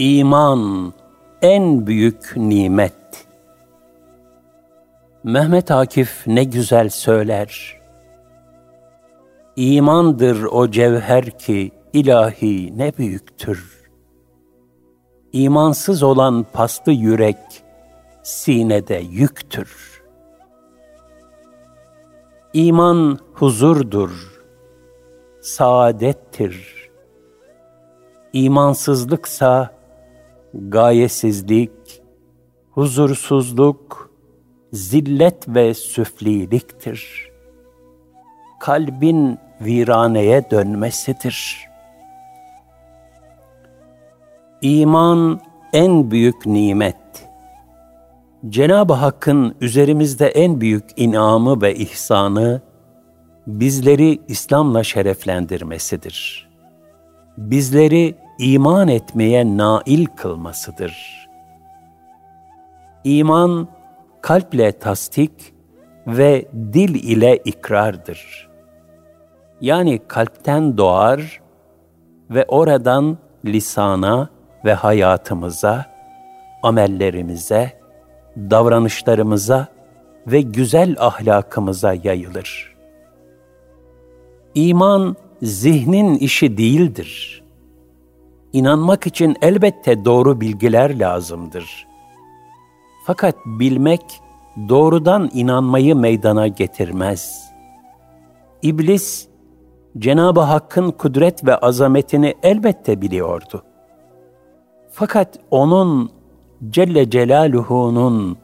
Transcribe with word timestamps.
İman 0.00 0.92
en 1.42 1.86
büyük 1.86 2.32
nimet. 2.36 3.26
Mehmet 5.24 5.70
Akif 5.70 6.26
ne 6.26 6.44
güzel 6.44 6.88
söyler. 6.88 7.80
İmandır 9.56 10.42
o 10.42 10.70
cevher 10.70 11.38
ki 11.38 11.72
ilahi 11.92 12.78
ne 12.78 12.92
büyüktür. 12.98 13.90
İmansız 15.32 16.02
olan 16.02 16.46
paslı 16.52 16.92
yürek 16.92 17.62
sinede 18.22 19.02
yüktür. 19.10 20.02
İman 22.52 23.18
huzurdur, 23.34 24.42
saadettir. 25.40 26.90
İmansızlıksa 28.32 29.79
gayesizlik, 30.54 32.02
huzursuzluk, 32.70 34.10
zillet 34.72 35.48
ve 35.48 35.74
süfliliktir. 35.74 37.30
Kalbin 38.60 39.38
viraneye 39.60 40.50
dönmesidir. 40.50 41.68
İman 44.62 45.40
en 45.72 46.10
büyük 46.10 46.46
nimet. 46.46 46.96
Cenab-ı 48.48 48.92
Hakk'ın 48.92 49.54
üzerimizde 49.60 50.26
en 50.26 50.60
büyük 50.60 50.84
inamı 50.96 51.62
ve 51.62 51.74
ihsanı, 51.74 52.62
bizleri 53.46 54.20
İslam'la 54.28 54.84
şereflendirmesidir. 54.84 56.48
Bizleri 57.38 58.14
iman 58.40 58.88
etmeye 58.88 59.56
nail 59.56 60.06
kılmasıdır. 60.06 61.28
İman, 63.04 63.68
kalple 64.20 64.72
tasdik 64.72 65.54
ve 66.06 66.48
dil 66.54 66.94
ile 66.94 67.36
ikrardır. 67.36 68.48
Yani 69.60 70.00
kalpten 70.08 70.78
doğar 70.78 71.40
ve 72.30 72.44
oradan 72.48 73.18
lisana 73.44 74.28
ve 74.64 74.74
hayatımıza, 74.74 75.86
amellerimize, 76.62 77.80
davranışlarımıza 78.36 79.66
ve 80.26 80.40
güzel 80.40 80.96
ahlakımıza 80.98 81.94
yayılır. 81.94 82.76
İman 84.54 85.16
zihnin 85.42 86.14
işi 86.14 86.56
değildir. 86.56 87.39
İnanmak 88.52 89.06
için 89.06 89.36
elbette 89.42 90.04
doğru 90.04 90.40
bilgiler 90.40 90.98
lazımdır. 90.98 91.86
Fakat 93.06 93.34
bilmek 93.46 94.20
doğrudan 94.68 95.30
inanmayı 95.34 95.96
meydana 95.96 96.46
getirmez. 96.46 97.50
İblis 98.62 99.28
Cenab-ı 99.98 100.40
Hakk'ın 100.40 100.90
kudret 100.90 101.46
ve 101.46 101.56
azametini 101.56 102.34
elbette 102.42 103.02
biliyordu. 103.02 103.62
Fakat 104.90 105.38
onun 105.50 106.10
Celle 106.70 107.10
Celaluhu'nun 107.10 108.38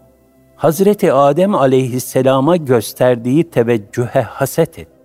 Hazreti 0.56 1.12
Adem 1.12 1.54
aleyhisselama 1.54 2.56
gösterdiği 2.56 3.50
teveccühe 3.50 4.22
haset 4.22 4.78
etti. 4.78 4.95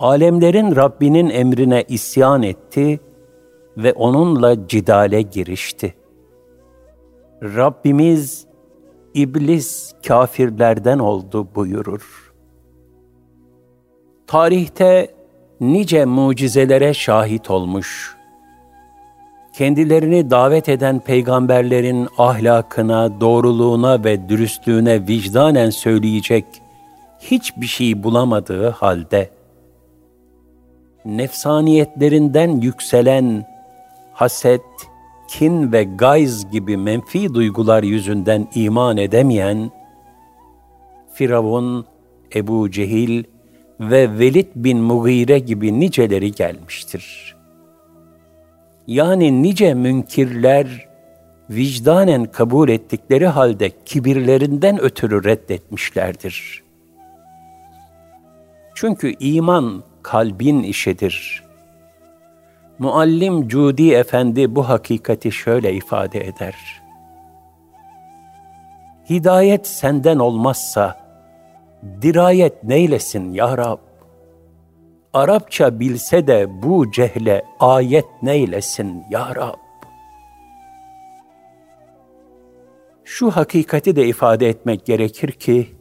Alemlerin 0.00 0.76
Rabbinin 0.76 1.30
emrine 1.30 1.84
isyan 1.88 2.42
etti 2.42 3.00
ve 3.76 3.92
onunla 3.92 4.68
cidale 4.68 5.22
girişti. 5.22 5.94
Rabbimiz, 7.42 8.46
iblis 9.14 9.92
kafirlerden 10.06 10.98
oldu 10.98 11.48
buyurur. 11.54 12.32
Tarihte 14.26 15.14
nice 15.60 16.04
mucizelere 16.04 16.94
şahit 16.94 17.50
olmuş, 17.50 18.16
kendilerini 19.54 20.30
davet 20.30 20.68
eden 20.68 21.00
peygamberlerin 21.00 22.08
ahlakına, 22.18 23.20
doğruluğuna 23.20 24.04
ve 24.04 24.28
dürüstlüğüne 24.28 25.06
vicdanen 25.08 25.70
söyleyecek 25.70 26.44
hiçbir 27.18 27.66
şey 27.66 28.02
bulamadığı 28.02 28.68
halde, 28.68 29.35
nefsaniyetlerinden 31.06 32.60
yükselen 32.60 33.46
haset, 34.12 34.62
kin 35.28 35.72
ve 35.72 35.84
gayz 35.84 36.50
gibi 36.50 36.76
menfi 36.76 37.34
duygular 37.34 37.82
yüzünden 37.82 38.48
iman 38.54 38.96
edemeyen, 38.96 39.70
Firavun, 41.12 41.86
Ebu 42.34 42.70
Cehil 42.70 43.24
ve 43.80 44.18
Velid 44.18 44.46
bin 44.56 44.78
Mugire 44.78 45.38
gibi 45.38 45.80
niceleri 45.80 46.32
gelmiştir. 46.32 47.36
Yani 48.86 49.42
nice 49.42 49.74
münkirler, 49.74 50.88
vicdanen 51.50 52.24
kabul 52.24 52.68
ettikleri 52.68 53.26
halde 53.26 53.70
kibirlerinden 53.84 54.80
ötürü 54.80 55.24
reddetmişlerdir. 55.24 56.62
Çünkü 58.74 59.14
iman 59.20 59.82
kalbin 60.06 60.62
işidir. 60.62 61.42
Muallim 62.78 63.48
Cudi 63.48 63.92
Efendi 63.92 64.54
bu 64.54 64.68
hakikati 64.68 65.32
şöyle 65.32 65.74
ifade 65.74 66.26
eder. 66.26 66.82
Hidayet 69.10 69.66
senden 69.66 70.18
olmazsa, 70.18 70.96
dirayet 72.02 72.64
neylesin 72.64 73.32
ya 73.32 73.58
Rab? 73.58 73.78
Arapça 75.12 75.80
bilse 75.80 76.26
de 76.26 76.62
bu 76.62 76.90
cehle 76.90 77.44
ayet 77.60 78.22
neylesin 78.22 79.04
ya 79.10 79.34
Rab? 79.36 79.58
Şu 83.04 83.30
hakikati 83.30 83.96
de 83.96 84.06
ifade 84.06 84.48
etmek 84.48 84.86
gerekir 84.86 85.32
ki, 85.32 85.76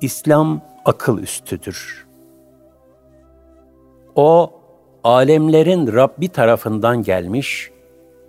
İslam 0.00 0.60
akıl 0.84 1.18
üstüdür. 1.18 2.05
O, 4.16 4.50
alemlerin 5.04 5.92
Rabbi 5.92 6.28
tarafından 6.28 7.02
gelmiş 7.02 7.70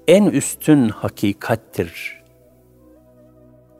en 0.07 0.25
üstün 0.25 0.89
hakikattir. 0.89 2.23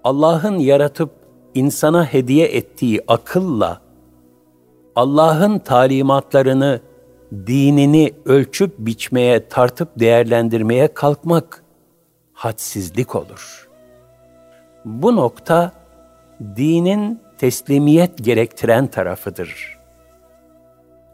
Allah'ın 0.04 0.60
yaratıp 0.60 1.12
insana 1.54 2.06
hediye 2.06 2.48
ettiği 2.48 3.02
akılla 3.08 3.82
Allah'ın 4.96 5.60
talimatlarını, 5.60 6.82
dinini 7.48 8.14
ölçüp 8.26 8.74
biçmeye, 8.78 9.48
tartıp 9.48 10.00
değerlendirmeye 10.00 10.94
kalkmak 10.94 11.64
hadsizlik 12.34 13.16
olur. 13.16 13.70
Bu 14.86 15.16
nokta 15.16 15.72
dinin 16.56 17.22
teslimiyet 17.38 18.24
gerektiren 18.24 18.88
tarafıdır. 18.88 19.77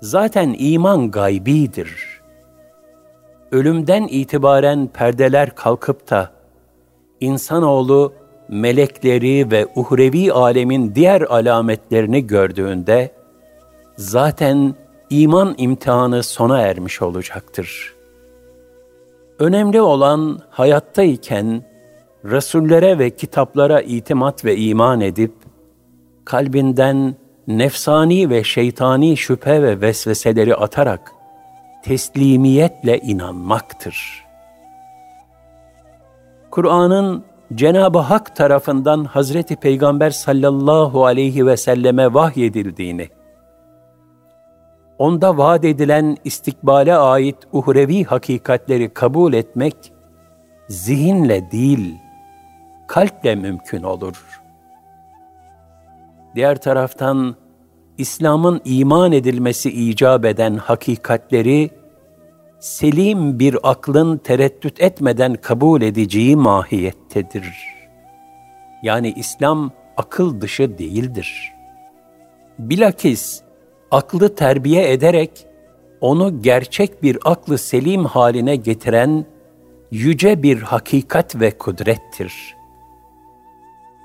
Zaten 0.03 0.55
iman 0.57 1.11
gaybidir. 1.11 2.21
Ölümden 3.51 4.07
itibaren 4.09 4.87
perdeler 4.87 5.55
kalkıp 5.55 6.09
da 6.09 6.31
insanoğlu 7.19 8.13
melekleri 8.49 9.51
ve 9.51 9.67
uhrevi 9.75 10.33
alemin 10.33 10.95
diğer 10.95 11.21
alametlerini 11.21 12.27
gördüğünde 12.27 13.11
zaten 13.95 14.75
iman 15.09 15.55
imtihanı 15.57 16.23
sona 16.23 16.59
ermiş 16.59 17.01
olacaktır. 17.01 17.95
Önemli 19.39 19.81
olan 19.81 20.39
hayattayken 20.49 21.63
Resullere 22.25 22.99
ve 22.99 23.09
kitaplara 23.09 23.81
itimat 23.81 24.45
ve 24.45 24.57
iman 24.57 25.01
edip 25.01 25.33
kalbinden 26.25 27.15
nefsani 27.47 28.29
ve 28.29 28.43
şeytani 28.43 29.17
şüphe 29.17 29.63
ve 29.63 29.81
vesveseleri 29.81 30.55
atarak 30.55 31.11
teslimiyetle 31.83 32.99
inanmaktır. 32.99 34.25
Kur'an'ın 36.51 37.23
Cenab-ı 37.55 37.99
Hak 37.99 38.35
tarafından 38.35 39.03
Hazreti 39.05 39.55
Peygamber 39.55 40.09
sallallahu 40.09 41.05
aleyhi 41.05 41.45
ve 41.45 41.57
selleme 41.57 42.13
vahyedildiğini, 42.13 43.09
onda 44.97 45.37
vaat 45.37 45.65
edilen 45.65 46.17
istikbale 46.23 46.95
ait 46.95 47.37
uhrevi 47.51 48.03
hakikatleri 48.03 48.93
kabul 48.93 49.33
etmek, 49.33 49.93
zihinle 50.69 51.51
değil, 51.51 51.97
kalple 52.87 53.35
mümkün 53.35 53.83
olur. 53.83 54.42
Diğer 56.35 56.61
taraftan, 56.61 57.35
İslam'ın 57.97 58.61
iman 58.65 59.11
edilmesi 59.11 59.71
icap 59.71 60.25
eden 60.25 60.55
hakikatleri, 60.55 61.69
selim 62.59 63.39
bir 63.39 63.57
aklın 63.63 64.17
tereddüt 64.17 64.81
etmeden 64.81 65.35
kabul 65.35 65.81
edeceği 65.81 66.35
mahiyettedir. 66.35 67.53
Yani 68.83 69.13
İslam 69.17 69.71
akıl 69.97 70.41
dışı 70.41 70.77
değildir. 70.77 71.53
Bilakis 72.59 73.41
aklı 73.91 74.35
terbiye 74.35 74.91
ederek 74.91 75.45
onu 76.01 76.41
gerçek 76.41 77.03
bir 77.03 77.17
aklı 77.25 77.57
selim 77.57 78.05
haline 78.05 78.55
getiren 78.55 79.25
yüce 79.91 80.43
bir 80.43 80.61
hakikat 80.61 81.41
ve 81.41 81.57
kudrettir. 81.57 82.55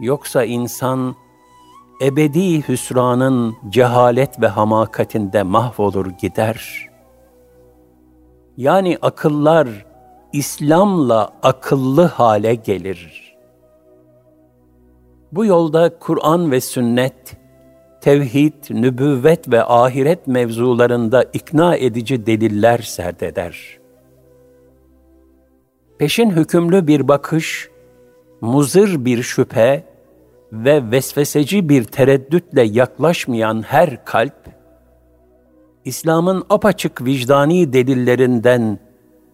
Yoksa 0.00 0.44
insan 0.44 1.14
ebedi 2.02 2.68
hüsranın 2.68 3.56
cehalet 3.68 4.42
ve 4.42 4.46
hamakatinde 4.46 5.42
mahvolur 5.42 6.06
gider. 6.06 6.88
Yani 8.56 8.98
akıllar 9.02 9.68
İslam'la 10.32 11.32
akıllı 11.42 12.02
hale 12.02 12.54
gelir. 12.54 13.28
Bu 15.32 15.44
yolda 15.44 15.98
Kur'an 15.98 16.50
ve 16.50 16.60
sünnet, 16.60 17.36
tevhid, 18.00 18.54
nübüvvet 18.70 19.50
ve 19.50 19.64
ahiret 19.64 20.26
mevzularında 20.26 21.22
ikna 21.22 21.76
edici 21.76 22.26
deliller 22.26 22.78
serdeder. 22.78 23.78
Peşin 25.98 26.30
hükümlü 26.30 26.86
bir 26.86 27.08
bakış, 27.08 27.70
muzır 28.40 29.04
bir 29.04 29.22
şüphe 29.22 29.84
ve 30.52 30.90
vesveseci 30.90 31.68
bir 31.68 31.84
tereddütle 31.84 32.62
yaklaşmayan 32.62 33.62
her 33.62 34.04
kalp, 34.04 34.48
İslam'ın 35.84 36.44
apaçık 36.50 37.04
vicdani 37.04 37.72
delillerinden, 37.72 38.78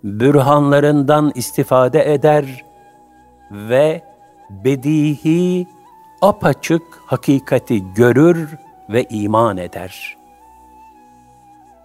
bürhanlarından 0.05 1.33
istifade 1.35 2.15
eder 2.15 2.65
ve 3.51 4.03
bedihi, 4.51 5.67
apaçık 6.23 6.83
hakikati 7.07 7.95
görür 7.95 8.49
ve 8.89 9.05
iman 9.11 9.57
eder. 9.57 10.17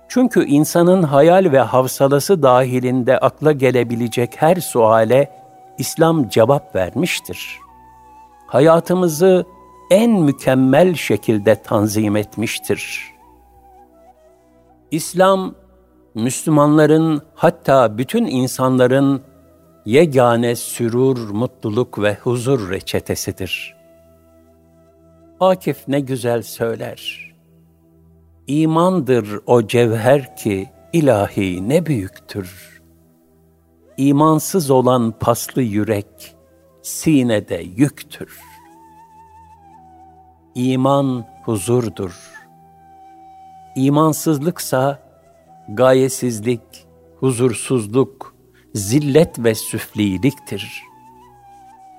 Çünkü 0.08 0.46
insanın 0.46 1.04
hayal 1.04 1.52
ve 1.52 1.60
havsalası 1.60 2.44
dahilinde 2.44 3.18
akla 3.18 3.52
gelebilecek 3.52 4.42
her 4.42 4.56
suale 4.56 5.32
İslam 5.78 6.30
cevap 6.30 6.76
vermiştir. 6.76 7.69
Hayatımızı 8.50 9.46
en 9.92 10.12
mükemmel 10.12 10.96
şekilde 10.96 11.56
tanzim 11.56 12.16
etmiştir. 12.16 13.12
İslam, 14.92 15.56
Müslümanların 16.16 17.22
hatta 17.36 17.98
bütün 17.98 18.26
insanların 18.26 19.22
yegane 19.86 20.56
sürur, 20.56 21.30
mutluluk 21.30 22.02
ve 22.02 22.18
huzur 22.24 22.70
reçetesidir. 22.70 23.76
Akif 25.40 25.88
ne 25.88 26.00
güzel 26.00 26.42
söyler. 26.42 27.34
İmandır 28.48 29.40
o 29.46 29.68
cevher 29.68 30.36
ki 30.36 30.70
ilahi 30.94 31.70
ne 31.70 31.86
büyüktür. 31.86 32.82
İmansız 33.98 34.70
olan 34.70 35.14
paslı 35.20 35.62
yürek 35.62 36.39
sinede 36.82 37.56
yüktür. 37.56 38.40
İman 40.56 41.26
huzurdur. 41.46 42.40
İmansızlıksa 43.76 45.00
gayesizlik, 45.70 46.88
huzursuzluk, 47.20 48.36
zillet 48.74 49.40
ve 49.40 49.56
süfliliktir. 49.56 50.84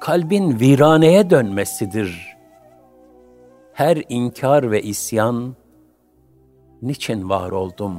Kalbin 0.00 0.60
viraneye 0.60 1.30
dönmesidir. 1.30 2.36
Her 3.72 4.02
inkar 4.08 4.70
ve 4.70 4.82
isyan, 4.82 5.56
niçin 6.82 7.28
var 7.28 7.50
oldum? 7.50 7.98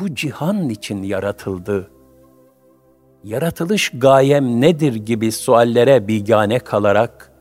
Bu 0.00 0.14
cihan 0.14 0.68
için 0.68 1.02
yaratıldı. 1.02 1.91
Yaratılış 3.24 3.90
gayem 3.94 4.60
nedir 4.60 4.94
gibi 4.94 5.32
suallere 5.32 6.08
bigane 6.08 6.58
kalarak, 6.58 7.32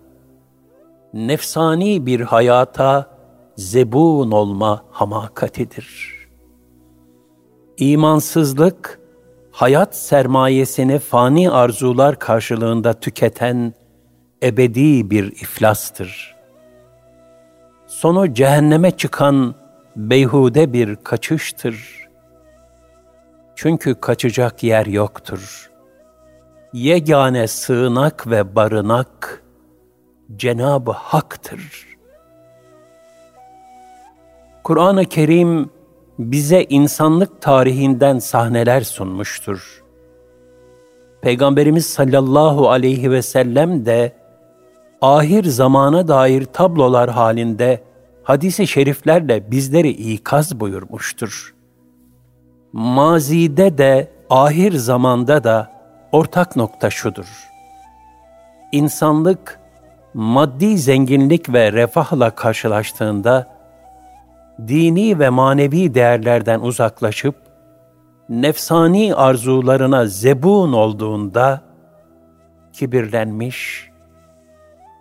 nefsani 1.14 2.06
bir 2.06 2.20
hayata 2.20 3.18
zebun 3.56 4.32
olma 4.32 4.86
hamakatidir. 4.92 6.12
İmansızlık, 7.78 9.00
hayat 9.52 9.96
sermayesini 9.96 11.00
fani 11.00 11.52
arzular 11.52 12.20
karşılığında 12.20 12.94
tüketen 12.94 13.74
ebedi 14.44 15.10
bir 15.10 15.26
iflastır. 15.32 16.36
Sonu 17.88 18.34
cehenneme 18.34 18.92
çıkan 18.92 19.56
beyhude 19.96 20.74
bir 20.74 20.96
kaçıştır. 20.96 22.08
Çünkü 23.56 23.96
kaçacak 23.96 24.64
yer 24.64 24.86
yoktur. 24.86 25.71
Yegane 26.74 27.48
sığınak 27.48 28.28
ve 28.28 28.56
barınak 28.56 29.44
Cenab-ı 30.36 30.92
Hak'tır. 30.92 31.88
Kur'an-ı 34.64 35.06
Kerim 35.06 35.70
bize 36.20 36.64
insanlık 36.64 37.42
tarihinden 37.42 38.20
sahneler 38.20 38.82
sunmuştur. 38.82 39.84
Peygamberimiz 41.22 41.86
sallallahu 41.86 42.70
aleyhi 42.70 43.12
ve 43.12 43.22
sellem 43.22 43.86
de 43.86 44.16
ahir 45.02 45.44
zamana 45.44 46.08
dair 46.08 46.46
tablolar 46.46 47.10
halinde 47.10 47.84
hadisi 48.24 48.68
şeriflerle 48.68 49.52
bizleri 49.52 49.90
ikaz 49.90 50.60
buyurmuştur. 50.60 51.56
Mazide 52.74 53.78
de 53.78 54.12
ahir 54.30 54.74
zamanda 54.74 55.44
da 55.44 55.81
ortak 56.12 56.56
nokta 56.56 56.90
şudur. 56.90 57.50
İnsanlık 58.72 59.60
maddi 60.14 60.78
zenginlik 60.78 61.54
ve 61.54 61.72
refahla 61.72 62.30
karşılaştığında 62.30 63.48
dini 64.68 65.20
ve 65.20 65.30
manevi 65.30 65.94
değerlerden 65.94 66.60
uzaklaşıp 66.60 67.36
nefsani 68.30 69.16
arzularına 69.16 70.06
zebun 70.06 70.74
olduğunda 70.74 71.62
kibirlenmiş, 72.74 73.90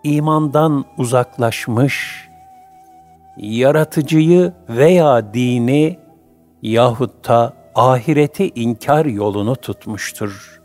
imandan 0.04 0.84
uzaklaşmış, 0.98 2.28
yaratıcıyı 3.36 4.52
veya 4.68 5.34
dini 5.34 5.98
yahut 6.62 7.28
da 7.28 7.52
ahireti 7.74 8.48
inkar 8.54 9.06
yolunu 9.06 9.56
tutmuştur. 9.56 10.59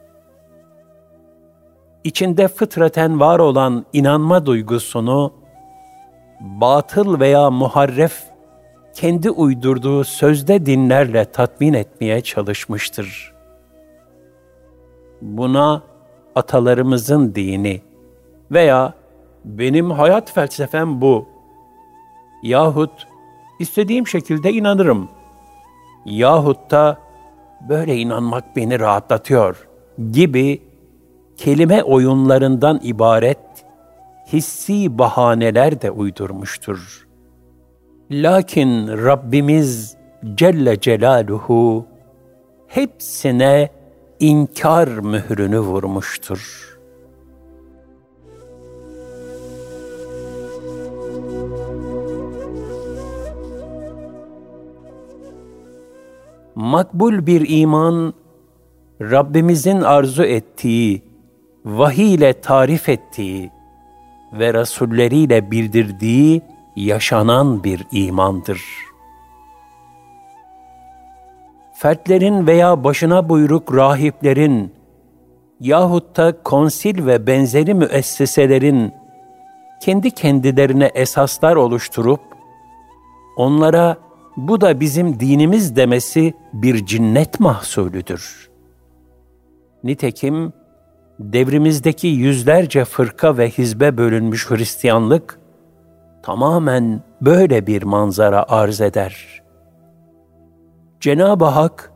İçinde 2.05 2.47
fıtraten 2.47 3.19
var 3.19 3.39
olan 3.39 3.85
inanma 3.93 4.45
duygusunu 4.45 5.33
batıl 6.39 7.19
veya 7.19 7.51
muharref 7.51 8.23
kendi 8.93 9.29
uydurduğu 9.29 10.03
sözde 10.03 10.65
dinlerle 10.65 11.25
tatmin 11.25 11.73
etmeye 11.73 12.21
çalışmıştır. 12.21 13.33
Buna 15.21 15.81
atalarımızın 16.35 17.35
dini 17.35 17.81
veya 18.51 18.93
benim 19.45 19.91
hayat 19.91 20.33
felsefem 20.33 21.01
bu 21.01 21.27
yahut 22.43 23.07
istediğim 23.59 24.07
şekilde 24.07 24.53
inanırım 24.53 25.09
yahut 26.05 26.71
da 26.71 26.97
böyle 27.69 27.95
inanmak 27.95 28.55
beni 28.55 28.79
rahatlatıyor 28.79 29.67
gibi 30.11 30.61
kelime 31.37 31.83
oyunlarından 31.83 32.79
ibaret 32.83 33.65
hissi 34.33 34.97
bahaneler 34.97 35.81
de 35.81 35.91
uydurmuştur.'' 35.91 37.05
Lakin 38.11 38.87
Rabbimiz 38.87 39.97
Celle 40.35 40.79
Celaluhu 40.79 41.85
hepsine 42.67 43.69
inkar 44.19 44.87
mührünü 44.87 45.59
vurmuştur. 45.59 46.71
Makbul 56.55 57.25
bir 57.25 57.45
iman, 57.49 58.13
Rabbimizin 59.01 59.81
arzu 59.81 60.23
ettiği, 60.23 61.01
vahiy 61.65 62.13
ile 62.13 62.41
tarif 62.41 62.89
ettiği 62.89 63.51
ve 64.33 64.53
rasulleriyle 64.53 65.51
bildirdiği 65.51 66.41
yaşanan 66.75 67.63
bir 67.63 67.87
imandır. 67.91 68.85
fertlerin 71.75 72.47
veya 72.47 72.83
başına 72.83 73.29
buyruk 73.29 73.75
rahiplerin 73.75 74.73
yahut 75.59 76.17
da 76.17 76.43
konsil 76.43 77.05
ve 77.05 77.27
benzeri 77.27 77.73
müesseselerin 77.73 78.93
kendi 79.81 80.11
kendilerine 80.11 80.91
esaslar 80.95 81.55
oluşturup 81.55 82.19
onlara 83.37 83.97
bu 84.37 84.61
da 84.61 84.79
bizim 84.79 85.19
dinimiz 85.19 85.75
demesi 85.75 86.33
bir 86.53 86.85
cinnet 86.85 87.39
mahsulüdür. 87.39 88.49
Nitekim 89.83 90.53
devrimizdeki 91.19 92.07
yüzlerce 92.07 92.85
fırka 92.85 93.37
ve 93.37 93.49
hizbe 93.49 93.97
bölünmüş 93.97 94.49
Hristiyanlık 94.49 95.39
tamamen 96.23 97.01
böyle 97.21 97.67
bir 97.67 97.83
manzara 97.83 98.45
arz 98.49 98.81
eder. 98.81 99.41
Cenab-ı 100.99 101.45
Hak 101.45 101.91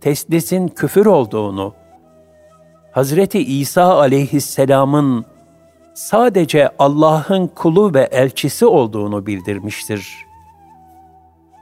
teslisin 0.00 0.68
küfür 0.68 1.06
olduğunu, 1.06 1.74
Hazreti 2.92 3.38
İsa 3.38 3.98
aleyhisselamın 3.98 5.24
sadece 5.94 6.70
Allah'ın 6.78 7.46
kulu 7.46 7.94
ve 7.94 8.02
elçisi 8.02 8.66
olduğunu 8.66 9.26
bildirmiştir. 9.26 10.08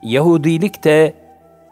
Yahudilik 0.02 0.84
de 0.84 1.14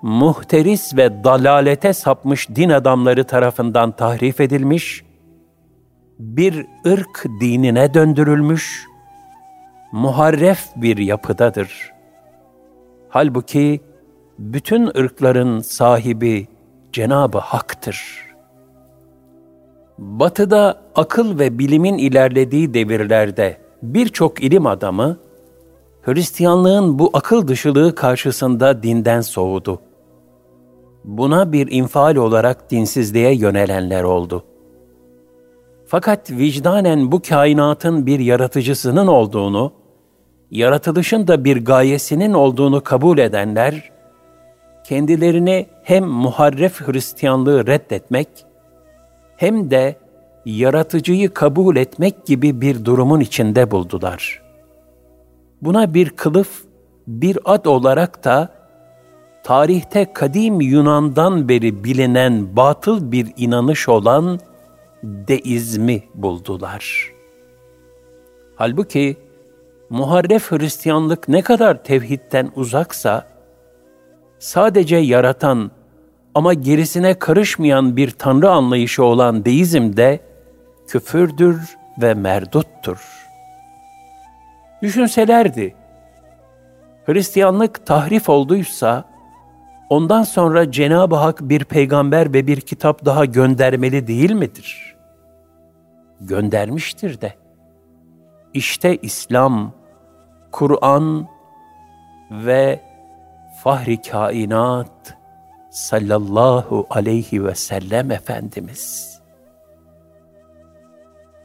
muhteris 0.03 0.97
ve 0.97 1.25
dalalete 1.25 1.93
sapmış 1.93 2.49
din 2.49 2.71
adamları 2.71 3.25
tarafından 3.25 3.93
tahrif 3.93 4.41
edilmiş, 4.41 5.05
bir 6.23 6.67
ırk 6.87 7.25
dinine 7.41 7.95
döndürülmüş, 7.95 8.87
muharref 9.93 10.69
bir 10.77 10.97
yapıdadır. 10.97 11.93
Halbuki 13.09 13.81
bütün 14.39 14.87
ırkların 14.87 15.61
sahibi 15.61 16.49
Cenabı 16.93 17.39
Hak'tır. 17.39 18.27
Batı'da 19.99 20.81
akıl 20.95 21.39
ve 21.39 21.59
bilimin 21.59 21.99
ilerlediği 21.99 22.75
devirlerde 22.75 23.57
birçok 23.83 24.43
ilim 24.43 24.67
adamı 24.67 25.19
Hristiyanlığın 26.03 26.99
bu 26.99 27.11
akıl 27.13 27.49
dışılığı 27.49 27.95
karşısında 27.95 28.83
dinden 28.83 29.21
soğudu. 29.21 29.81
Buna 31.05 31.53
bir 31.53 31.69
infial 31.71 32.17
olarak 32.17 32.71
dinsizliğe 32.71 33.35
yönelenler 33.35 34.03
oldu. 34.03 34.45
Fakat 35.93 36.31
vicdanen 36.31 37.13
bu 37.13 37.23
kainatın 37.23 38.07
bir 38.07 38.19
yaratıcısının 38.19 39.07
olduğunu, 39.07 39.73
yaratılışın 40.51 41.29
da 41.29 41.45
bir 41.45 41.65
gayesinin 41.65 42.33
olduğunu 42.33 42.81
kabul 42.81 43.19
edenler, 43.19 43.91
kendilerini 44.85 45.67
hem 45.83 46.05
muharref 46.05 46.81
Hristiyanlığı 46.81 47.67
reddetmek, 47.67 48.29
hem 49.37 49.71
de 49.71 49.97
yaratıcıyı 50.45 51.35
kabul 51.35 51.77
etmek 51.77 52.27
gibi 52.27 52.61
bir 52.61 52.85
durumun 52.85 53.21
içinde 53.21 53.71
buldular. 53.71 54.43
Buna 55.63 55.95
bir 55.95 56.11
kılıf, 56.11 56.65
bir 57.07 57.39
ad 57.45 57.65
olarak 57.65 58.25
da 58.25 58.49
tarihte 59.45 60.13
kadim 60.13 60.61
Yunan'dan 60.61 61.49
beri 61.49 61.85
bilinen 61.85 62.57
batıl 62.57 63.13
bir 63.13 63.33
inanış 63.37 63.89
olan 63.89 64.41
deizmi 65.03 66.03
buldular. 66.15 67.13
Halbuki 68.57 69.17
muharref 69.91 70.51
Hristiyanlık 70.51 71.29
ne 71.29 71.43
kadar 71.43 71.85
tevhidten 71.85 72.53
uzaksa, 72.57 73.27
sadece 74.39 74.97
yaratan 74.97 75.71
ama 76.35 76.55
gerisine 76.55 77.19
karışmayan 77.19 77.97
bir 77.97 78.11
tanrı 78.11 78.51
anlayışı 78.51 79.05
olan 79.05 79.45
deizm 79.45 79.97
de 79.97 80.21
küfürdür 80.87 81.77
ve 82.03 82.15
merduttur. 82.15 82.99
Düşünselerdi, 84.83 85.75
Hristiyanlık 87.07 87.87
tahrif 87.87 88.29
olduysa, 88.29 89.05
ondan 89.91 90.23
sonra 90.23 90.71
Cenab-ı 90.71 91.17
Hak 91.17 91.41
bir 91.41 91.65
peygamber 91.65 92.33
ve 92.35 92.47
bir 92.47 92.61
kitap 92.61 93.05
daha 93.05 93.25
göndermeli 93.25 94.07
değil 94.07 94.33
midir? 94.33 94.92
Göndermiştir 96.23 97.21
de. 97.21 97.35
İşte 98.55 98.97
İslam, 98.97 99.73
Kur'an 100.53 101.27
ve 102.31 102.81
fahri 103.63 104.03
kainat 104.03 105.17
sallallahu 105.71 106.87
aleyhi 106.91 107.45
ve 107.45 107.55
sellem 107.55 108.11
Efendimiz. 108.11 109.13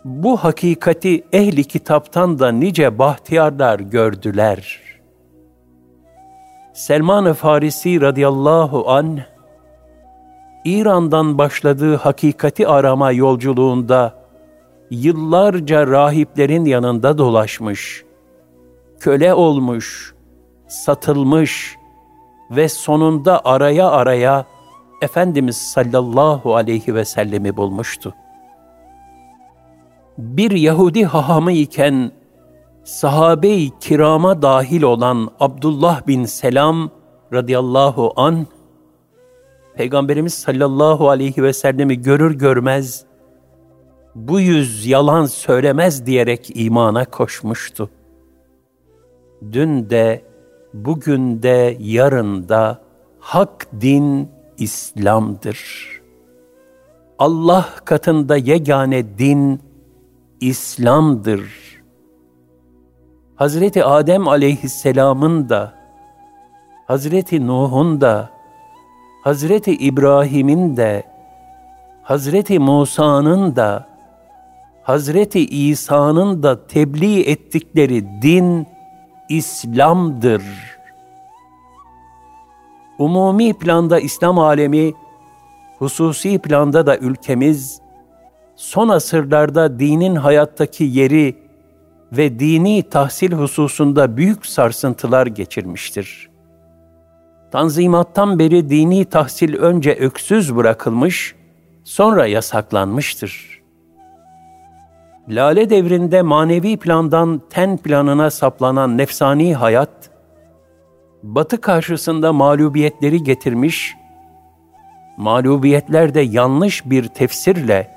Bu 0.06 0.38
hakikati 0.38 1.24
ehli 1.34 1.64
kitaptan 1.64 2.40
da 2.40 2.52
nice 2.52 3.00
bahtiyarlar 3.00 3.80
gördüler. 3.80 4.82
Selman-ı 6.74 7.34
Farisi 7.34 8.02
radıyallahu 8.02 8.90
an 8.90 9.20
İran'dan 10.66 11.38
başladığı 11.38 11.96
hakikati 11.96 12.68
arama 12.68 13.12
yolculuğunda 13.12 14.17
yıllarca 14.92 15.88
rahiplerin 15.88 16.66
yanında 16.66 17.18
dolaşmış, 17.18 18.04
köle 19.00 19.34
olmuş, 19.34 20.14
satılmış, 20.68 21.78
ve 22.52 22.70
sonunda 22.70 23.42
araya 23.46 23.90
araya 23.90 24.46
Efendimiz 25.02 25.58
sallallahu 25.58 26.56
aleyhi 26.56 26.96
ve 26.96 27.06
sellemi 27.06 27.58
bulmuştu. 27.58 28.14
Bir 30.18 30.52
Yahudi 30.52 31.06
hahamı 31.06 31.52
iken 31.52 32.12
sahabe-i 32.84 33.80
kirama 33.80 34.42
dahil 34.42 34.82
olan 34.82 35.30
Abdullah 35.40 36.08
bin 36.08 36.26
Selam 36.26 36.90
radıyallahu 37.34 38.14
an 38.16 38.48
Peygamberimiz 39.76 40.34
sallallahu 40.34 41.10
aleyhi 41.10 41.44
ve 41.44 41.54
sellemi 41.54 42.02
görür 42.02 42.38
görmez 42.38 43.06
bu 44.18 44.40
yüz 44.40 44.86
yalan 44.86 45.26
söylemez 45.26 46.06
diyerek 46.06 46.52
imana 46.56 47.06
koşmuştu. 47.06 47.90
Dün 49.52 49.90
de 49.90 50.22
bugün 50.74 51.44
de 51.44 51.78
yarın 51.80 52.50
da 52.50 52.82
hak 53.20 53.68
din 53.82 54.30
İslam'dır. 54.58 55.62
Allah 57.20 57.70
katında 57.86 58.38
yegane 58.38 59.18
din 59.18 59.62
İslam'dır. 60.42 61.44
Hazreti 63.36 63.84
Adem 63.84 64.28
aleyhisselamın 64.28 65.50
da, 65.50 65.74
Hazreti 66.88 67.48
Nuh'un 67.48 68.02
da, 68.02 68.30
Hazreti 69.24 69.72
İbrahim'in 69.72 70.78
de, 70.78 71.04
Hazreti 72.04 72.60
Musa'nın 72.60 73.56
da, 73.56 73.97
Hazreti 74.88 75.46
İsa'nın 75.46 76.44
da 76.44 76.68
tebliğ 76.68 77.22
ettikleri 77.22 78.06
din 78.22 78.68
İslam'dır. 79.30 80.44
Umumi 83.00 83.54
planda 83.54 84.00
İslam 84.00 84.40
alemi, 84.40 84.94
hususi 85.80 86.40
planda 86.40 86.86
da 86.86 86.98
ülkemiz, 86.98 87.82
son 88.56 88.90
asırlarda 88.90 89.80
dinin 89.80 90.16
hayattaki 90.16 90.84
yeri 90.84 91.36
ve 92.12 92.40
dini 92.40 92.84
tahsil 92.90 93.32
hususunda 93.32 94.18
büyük 94.18 94.46
sarsıntılar 94.46 95.28
geçirmiştir. 95.28 96.30
Tanzimattan 97.52 98.40
beri 98.40 98.70
dini 98.70 99.06
tahsil 99.06 99.56
önce 99.56 99.94
öksüz 99.94 100.56
bırakılmış, 100.56 101.36
sonra 101.84 102.26
yasaklanmıştır. 102.26 103.57
Lale 105.30 105.70
devrinde 105.70 106.22
manevi 106.22 106.78
plandan 106.78 107.42
ten 107.50 107.78
planına 107.78 108.32
saplanan 108.32 108.98
nefsani 108.98 109.56
hayat, 109.56 110.10
batı 111.24 111.62
karşısında 111.62 112.34
mağlubiyetleri 112.34 113.24
getirmiş, 113.24 113.96
mağlubiyetler 115.18 116.14
de 116.14 116.22
yanlış 116.22 116.86
bir 116.86 117.08
tefsirle, 117.08 117.92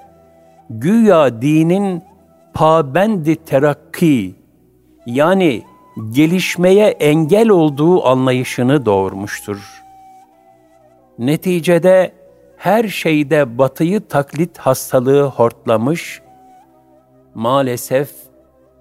güya 0.71 1.43
dinin 1.43 2.03
pabendi 2.55 3.37
terakki, 3.37 4.35
yani 5.07 5.63
gelişmeye 6.11 6.87
engel 6.87 7.49
olduğu 7.49 8.07
anlayışını 8.07 8.87
doğurmuştur. 8.87 9.83
Neticede 11.19 12.13
her 12.57 12.89
şeyde 12.89 13.59
batıyı 13.59 14.01
taklit 14.01 14.59
hastalığı 14.59 15.23
hortlamış, 15.23 16.23
maalesef 17.35 18.11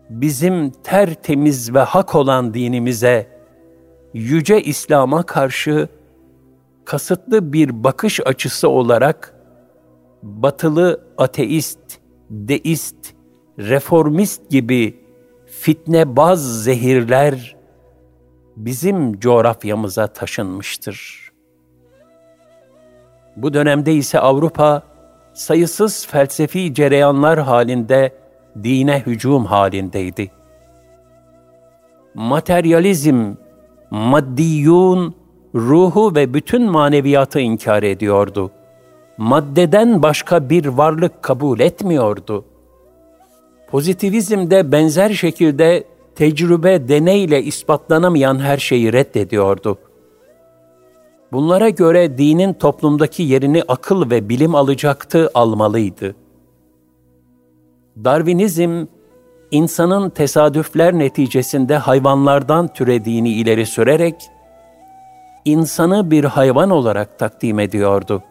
bizim 0.09 0.69
tertemiz 0.69 1.73
ve 1.73 1.79
hak 1.79 2.15
olan 2.15 2.53
dinimize, 2.53 3.27
yüce 4.13 4.61
İslam'a 4.61 5.23
karşı 5.23 5.87
kasıtlı 6.85 7.53
bir 7.53 7.83
bakış 7.83 8.19
açısı 8.25 8.69
olarak 8.69 9.33
batılı 10.23 11.01
ateist, 11.17 11.79
deist, 12.29 12.95
reformist 13.59 14.49
gibi 14.49 15.03
fitnebaz 15.45 16.63
zehirler 16.63 17.55
bizim 18.55 19.19
coğrafyamıza 19.19 20.07
taşınmıştır. 20.07 21.29
Bu 23.35 23.53
dönemde 23.53 23.93
ise 23.93 24.19
Avrupa 24.19 24.83
sayısız 25.33 26.07
felsefi 26.07 26.73
cereyanlar 26.73 27.39
halinde 27.39 28.13
dine 28.63 29.03
hücum 29.05 29.45
halindeydi. 29.45 30.31
Materyalizm, 32.13 33.33
maddiyun, 33.91 35.15
ruhu 35.55 36.15
ve 36.15 36.33
bütün 36.33 36.71
maneviyatı 36.71 37.39
inkar 37.39 37.83
ediyordu. 37.83 38.51
Maddeden 39.17 40.03
başka 40.03 40.49
bir 40.49 40.65
varlık 40.65 41.23
kabul 41.23 41.59
etmiyordu. 41.59 42.45
Pozitivizm 43.71 44.51
de 44.51 44.71
benzer 44.71 45.09
şekilde 45.09 45.83
tecrübe, 46.15 46.87
deneyle 46.87 47.43
ispatlanamayan 47.43 48.39
her 48.39 48.57
şeyi 48.57 48.93
reddediyordu. 48.93 49.77
Bunlara 51.31 51.69
göre 51.69 52.17
dinin 52.17 52.53
toplumdaki 52.53 53.23
yerini 53.23 53.63
akıl 53.67 54.09
ve 54.09 54.29
bilim 54.29 54.55
alacaktı, 54.55 55.29
almalıydı. 55.33 56.15
Darwinizm, 58.03 58.85
insanın 59.51 60.09
tesadüfler 60.09 60.93
neticesinde 60.93 61.77
hayvanlardan 61.77 62.67
türediğini 62.67 63.29
ileri 63.29 63.65
sürerek, 63.65 64.15
insanı 65.45 66.11
bir 66.11 66.23
hayvan 66.23 66.69
olarak 66.69 67.19
takdim 67.19 67.59
ediyordu. 67.59 68.23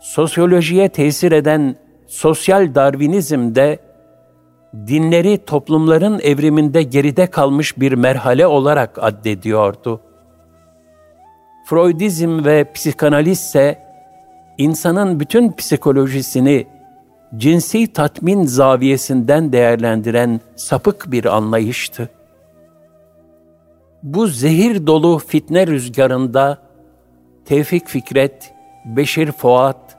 Sosyolojiye 0.00 0.88
tesir 0.88 1.32
eden 1.32 1.76
sosyal 2.06 2.74
Darwinizm 2.74 3.54
de 3.54 3.78
dinleri 4.86 5.44
toplumların 5.44 6.20
evriminde 6.22 6.82
geride 6.82 7.26
kalmış 7.26 7.78
bir 7.80 7.92
merhale 7.92 8.46
olarak 8.46 8.98
addediyordu. 9.02 10.00
Freudizm 11.64 12.44
ve 12.44 12.72
psikanaliz 12.72 13.40
ise 13.40 13.78
insanın 14.58 15.20
bütün 15.20 15.52
psikolojisini 15.52 16.66
cinsi 17.36 17.92
tatmin 17.92 18.44
zaviyesinden 18.44 19.52
değerlendiren 19.52 20.40
sapık 20.56 21.12
bir 21.12 21.24
anlayıştı. 21.24 22.08
Bu 24.02 24.26
zehir 24.26 24.86
dolu 24.86 25.18
fitne 25.18 25.66
rüzgarında 25.66 26.58
Tevfik 27.44 27.88
Fikret, 27.88 28.54
Beşir 28.84 29.32
Fuat, 29.32 29.96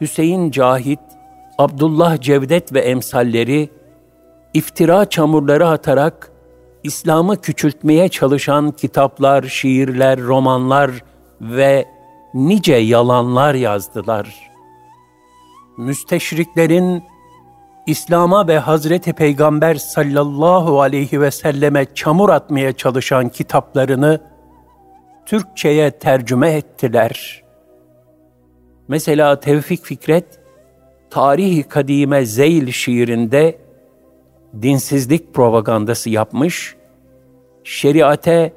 Hüseyin 0.00 0.50
Cahit, 0.50 1.00
Abdullah 1.58 2.20
Cevdet 2.20 2.72
ve 2.72 2.80
emsalleri 2.80 3.70
iftira 4.54 5.04
çamurları 5.04 5.68
atarak 5.68 6.30
İslam'ı 6.82 7.40
küçültmeye 7.40 8.08
çalışan 8.08 8.70
kitaplar, 8.72 9.42
şiirler, 9.42 10.20
romanlar 10.20 10.90
ve 11.40 11.84
nice 12.34 12.74
yalanlar 12.76 13.54
yazdılar. 13.54 14.47
Müsteşriklerin 15.78 17.02
İslam'a 17.86 18.48
ve 18.48 18.58
Hazreti 18.58 19.12
Peygamber 19.12 19.74
sallallahu 19.74 20.80
aleyhi 20.80 21.20
ve 21.20 21.30
selleme 21.30 21.86
çamur 21.94 22.28
atmaya 22.28 22.72
çalışan 22.72 23.28
kitaplarını 23.28 24.20
Türkçe'ye 25.26 25.90
tercüme 25.90 26.52
ettiler. 26.52 27.44
Mesela 28.88 29.40
Tevfik 29.40 29.84
Fikret, 29.84 30.40
Tarihi 31.10 31.62
Kadime 31.62 32.24
Zeyl 32.24 32.66
şiirinde 32.66 33.58
dinsizlik 34.62 35.34
propagandası 35.34 36.10
yapmış, 36.10 36.76
şeriate 37.64 38.52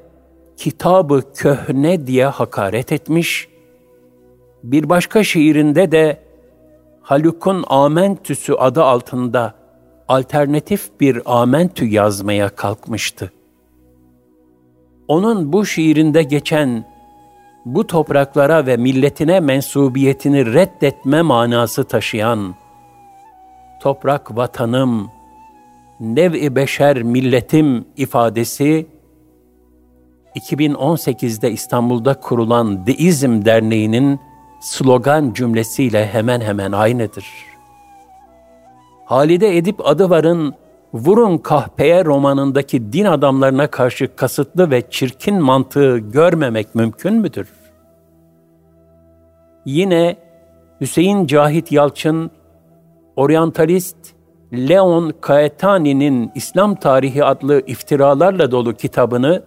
kitabı 0.56 1.22
köhne 1.34 2.06
diye 2.06 2.26
hakaret 2.26 2.92
etmiş, 2.92 3.48
bir 4.62 4.88
başka 4.88 5.24
şiirinde 5.24 5.92
de 5.92 6.31
Haluk'un 7.12 7.64
Amentüsü 7.68 8.52
adı 8.52 8.84
altında 8.84 9.54
alternatif 10.08 11.00
bir 11.00 11.22
Amentü 11.40 11.86
yazmaya 11.86 12.48
kalkmıştı. 12.48 13.32
Onun 15.08 15.52
bu 15.52 15.66
şiirinde 15.66 16.22
geçen 16.22 16.84
bu 17.64 17.86
topraklara 17.86 18.66
ve 18.66 18.76
milletine 18.76 19.40
mensubiyetini 19.40 20.54
reddetme 20.54 21.22
manası 21.22 21.84
taşıyan 21.84 22.54
toprak 23.82 24.36
vatanım, 24.36 25.10
nev-i 26.00 26.56
beşer 26.56 27.02
milletim 27.02 27.84
ifadesi 27.96 28.86
2018'de 30.36 31.50
İstanbul'da 31.50 32.14
kurulan 32.14 32.86
Deizm 32.86 33.44
Derneği'nin 33.44 34.20
slogan 34.62 35.32
cümlesiyle 35.32 36.06
hemen 36.06 36.40
hemen 36.40 36.72
aynıdır. 36.72 37.26
Halide 39.04 39.56
Edip 39.56 39.86
Adıvar'ın 39.86 40.54
Vurun 40.94 41.38
Kahpeye 41.38 42.04
romanındaki 42.04 42.92
din 42.92 43.04
adamlarına 43.04 43.66
karşı 43.66 44.16
kasıtlı 44.16 44.70
ve 44.70 44.90
çirkin 44.90 45.42
mantığı 45.42 45.98
görmemek 45.98 46.74
mümkün 46.74 47.14
müdür? 47.14 47.48
Yine 49.64 50.16
Hüseyin 50.80 51.26
Cahit 51.26 51.72
Yalçın, 51.72 52.30
oryantalist 53.16 53.96
Leon 54.52 55.12
Caetani'nin 55.28 56.30
İslam 56.34 56.74
Tarihi 56.74 57.24
adlı 57.24 57.62
iftiralarla 57.66 58.50
dolu 58.50 58.74
kitabını, 58.74 59.42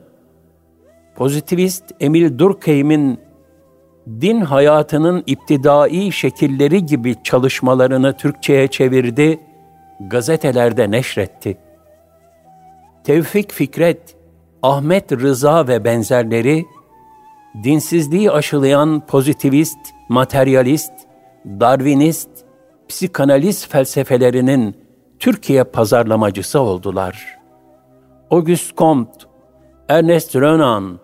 pozitivist 1.15 1.83
Emil 1.99 2.39
Durkheim'in 2.39 3.24
din 4.07 4.41
hayatının 4.41 5.23
iptidai 5.27 6.11
şekilleri 6.11 6.85
gibi 6.85 7.15
çalışmalarını 7.23 8.17
Türkçe'ye 8.17 8.67
çevirdi, 8.67 9.39
gazetelerde 9.99 10.91
neşretti. 10.91 11.57
Tevfik 13.03 13.51
Fikret, 13.51 14.15
Ahmet 14.63 15.11
Rıza 15.11 15.67
ve 15.67 15.83
benzerleri, 15.83 16.65
dinsizliği 17.63 18.31
aşılayan 18.31 19.05
pozitivist, 19.05 19.79
materyalist, 20.09 20.93
darwinist, 21.45 22.29
psikanaliz 22.89 23.67
felsefelerinin 23.67 24.77
Türkiye 25.19 25.63
pazarlamacısı 25.63 26.59
oldular. 26.59 27.37
Auguste 28.31 28.75
Comte, 28.75 29.25
Ernest 29.89 30.35
Renan, 30.35 30.99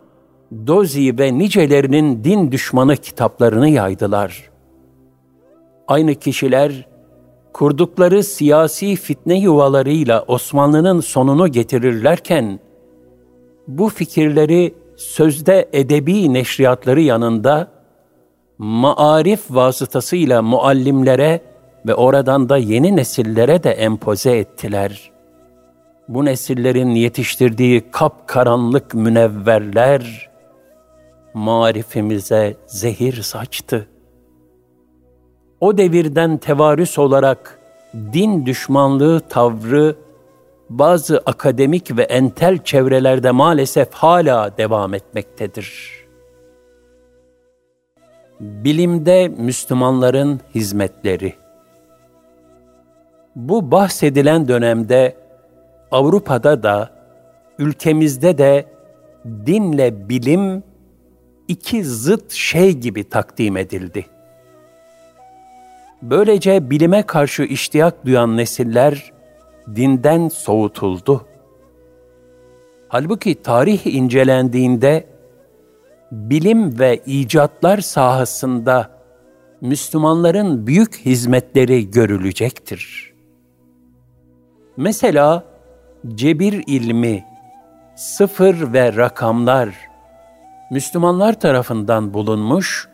Dozi 0.52 1.20
ve 1.20 1.38
nicelerinin 1.38 2.24
din 2.24 2.52
düşmanı 2.52 2.96
kitaplarını 2.96 3.70
yaydılar. 3.70 4.50
Aynı 5.88 6.16
kişiler, 6.16 6.88
kurdukları 7.54 8.24
siyasi 8.24 8.96
fitne 8.96 9.40
yuvalarıyla 9.40 10.24
Osmanlı'nın 10.28 11.00
sonunu 11.00 11.48
getirirlerken, 11.48 12.60
bu 13.68 13.90
fikirleri 13.90 14.74
sözde 14.96 15.70
edebi 15.74 16.34
neşriyatları 16.34 17.02
yanında, 17.02 17.68
maarif 18.58 19.42
vasıtasıyla 19.50 20.42
muallimlere 20.42 21.42
ve 21.88 21.96
oradan 21.96 22.50
da 22.50 22.58
yeni 22.58 22.96
nesillere 22.96 23.64
de 23.64 23.72
empoze 23.72 24.38
ettiler. 24.38 25.12
Bu 26.08 26.26
nesillerin 26.26 26.90
yetiştirdiği 26.90 27.92
kapkaranlık 27.92 28.94
münevverler, 28.94 30.31
marifimize 31.34 32.56
zehir 32.68 33.22
saçtı. 33.22 33.88
O 35.60 35.78
devirden 35.78 36.38
tevarüs 36.38 37.00
olarak 37.00 37.60
din 37.94 38.46
düşmanlığı 38.46 39.20
tavrı 39.20 39.96
bazı 40.70 41.22
akademik 41.26 41.98
ve 41.98 42.04
entel 42.04 42.58
çevrelerde 42.58 43.32
maalesef 43.32 43.94
hala 43.94 44.58
devam 44.58 44.94
etmektedir. 44.94 45.92
Bilimde 48.40 49.28
Müslümanların 49.28 50.40
hizmetleri 50.56 51.34
Bu 53.36 53.72
bahsedilen 53.72 54.48
dönemde 54.48 55.16
Avrupa'da 55.92 56.64
da 56.64 56.90
ülkemizde 57.60 58.38
de 58.38 58.66
dinle 59.26 60.10
bilim 60.10 60.64
iki 61.52 61.84
zıt 61.86 62.32
şey 62.32 62.72
gibi 62.74 63.04
takdim 63.04 63.58
edildi. 63.58 64.06
Böylece 66.02 66.70
bilime 66.70 67.02
karşı 67.04 67.44
iştiyak 67.44 68.06
duyan 68.06 68.38
nesiller 68.38 69.12
dinden 69.76 70.28
soğutuldu. 70.28 71.28
Halbuki 72.88 73.42
tarih 73.42 73.86
incelendiğinde 73.86 75.08
bilim 76.12 76.80
ve 76.80 77.02
icatlar 77.06 77.78
sahasında 77.78 78.92
Müslümanların 79.62 80.68
büyük 80.68 80.98
hizmetleri 81.06 81.92
görülecektir. 81.92 83.14
Mesela 84.78 85.44
cebir 86.16 86.64
ilmi, 86.68 87.26
sıfır 87.96 88.74
ve 88.74 88.96
rakamlar 88.96 89.91
Müslümanlar 90.72 91.40
tarafından 91.40 92.14
bulunmuş 92.14 92.90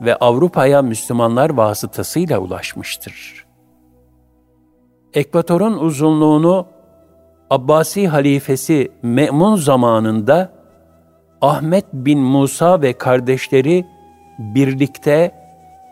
ve 0.00 0.16
Avrupa'ya 0.16 0.82
Müslümanlar 0.82 1.50
vasıtasıyla 1.50 2.38
ulaşmıştır. 2.38 3.46
Ekvatorun 5.14 5.78
uzunluğunu 5.78 6.66
Abbasi 7.50 8.08
halifesi 8.08 8.92
Me'mun 9.02 9.56
zamanında 9.56 10.52
Ahmet 11.40 11.84
bin 11.92 12.18
Musa 12.18 12.82
ve 12.82 12.92
kardeşleri 12.92 13.86
birlikte 14.38 15.34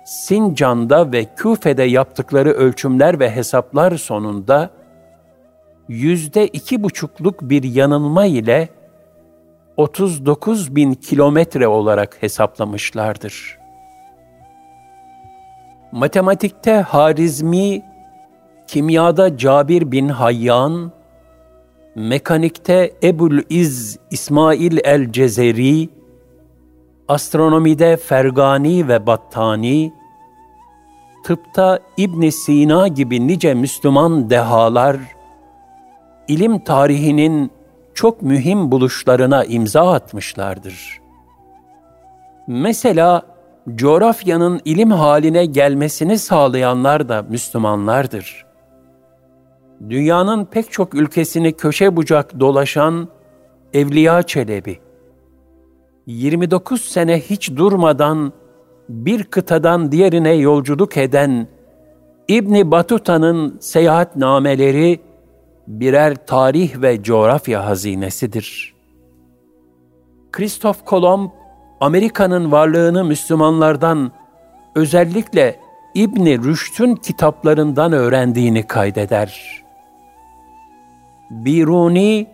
Sincan'da 0.06 1.12
ve 1.12 1.24
Küfe'de 1.36 1.82
yaptıkları 1.82 2.50
ölçümler 2.50 3.20
ve 3.20 3.30
hesaplar 3.30 3.96
sonunda 3.96 4.70
yüzde 5.88 6.46
iki 6.46 6.82
buçukluk 6.82 7.42
bir 7.42 7.62
yanılma 7.62 8.26
ile 8.26 8.77
39 9.78 10.76
bin 10.76 10.94
kilometre 10.94 11.68
olarak 11.68 12.22
hesaplamışlardır. 12.22 13.58
Matematikte 15.92 16.74
Harizmi, 16.74 17.82
kimyada 18.66 19.36
Cabir 19.36 19.92
bin 19.92 20.08
Hayyan, 20.08 20.92
mekanikte 21.94 22.92
Ebul 23.02 23.42
İz 23.50 23.98
İsmail 24.10 24.78
el 24.84 25.12
Cezeri, 25.12 25.88
astronomide 27.08 27.96
Fergani 27.96 28.88
ve 28.88 29.06
Battani, 29.06 29.92
tıpta 31.24 31.78
İbn 31.96 32.28
Sina 32.28 32.88
gibi 32.88 33.26
nice 33.26 33.54
Müslüman 33.54 34.30
dehalar, 34.30 34.96
ilim 36.28 36.58
tarihinin 36.58 37.57
çok 37.98 38.22
mühim 38.22 38.72
buluşlarına 38.72 39.44
imza 39.44 39.92
atmışlardır. 39.92 41.00
Mesela 42.46 43.22
coğrafyanın 43.74 44.60
ilim 44.64 44.90
haline 44.90 45.46
gelmesini 45.46 46.18
sağlayanlar 46.18 47.08
da 47.08 47.22
Müslümanlardır. 47.22 48.46
Dünyanın 49.88 50.44
pek 50.44 50.72
çok 50.72 50.94
ülkesini 50.94 51.52
köşe 51.52 51.96
bucak 51.96 52.40
dolaşan 52.40 53.08
Evliya 53.72 54.22
Çelebi, 54.22 54.78
29 56.06 56.80
sene 56.80 57.20
hiç 57.20 57.56
durmadan 57.56 58.32
bir 58.88 59.24
kıtadan 59.24 59.92
diğerine 59.92 60.32
yolculuk 60.32 60.96
eden 60.96 61.48
İbni 62.28 62.70
Batuta'nın 62.70 63.58
seyahatnameleri 63.60 65.07
birer 65.68 66.26
tarih 66.26 66.82
ve 66.82 67.02
coğrafya 67.02 67.66
hazinesidir. 67.66 68.74
Kristof 70.32 70.84
Kolomb, 70.84 71.30
Amerika'nın 71.80 72.52
varlığını 72.52 73.04
Müslümanlardan, 73.04 74.12
özellikle 74.74 75.60
İbni 75.94 76.44
Rüşd'ün 76.44 76.94
kitaplarından 76.94 77.92
öğrendiğini 77.92 78.62
kaydeder. 78.62 79.62
Biruni, 81.30 82.26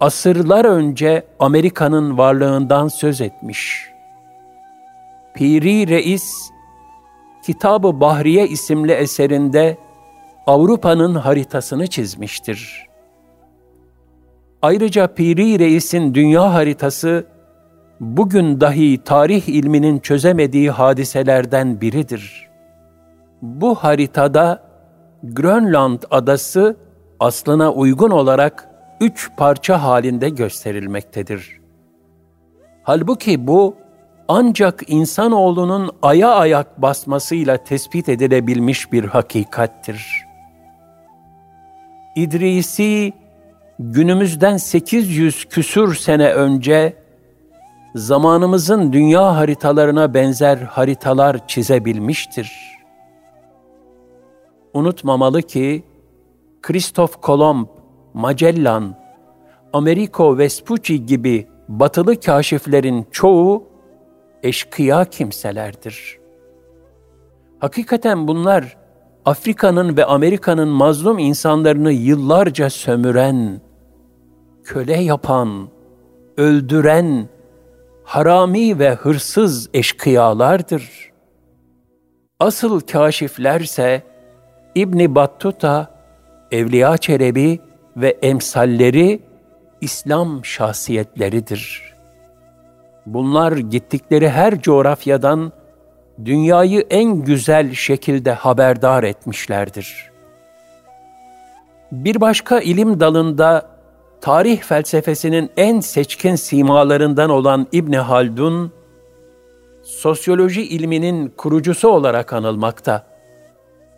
asırlar 0.00 0.64
önce 0.64 1.26
Amerika'nın 1.38 2.18
varlığından 2.18 2.88
söz 2.88 3.20
etmiş. 3.20 3.90
Piri 5.34 5.88
Reis, 5.88 6.50
Kitab-ı 7.42 8.00
Bahriye 8.00 8.48
isimli 8.48 8.92
eserinde 8.92 9.76
Avrupa'nın 10.50 11.14
haritasını 11.14 11.86
çizmiştir. 11.86 12.86
Ayrıca 14.62 15.06
Piri 15.06 15.58
Reis'in 15.58 16.14
dünya 16.14 16.54
haritası, 16.54 17.26
bugün 18.00 18.60
dahi 18.60 19.04
tarih 19.04 19.48
ilminin 19.48 19.98
çözemediği 19.98 20.70
hadiselerden 20.70 21.80
biridir. 21.80 22.50
Bu 23.42 23.74
haritada 23.74 24.62
Grönland 25.22 26.02
adası 26.10 26.76
aslına 27.20 27.72
uygun 27.72 28.10
olarak 28.10 28.68
üç 29.00 29.30
parça 29.36 29.82
halinde 29.82 30.28
gösterilmektedir. 30.28 31.60
Halbuki 32.82 33.46
bu 33.46 33.76
ancak 34.28 34.82
insanoğlunun 34.86 35.90
aya 36.02 36.28
ayak 36.28 36.82
basmasıyla 36.82 37.56
tespit 37.56 38.08
edilebilmiş 38.08 38.92
bir 38.92 39.04
hakikattir. 39.04 40.29
İdrisi 42.16 43.12
günümüzden 43.78 44.56
800 44.56 45.44
küsur 45.44 45.94
sene 45.94 46.32
önce 46.32 46.96
zamanımızın 47.94 48.92
dünya 48.92 49.36
haritalarına 49.36 50.14
benzer 50.14 50.56
haritalar 50.56 51.46
çizebilmiştir. 51.46 52.52
Unutmamalı 54.74 55.42
ki 55.42 55.84
Kristof 56.62 57.20
Kolomb, 57.20 57.66
Magellan, 58.14 58.96
Americo 59.72 60.38
Vespucci 60.38 61.06
gibi 61.06 61.48
batılı 61.68 62.20
kaşiflerin 62.20 63.06
çoğu 63.10 63.64
eşkıya 64.42 65.04
kimselerdir. 65.04 66.18
Hakikaten 67.58 68.28
bunlar 68.28 68.79
Afrika'nın 69.24 69.96
ve 69.96 70.04
Amerika'nın 70.04 70.68
mazlum 70.68 71.18
insanlarını 71.18 71.92
yıllarca 71.92 72.70
sömüren, 72.70 73.60
köle 74.64 74.96
yapan, 74.96 75.68
öldüren, 76.36 77.28
harami 78.04 78.78
ve 78.78 78.94
hırsız 78.94 79.70
eşkıyalardır. 79.74 81.10
Asıl 82.40 82.80
kaşiflerse 82.80 84.02
İbni 84.74 85.14
Battuta, 85.14 85.94
Evliya 86.50 86.96
Çelebi 86.96 87.60
ve 87.96 88.08
emsalleri 88.22 89.20
İslam 89.80 90.44
şahsiyetleridir. 90.44 91.94
Bunlar 93.06 93.52
gittikleri 93.52 94.30
her 94.30 94.60
coğrafyadan 94.62 95.52
dünyayı 96.24 96.86
en 96.90 97.22
güzel 97.22 97.74
şekilde 97.74 98.32
haberdar 98.32 99.04
etmişlerdir. 99.04 100.10
Bir 101.92 102.20
başka 102.20 102.60
ilim 102.60 103.00
dalında 103.00 103.70
tarih 104.20 104.60
felsefesinin 104.62 105.50
en 105.56 105.80
seçkin 105.80 106.34
simalarından 106.34 107.30
olan 107.30 107.66
İbni 107.72 107.98
Haldun, 107.98 108.72
sosyoloji 109.82 110.62
ilminin 110.62 111.32
kurucusu 111.36 111.88
olarak 111.88 112.32
anılmakta. 112.32 113.06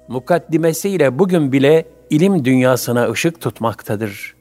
Mukaddimesiyle 0.09 1.19
bugün 1.19 1.53
bile 1.53 1.85
ilim 2.11 2.45
dünyasına 2.45 3.11
ışık 3.11 3.41
tutmaktadır. 3.41 4.35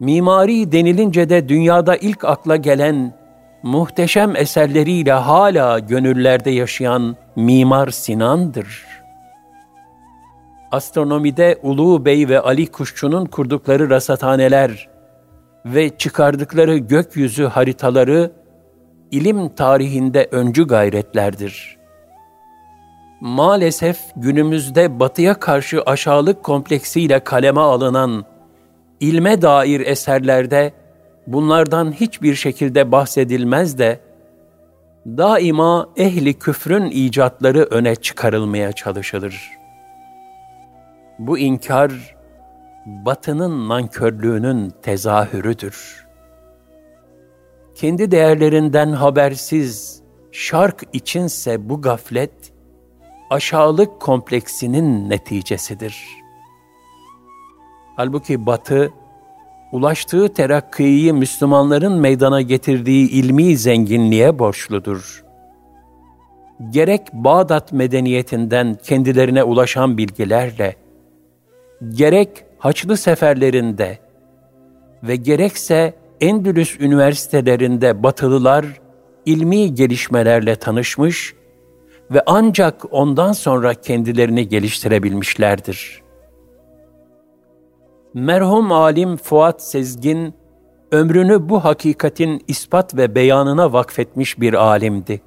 Mimari 0.00 0.72
denilince 0.72 1.30
de 1.30 1.48
dünyada 1.48 1.96
ilk 1.96 2.24
akla 2.24 2.56
gelen 2.56 3.19
muhteşem 3.62 4.36
eserleriyle 4.36 5.12
hala 5.12 5.78
gönüllerde 5.78 6.50
yaşayan 6.50 7.16
Mimar 7.36 7.88
Sinan'dır. 7.88 8.86
Astronomide 10.72 11.58
Ulu 11.62 12.04
Bey 12.04 12.28
ve 12.28 12.40
Ali 12.40 12.66
Kuşçu'nun 12.66 13.26
kurdukları 13.26 13.90
rasathaneler 13.90 14.88
ve 15.64 15.96
çıkardıkları 15.96 16.76
gökyüzü 16.76 17.44
haritaları 17.44 18.32
ilim 19.10 19.48
tarihinde 19.48 20.28
öncü 20.30 20.66
gayretlerdir. 20.66 21.76
Maalesef 23.20 23.98
günümüzde 24.16 25.00
batıya 25.00 25.34
karşı 25.34 25.82
aşağılık 25.82 26.42
kompleksiyle 26.42 27.20
kaleme 27.20 27.60
alınan 27.60 28.24
ilme 29.00 29.42
dair 29.42 29.80
eserlerde 29.80 30.72
bunlardan 31.32 31.92
hiçbir 31.92 32.34
şekilde 32.34 32.92
bahsedilmez 32.92 33.78
de 33.78 34.00
daima 35.06 35.88
ehli 35.96 36.34
küfrün 36.34 36.90
icatları 36.90 37.62
öne 37.62 37.96
çıkarılmaya 37.96 38.72
çalışılır. 38.72 39.50
Bu 41.18 41.38
inkar 41.38 42.16
batının 42.86 43.68
nankörlüğünün 43.68 44.72
tezahürüdür. 44.82 46.06
Kendi 47.74 48.10
değerlerinden 48.10 48.92
habersiz 48.92 50.02
şark 50.32 50.82
içinse 50.92 51.68
bu 51.68 51.82
gaflet 51.82 52.52
aşağılık 53.30 54.00
kompleksinin 54.00 55.10
neticesidir. 55.10 56.06
Halbuki 57.96 58.46
batı 58.46 58.90
ulaştığı 59.72 60.34
terakkiyi 60.34 61.12
Müslümanların 61.12 62.00
meydana 62.00 62.40
getirdiği 62.40 63.10
ilmi 63.10 63.56
zenginliğe 63.56 64.38
borçludur. 64.38 65.24
Gerek 66.70 67.12
Bağdat 67.12 67.72
medeniyetinden 67.72 68.76
kendilerine 68.82 69.42
ulaşan 69.42 69.98
bilgilerle, 69.98 70.76
gerek 71.88 72.44
Haçlı 72.58 72.96
seferlerinde 72.96 73.98
ve 75.02 75.16
gerekse 75.16 75.94
Endülüs 76.20 76.80
üniversitelerinde 76.80 78.02
Batılılar 78.02 78.66
ilmi 79.26 79.74
gelişmelerle 79.74 80.56
tanışmış 80.56 81.34
ve 82.10 82.22
ancak 82.26 82.92
ondan 82.94 83.32
sonra 83.32 83.74
kendilerini 83.74 84.48
geliştirebilmişlerdir. 84.48 86.02
Merhum 88.14 88.72
alim 88.72 89.16
Fuat 89.16 89.62
Sezgin, 89.62 90.34
ömrünü 90.92 91.48
bu 91.48 91.64
hakikatin 91.64 92.44
ispat 92.48 92.96
ve 92.96 93.14
beyanına 93.14 93.72
vakfetmiş 93.72 94.40
bir 94.40 94.54
alimdi. 94.54 95.20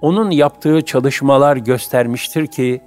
Onun 0.00 0.30
yaptığı 0.30 0.82
çalışmalar 0.82 1.56
göstermiştir 1.56 2.46
ki, 2.46 2.80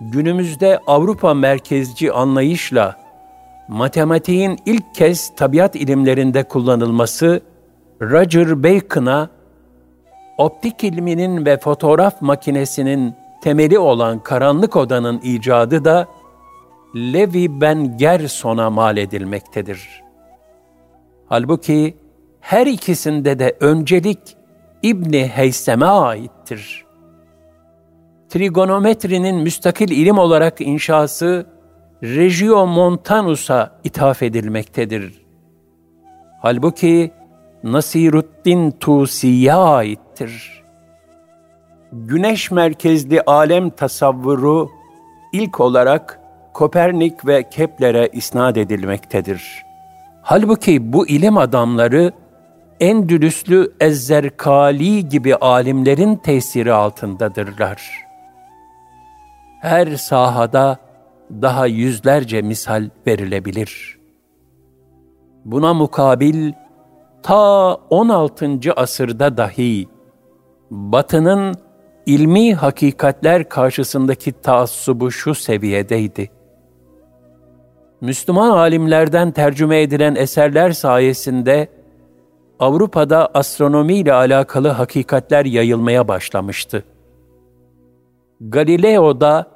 günümüzde 0.00 0.80
Avrupa 0.86 1.34
merkezci 1.34 2.12
anlayışla 2.12 2.96
matematiğin 3.68 4.58
ilk 4.66 4.94
kez 4.94 5.34
tabiat 5.36 5.76
ilimlerinde 5.76 6.42
kullanılması, 6.42 7.40
Roger 8.02 8.62
Bacon'a 8.62 9.28
optik 10.38 10.84
ilminin 10.84 11.46
ve 11.46 11.58
fotoğraf 11.58 12.22
makinesinin 12.22 13.14
temeli 13.42 13.78
olan 13.78 14.18
karanlık 14.18 14.76
odanın 14.76 15.20
icadı 15.22 15.84
da 15.84 16.08
Levi 16.96 17.60
Ben 17.60 17.96
Gerson'a 17.96 18.70
mal 18.70 18.96
edilmektedir. 18.96 20.02
Halbuki 21.26 21.96
her 22.40 22.66
ikisinde 22.66 23.38
de 23.38 23.56
öncelik 23.60 24.18
İbni 24.82 25.26
Heysem'e 25.26 25.86
aittir. 25.86 26.84
Trigonometrinin 28.28 29.36
müstakil 29.36 29.90
ilim 29.90 30.18
olarak 30.18 30.60
inşası 30.60 31.46
Regio 32.02 32.66
Montanus'a 32.66 33.80
ithaf 33.84 34.22
edilmektedir. 34.22 35.22
Halbuki 36.40 37.12
Nasiruddin 37.62 38.70
Tusi'ye 38.70 39.54
aittir. 39.54 40.62
Güneş 41.92 42.50
merkezli 42.50 43.22
alem 43.22 43.70
tasavvuru 43.70 44.70
ilk 45.32 45.60
olarak 45.60 46.21
Kopernik 46.54 47.26
ve 47.26 47.48
Kepler'e 47.48 48.08
isnat 48.12 48.56
edilmektedir. 48.56 49.64
Halbuki 50.22 50.92
bu 50.92 51.08
ilim 51.08 51.38
adamları 51.38 52.12
Endülüslü 52.80 53.72
Ezzerkali 53.80 55.08
gibi 55.08 55.36
alimlerin 55.36 56.16
tesiri 56.16 56.72
altındadırlar. 56.72 57.90
Her 59.60 59.96
sahada 59.96 60.76
daha 61.30 61.66
yüzlerce 61.66 62.42
misal 62.42 62.90
verilebilir. 63.06 63.98
Buna 65.44 65.74
mukabil 65.74 66.52
ta 67.22 67.74
16. 67.74 68.58
asırda 68.76 69.36
dahi 69.36 69.88
Batı'nın 70.70 71.54
ilmi 72.06 72.54
hakikatler 72.54 73.48
karşısındaki 73.48 74.32
taassubu 74.32 75.10
şu 75.10 75.34
seviyedeydi. 75.34 76.30
Müslüman 78.02 78.50
alimlerden 78.50 79.30
tercüme 79.30 79.82
edilen 79.82 80.14
eserler 80.14 80.70
sayesinde 80.70 81.68
Avrupa'da 82.58 83.30
astronomi 83.34 83.94
ile 83.94 84.12
alakalı 84.12 84.68
hakikatler 84.68 85.44
yayılmaya 85.44 86.08
başlamıştı. 86.08 86.84
Galileo 88.40 89.20
da 89.20 89.46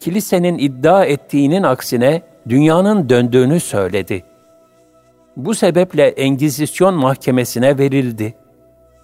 kilisenin 0.00 0.58
iddia 0.58 1.04
ettiğinin 1.04 1.62
aksine 1.62 2.22
dünyanın 2.48 3.08
döndüğünü 3.08 3.60
söyledi. 3.60 4.24
Bu 5.36 5.54
sebeple 5.54 6.06
Engizisyon 6.06 6.94
mahkemesine 6.94 7.78
verildi. 7.78 8.34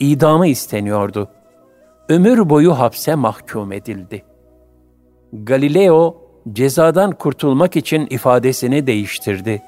İdamı 0.00 0.46
isteniyordu. 0.46 1.28
Ömür 2.08 2.50
boyu 2.50 2.78
hapse 2.78 3.14
mahkum 3.14 3.72
edildi. 3.72 4.22
Galileo 5.32 6.16
cezadan 6.52 7.12
kurtulmak 7.12 7.76
için 7.76 8.06
ifadesini 8.10 8.86
değiştirdi. 8.86 9.62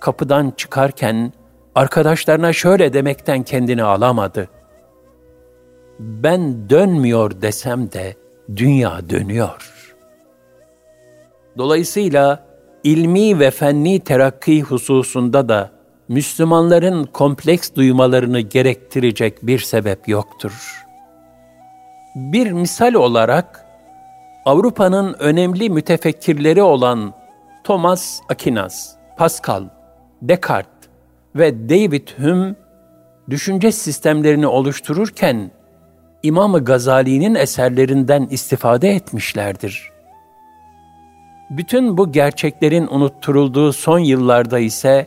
Kapıdan 0.00 0.52
çıkarken 0.56 1.32
arkadaşlarına 1.74 2.52
şöyle 2.52 2.92
demekten 2.92 3.42
kendini 3.42 3.82
alamadı. 3.82 4.48
Ben 5.98 6.70
dönmüyor 6.70 7.42
desem 7.42 7.92
de 7.92 8.14
dünya 8.56 9.10
dönüyor. 9.10 9.72
Dolayısıyla 11.58 12.46
ilmi 12.84 13.38
ve 13.38 13.50
fenni 13.50 14.00
terakki 14.00 14.62
hususunda 14.62 15.48
da 15.48 15.70
Müslümanların 16.08 17.04
kompleks 17.04 17.74
duymalarını 17.74 18.40
gerektirecek 18.40 19.46
bir 19.46 19.58
sebep 19.58 20.08
yoktur. 20.08 20.82
Bir 22.14 22.52
misal 22.52 22.94
olarak 22.94 23.65
Avrupa'nın 24.46 25.16
önemli 25.18 25.70
mütefekkirleri 25.70 26.62
olan 26.62 27.14
Thomas 27.64 28.20
Aquinas, 28.28 28.94
Pascal, 29.16 29.64
Descartes 30.22 30.90
ve 31.36 31.68
David 31.68 32.08
Hume 32.18 32.54
düşünce 33.30 33.72
sistemlerini 33.72 34.46
oluştururken 34.46 35.50
İmam 36.22 36.64
Gazali'nin 36.64 37.34
eserlerinden 37.34 38.26
istifade 38.30 38.90
etmişlerdir. 38.90 39.90
Bütün 41.50 41.96
bu 41.96 42.12
gerçeklerin 42.12 42.86
unutturulduğu 42.90 43.72
son 43.72 43.98
yıllarda 43.98 44.58
ise 44.58 45.06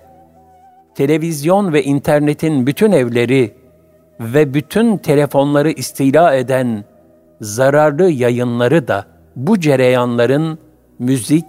televizyon 0.96 1.74
ve 1.74 1.84
internetin 1.84 2.68
bütün 2.68 2.92
evleri 2.92 3.54
ve 4.20 4.54
bütün 4.54 4.98
telefonları 4.98 5.72
istila 5.72 6.36
eden 6.36 6.86
zararlı 7.42 8.10
yayınları 8.10 8.88
da 8.88 9.09
bu 9.36 9.60
cereyanların 9.60 10.60
müzik, 11.00 11.46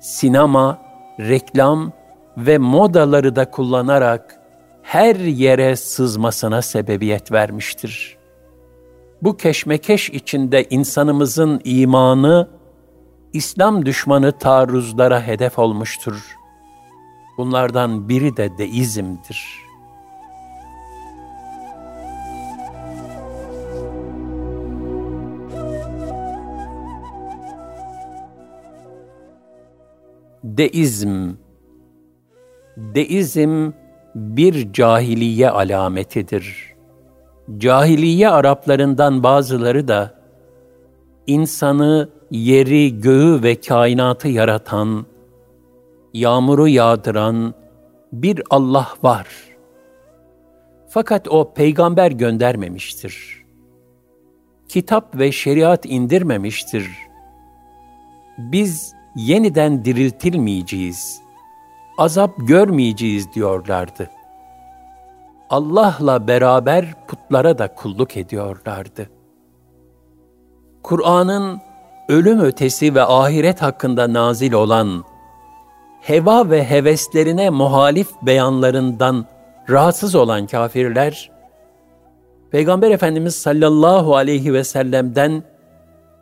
sinema, 0.00 0.78
reklam 1.20 1.92
ve 2.36 2.58
modaları 2.58 3.36
da 3.36 3.50
kullanarak 3.50 4.40
her 4.82 5.16
yere 5.16 5.76
sızmasına 5.76 6.62
sebebiyet 6.62 7.32
vermiştir. 7.32 8.16
Bu 9.22 9.36
keşmekeş 9.36 10.10
içinde 10.10 10.64
insanımızın 10.70 11.60
imanı 11.64 12.48
İslam 13.32 13.86
düşmanı 13.86 14.32
taarruzlara 14.32 15.26
hedef 15.26 15.58
olmuştur. 15.58 16.36
Bunlardan 17.38 18.08
biri 18.08 18.36
de 18.36 18.58
deizmdir. 18.58 19.63
Deizm 30.44 31.30
Deizm 32.76 33.70
bir 34.14 34.72
cahiliye 34.72 35.50
alametidir. 35.50 36.74
Cahiliye 37.58 38.28
Araplarından 38.28 39.22
bazıları 39.22 39.88
da 39.88 40.14
insanı 41.26 42.08
yeri, 42.30 43.00
göğü 43.00 43.42
ve 43.42 43.60
kainatı 43.60 44.28
yaratan, 44.28 45.06
yağmuru 46.14 46.68
yağdıran 46.68 47.54
bir 48.12 48.42
Allah 48.50 48.88
var. 49.02 49.28
Fakat 50.88 51.28
o 51.28 51.54
peygamber 51.54 52.10
göndermemiştir. 52.10 53.44
Kitap 54.68 55.18
ve 55.18 55.32
şeriat 55.32 55.86
indirmemiştir. 55.86 56.90
Biz 58.38 58.93
yeniden 59.16 59.84
diriltilmeyeceğiz. 59.84 61.20
Azap 61.98 62.30
görmeyeceğiz 62.38 63.32
diyorlardı. 63.32 64.10
Allah'la 65.50 66.28
beraber 66.28 67.06
putlara 67.08 67.58
da 67.58 67.74
kulluk 67.74 68.16
ediyorlardı. 68.16 69.10
Kur'an'ın 70.82 71.60
ölüm 72.08 72.40
ötesi 72.40 72.94
ve 72.94 73.02
ahiret 73.02 73.62
hakkında 73.62 74.12
nazil 74.12 74.52
olan 74.52 75.04
heva 76.00 76.50
ve 76.50 76.64
heveslerine 76.64 77.50
muhalif 77.50 78.08
beyanlarından 78.22 79.26
rahatsız 79.70 80.14
olan 80.14 80.46
kafirler, 80.46 81.30
Peygamber 82.50 82.90
Efendimiz 82.90 83.34
sallallahu 83.34 84.16
aleyhi 84.16 84.52
ve 84.52 84.64
sellem'den 84.64 85.42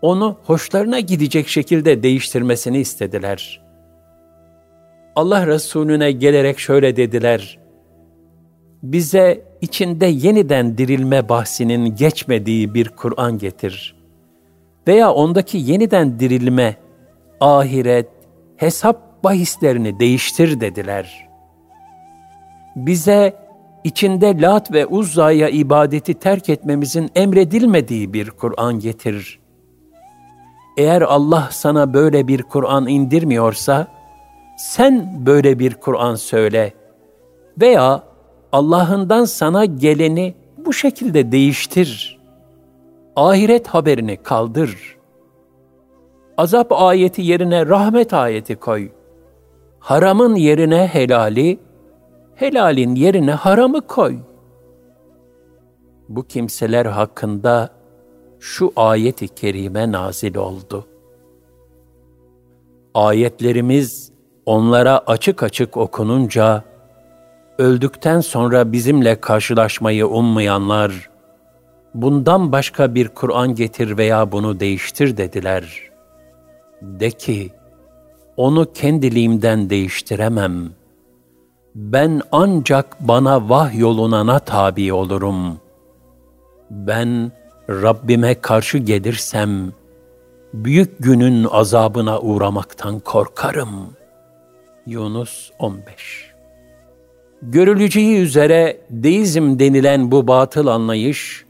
onu 0.03 0.37
hoşlarına 0.45 1.01
gidecek 1.01 1.49
şekilde 1.49 2.03
değiştirmesini 2.03 2.79
istediler. 2.79 3.63
Allah 5.17 5.47
Resulüne 5.47 6.13
gelerek 6.13 6.59
şöyle 6.59 6.97
dediler. 6.97 7.59
Bize 8.83 9.45
içinde 9.61 10.07
yeniden 10.07 10.79
dirilme 10.79 11.29
bahsinin 11.29 11.95
geçmediği 11.95 12.75
bir 12.75 12.89
Kur'an 12.89 13.39
getir. 13.39 13.97
Veya 14.89 15.13
ondaki 15.13 15.59
yeniden 15.59 16.21
dirilme, 16.21 16.77
ahiret, 17.41 18.09
hesap 18.57 19.25
bahislerini 19.25 20.01
değiştir 20.01 20.61
dediler. 20.61 21.29
Bize 22.77 23.37
içinde 23.85 24.41
Lat 24.41 24.73
ve 24.73 24.87
Uzza'ya 24.87 25.49
ibadeti 25.49 26.15
terk 26.15 26.49
etmemizin 26.49 27.11
emredilmediği 27.15 28.13
bir 28.13 28.31
Kur'an 28.31 28.79
getir. 28.79 29.42
Eğer 30.77 31.03
Allah 31.03 31.49
sana 31.51 31.95
böyle 31.95 32.29
bir 32.29 32.43
Kur'an 32.43 32.87
indirmiyorsa, 32.87 33.87
sen 34.59 35.27
böyle 35.27 35.59
bir 35.59 35.75
Kur'an 35.75 36.15
söyle 36.15 36.73
veya 37.61 38.03
Allah'ından 38.53 39.25
sana 39.25 39.65
geleni 39.65 40.35
bu 40.57 40.73
şekilde 40.73 41.33
değiştir. 41.33 42.21
Ahiret 43.17 43.69
haberini 43.69 44.17
kaldır. 44.17 44.97
Azap 46.37 46.73
ayeti 46.73 47.23
yerine 47.23 47.67
rahmet 47.67 48.15
ayeti 48.15 48.57
koy. 48.57 48.91
Haramın 49.79 50.35
yerine 50.35 50.87
helali, 50.87 51.59
helalin 52.35 52.95
yerine 52.95 53.33
haramı 53.33 53.81
koy. 53.81 54.19
Bu 56.09 56.23
kimseler 56.23 56.87
hakkında 56.87 57.71
şu 58.43 58.73
ayeti 58.77 59.29
kerime 59.29 59.93
nazil 59.93 60.37
oldu. 60.37 60.87
Ayetlerimiz 62.95 64.13
onlara 64.47 64.99
açık 64.99 65.43
açık 65.43 65.77
okununca, 65.77 66.65
öldükten 67.59 68.21
sonra 68.21 68.73
bizimle 68.73 69.21
karşılaşmayı 69.21 70.07
ummayanlar, 70.07 71.11
bundan 71.95 72.53
başka 72.53 72.95
bir 72.95 73.09
Kur'an 73.09 73.55
getir 73.55 73.99
veya 73.99 74.33
bunu 74.33 74.61
değiştir 74.61 75.17
dediler. 75.17 75.91
De 76.83 77.11
ki, 77.11 77.51
onu 78.37 78.73
kendiliğimden 78.73 79.71
değiştiremem. 79.71 80.71
Ben 81.75 82.21
ancak 82.33 83.09
bana 83.09 83.49
vah 83.49 83.79
yolunana 83.79 84.39
tabi 84.39 84.93
olurum. 84.93 85.61
Ben 86.71 87.33
Rabbime 87.71 88.35
karşı 88.35 88.79
gelirsem, 88.79 89.73
büyük 90.55 90.99
günün 90.99 91.45
azabına 91.51 92.21
uğramaktan 92.21 93.01
korkarım. 93.01 93.71
Yunus 94.87 95.51
15 95.59 96.33
Görüleceği 97.43 98.19
üzere 98.19 98.77
deizm 98.91 99.59
denilen 99.59 100.11
bu 100.11 100.29
batıl 100.29 100.67
anlayış, 100.67 101.45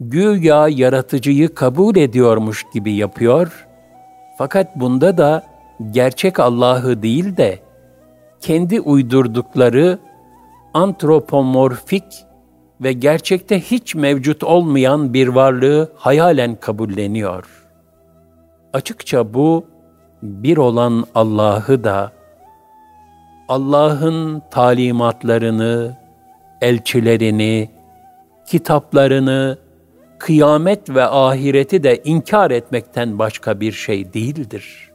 güya 0.00 0.68
yaratıcıyı 0.68 1.54
kabul 1.54 1.96
ediyormuş 1.96 2.64
gibi 2.74 2.92
yapıyor, 2.92 3.66
fakat 4.38 4.76
bunda 4.76 5.18
da 5.18 5.46
gerçek 5.90 6.40
Allah'ı 6.40 7.02
değil 7.02 7.36
de, 7.36 7.58
kendi 8.40 8.80
uydurdukları 8.80 9.98
antropomorfik 10.74 12.04
ve 12.80 12.92
gerçekte 12.92 13.60
hiç 13.60 13.94
mevcut 13.94 14.44
olmayan 14.44 15.14
bir 15.14 15.28
varlığı 15.28 15.92
hayalen 15.96 16.54
kabulleniyor. 16.54 17.44
Açıkça 18.72 19.34
bu, 19.34 19.66
bir 20.22 20.56
olan 20.56 21.04
Allah'ı 21.14 21.84
da, 21.84 22.12
Allah'ın 23.48 24.42
talimatlarını, 24.50 25.96
elçilerini, 26.60 27.70
kitaplarını, 28.46 29.58
kıyamet 30.18 30.90
ve 30.90 31.04
ahireti 31.04 31.82
de 31.82 32.02
inkar 32.04 32.50
etmekten 32.50 33.18
başka 33.18 33.60
bir 33.60 33.72
şey 33.72 34.12
değildir. 34.12 34.90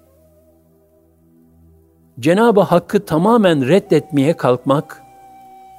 Cenab-ı 2.20 2.62
Hakk'ı 2.62 3.06
tamamen 3.06 3.68
reddetmeye 3.68 4.38
kalkmak, 4.38 5.04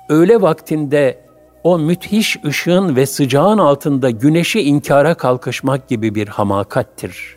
öğle 0.09 0.43
vaktinde 0.43 1.26
o 1.67 1.79
müthiş 1.79 2.45
ışığın 2.45 2.97
ve 2.97 3.07
sıcağın 3.07 3.59
altında 3.59 4.11
güneşi 4.11 4.61
inkara 4.61 5.15
kalkışmak 5.15 5.89
gibi 5.89 6.15
bir 6.15 6.29
hamakattir. 6.29 7.37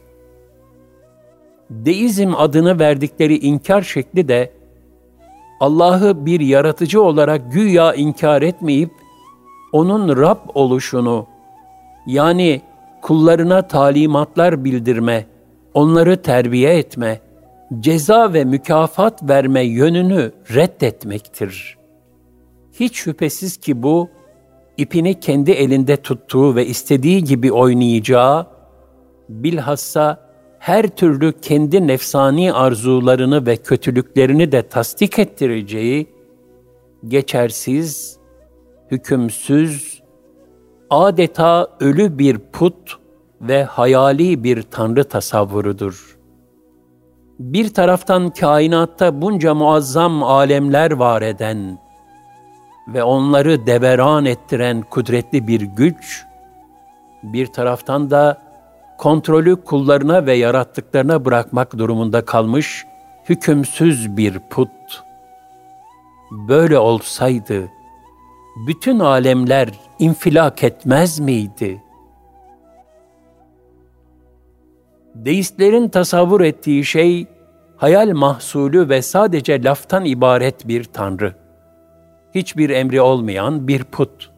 Deizm 1.70 2.34
adını 2.38 2.80
verdikleri 2.80 3.38
inkar 3.38 3.82
şekli 3.82 4.28
de, 4.28 4.54
Allah'ı 5.60 6.26
bir 6.26 6.40
yaratıcı 6.40 7.02
olarak 7.02 7.52
güya 7.52 7.94
inkar 7.94 8.42
etmeyip, 8.42 8.92
onun 9.72 10.18
Rab 10.18 10.40
oluşunu, 10.54 11.28
yani 12.08 12.62
kullarına 13.02 13.68
talimatlar 13.68 14.64
bildirme, 14.64 15.26
onları 15.74 16.22
terbiye 16.22 16.78
etme, 16.78 17.22
ceza 17.80 18.34
ve 18.34 18.46
mükafat 18.46 19.30
verme 19.30 19.62
yönünü 19.62 20.32
reddetmektir. 20.54 21.78
Hiç 22.74 22.96
şüphesiz 22.96 23.58
ki 23.58 23.84
bu, 23.84 24.10
ipini 24.80 25.20
kendi 25.20 25.52
elinde 25.52 25.98
tuttuğu 25.98 26.56
ve 26.56 26.66
istediği 26.66 27.24
gibi 27.24 27.52
oynayacağı, 27.52 28.48
bilhassa 29.30 30.30
her 30.60 30.88
türlü 30.88 31.34
kendi 31.42 31.88
nefsani 31.88 32.54
arzularını 32.54 33.46
ve 33.46 33.58
kötülüklerini 33.58 34.52
de 34.52 34.62
tasdik 34.62 35.20
ettireceği, 35.20 36.08
geçersiz, 37.08 38.18
hükümsüz, 38.92 40.02
adeta 40.90 41.68
ölü 41.80 42.18
bir 42.18 42.38
put 42.38 42.98
ve 43.42 43.64
hayali 43.64 44.44
bir 44.44 44.62
tanrı 44.62 45.04
tasavvurudur. 45.04 46.18
Bir 47.40 47.74
taraftan 47.74 48.30
kainatta 48.30 49.22
bunca 49.22 49.54
muazzam 49.54 50.24
alemler 50.24 50.92
var 50.92 51.22
eden 51.22 51.89
ve 52.94 53.04
onları 53.04 53.66
deveran 53.68 54.26
ettiren 54.26 54.82
kudretli 54.82 55.48
bir 55.48 55.62
güç, 55.62 56.26
bir 57.24 57.48
taraftan 57.48 58.12
da 58.12 58.42
kontrolü 58.98 59.64
kullarına 59.64 60.26
ve 60.26 60.34
yarattıklarına 60.34 61.26
bırakmak 61.26 61.78
durumunda 61.78 62.26
kalmış 62.26 62.86
hükümsüz 63.30 64.18
bir 64.18 64.40
put. 64.40 64.70
Böyle 66.32 66.80
olsaydı 66.80 67.70
bütün 68.68 69.00
alemler 69.00 69.70
infilak 70.00 70.64
etmez 70.64 71.20
miydi? 71.20 71.84
Deistlerin 75.16 75.90
tasavvur 75.90 76.42
ettiği 76.42 76.86
şey 76.86 77.28
hayal 77.78 78.10
mahsulü 78.10 78.90
ve 78.90 79.02
sadece 79.02 79.64
laftan 79.64 80.06
ibaret 80.06 80.68
bir 80.68 80.84
tanrı. 80.84 81.49
Hiçbir 82.36 82.70
emri 82.70 83.02
olmayan 83.02 83.68
bir 83.68 83.84
put. 83.84 84.32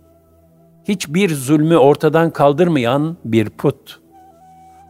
Hiçbir 0.87 1.35
zulmü 1.35 1.77
ortadan 1.77 2.29
kaldırmayan 2.29 3.17
bir 3.25 3.49
put 3.49 4.01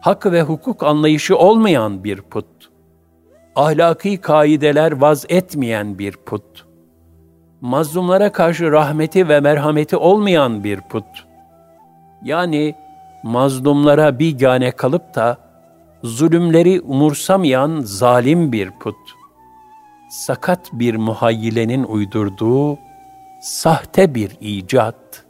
hak 0.02 0.32
ve 0.32 0.42
hukuk 0.42 0.82
anlayışı 0.82 1.36
olmayan 1.36 2.04
bir 2.04 2.20
put. 2.20 2.46
Ahlaki 3.56 4.18
kaideler 4.18 4.92
vaz 4.92 5.26
etmeyen 5.28 5.98
bir 5.98 6.12
put. 6.12 6.66
Mazlumlara 7.60 8.32
karşı 8.32 8.72
rahmeti 8.72 9.28
ve 9.28 9.40
merhameti 9.40 9.96
olmayan 9.96 10.64
bir 10.64 10.80
put. 10.80 11.04
Yani 12.24 12.74
mazlumlara 13.22 14.18
bir 14.18 14.38
gane 14.38 14.70
kalıp 14.70 15.14
da 15.14 15.36
zulümleri 16.02 16.80
umursamayan 16.80 17.80
zalim 17.80 18.52
bir 18.52 18.70
put. 18.70 18.96
Sakat 20.10 20.70
bir 20.72 20.96
muhayyilenin 20.96 21.84
uydurduğu 21.84 22.78
sahte 23.42 24.14
bir 24.14 24.36
icat. 24.40 25.24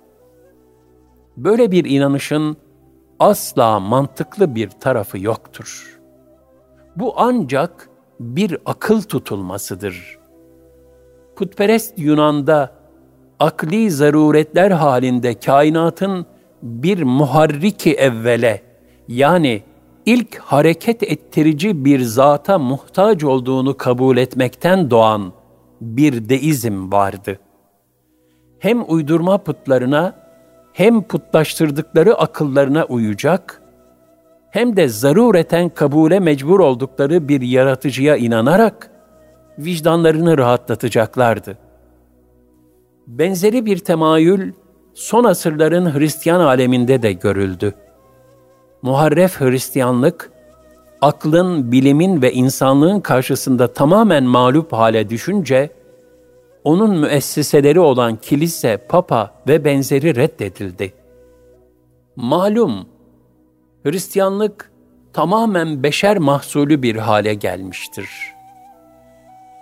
Böyle 1.36 1.70
bir 1.70 1.84
inanışın 1.84 2.56
asla 3.18 3.80
mantıklı 3.80 4.54
bir 4.54 4.68
tarafı 4.68 5.18
yoktur. 5.18 6.00
Bu 6.96 7.14
ancak 7.16 7.88
bir 8.20 8.58
akıl 8.66 9.02
tutulmasıdır. 9.02 10.18
Putperest 11.36 11.98
Yunan'da 11.98 12.72
akli 13.38 13.90
zaruretler 13.90 14.70
halinde 14.70 15.34
kainatın 15.34 16.26
bir 16.62 17.02
muharriki 17.02 17.94
evvele 17.94 18.62
yani 19.08 19.62
ilk 20.06 20.38
hareket 20.38 21.02
ettirici 21.02 21.84
bir 21.84 22.00
zata 22.00 22.58
muhtaç 22.58 23.24
olduğunu 23.24 23.76
kabul 23.76 24.16
etmekten 24.16 24.90
doğan 24.90 25.32
bir 25.80 26.28
deizm 26.28 26.92
vardı. 26.92 27.38
Hem 28.62 28.84
uydurma 28.88 29.38
putlarına 29.38 30.14
hem 30.72 31.02
putlaştırdıkları 31.02 32.14
akıllarına 32.14 32.84
uyacak, 32.84 33.62
hem 34.50 34.76
de 34.76 34.88
zarureten 34.88 35.68
kabule 35.68 36.20
mecbur 36.20 36.60
oldukları 36.60 37.28
bir 37.28 37.40
yaratıcıya 37.40 38.16
inanarak, 38.16 38.90
vicdanlarını 39.58 40.38
rahatlatacaklardı. 40.38 41.58
Benzeri 43.06 43.66
bir 43.66 43.78
temayül 43.78 44.52
son 44.94 45.24
asırların 45.24 45.98
Hristiyan 45.98 46.40
aleminde 46.40 47.02
de 47.02 47.12
görüldü. 47.12 47.74
Muharref 48.82 49.40
Hristiyanlık, 49.40 50.30
aklın, 51.00 51.72
bilimin 51.72 52.22
ve 52.22 52.32
insanlığın 52.32 53.00
karşısında 53.00 53.72
tamamen 53.72 54.24
mağlup 54.24 54.72
hale 54.72 55.10
düşünce, 55.10 55.70
onun 56.64 56.98
müesseseleri 56.98 57.80
olan 57.80 58.16
kilise, 58.16 58.76
papa 58.88 59.34
ve 59.48 59.64
benzeri 59.64 60.16
reddedildi. 60.16 60.94
Malum, 62.16 62.88
Hristiyanlık 63.82 64.72
tamamen 65.12 65.82
beşer 65.82 66.18
mahsulü 66.18 66.82
bir 66.82 66.96
hale 66.96 67.34
gelmiştir. 67.34 68.08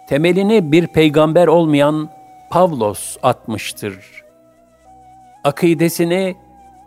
Temelini 0.09 0.73
bir 0.73 0.87
peygamber 0.87 1.47
olmayan 1.47 2.11
Pavlos 2.51 3.17
atmıştır. 3.23 3.95
Akidesini 5.45 6.37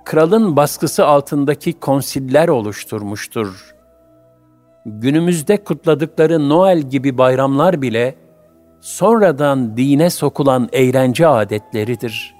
kralın 0.06 0.56
baskısı 0.56 1.06
altındaki 1.06 1.74
konsiller 1.74 2.48
oluşturmuştur. 2.48 3.76
Günümüzde 4.86 5.64
kutladıkları 5.64 6.50
Noel 6.50 6.82
gibi 6.82 7.18
bayramlar 7.18 7.82
bile 7.82 8.16
sonradan 8.84 9.78
dine 9.78 10.10
sokulan 10.10 10.70
eğlence 10.74 11.28
adetleridir. 11.28 12.36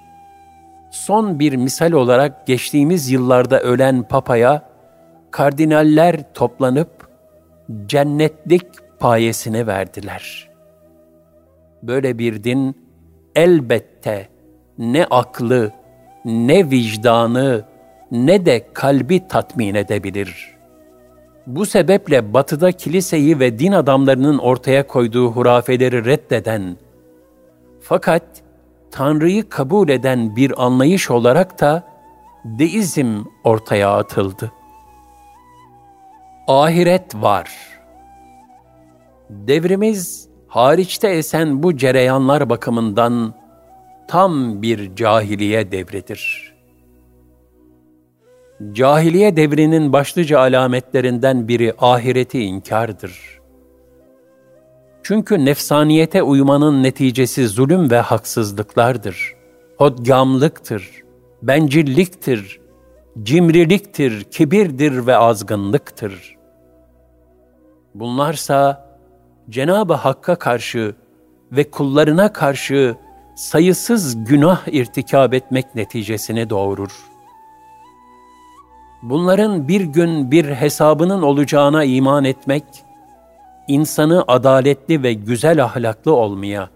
Son 0.92 1.40
bir 1.40 1.56
misal 1.56 1.92
olarak 1.92 2.48
geçtiğimiz 2.48 3.12
yıllarda 3.12 3.60
ölen 3.60 4.04
papaya 4.04 4.70
kardinaller 5.32 6.34
toplanıp 6.34 7.08
cennetlik 7.86 8.66
payesini 9.00 9.68
verdiler. 9.68 10.50
Böyle 11.84 12.18
bir 12.18 12.44
din 12.44 12.88
elbette 13.36 14.28
ne 14.78 15.06
aklı, 15.06 15.72
ne 16.26 16.70
vicdanı, 16.70 17.66
ne 18.12 18.46
de 18.46 18.68
kalbi 18.74 19.28
tatmin 19.28 19.76
edebilir. 19.76 20.53
Bu 21.48 21.66
sebeple 21.66 22.34
batıda 22.34 22.72
kiliseyi 22.72 23.40
ve 23.40 23.60
din 23.60 23.72
adamlarının 23.72 24.38
ortaya 24.38 24.88
koyduğu 24.88 25.32
hurafeleri 25.32 26.06
reddeden, 26.06 26.78
fakat 27.82 28.24
Tanrı'yı 28.92 29.50
kabul 29.50 29.90
eden 29.90 30.36
bir 30.36 30.66
anlayış 30.66 31.12
olarak 31.12 31.62
da 31.62 31.84
deizm 32.46 33.24
ortaya 33.44 33.98
atıldı. 33.98 34.52
Ahiret 36.48 37.16
var. 37.16 37.52
Devrimiz 39.30 40.30
hariçte 40.48 41.08
esen 41.08 41.64
bu 41.64 41.78
cereyanlar 41.78 42.50
bakımından 42.50 43.34
tam 44.08 44.62
bir 44.62 44.96
cahiliye 44.96 45.72
devridir. 45.72 46.43
Cahiliye 48.72 49.38
devrinin 49.38 49.94
başlıca 49.94 50.40
alametlerinden 50.40 51.48
biri 51.48 51.74
ahireti 51.80 52.44
inkardır. 52.44 53.40
Çünkü 55.04 55.46
nefsaniyete 55.46 56.24
uymanın 56.24 56.84
neticesi 56.84 57.48
zulüm 57.48 57.92
ve 57.92 58.00
haksızlıklardır. 58.00 59.36
Hodgamlıktır, 59.78 61.04
bencilliktir, 61.42 62.60
cimriliktir, 63.24 64.24
kibirdir 64.24 65.08
ve 65.08 65.18
azgınlıktır. 65.18 66.38
Bunlarsa 67.96 68.90
Cenab-ı 69.50 69.94
Hakk'a 69.94 70.36
karşı 70.36 70.96
ve 71.52 71.72
kullarına 71.72 72.34
karşı 72.34 72.96
sayısız 73.36 74.26
günah 74.26 74.68
irtikab 74.68 75.34
etmek 75.34 75.76
neticesini 75.76 76.50
doğurur. 76.50 77.13
Bunların 79.04 79.68
bir 79.68 79.82
gün 79.82 80.32
bir 80.32 80.46
hesabının 80.46 81.22
olacağına 81.22 81.84
iman 81.84 82.24
etmek, 82.24 82.64
insanı 83.68 84.24
adaletli 84.28 85.04
ve 85.04 85.14
güzel 85.14 85.64
ahlaklı 85.64 86.16
olmaya, 86.16 86.70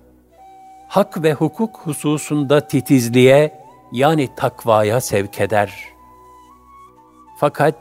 hak 0.88 1.23
ve 1.23 1.34
hukuk 1.34 1.78
hususunda 1.78 2.67
titizliğe 2.67 3.59
yani 3.91 4.30
takvaya 4.36 5.01
sevk 5.01 5.41
eder. 5.41 5.73
Fakat 7.39 7.75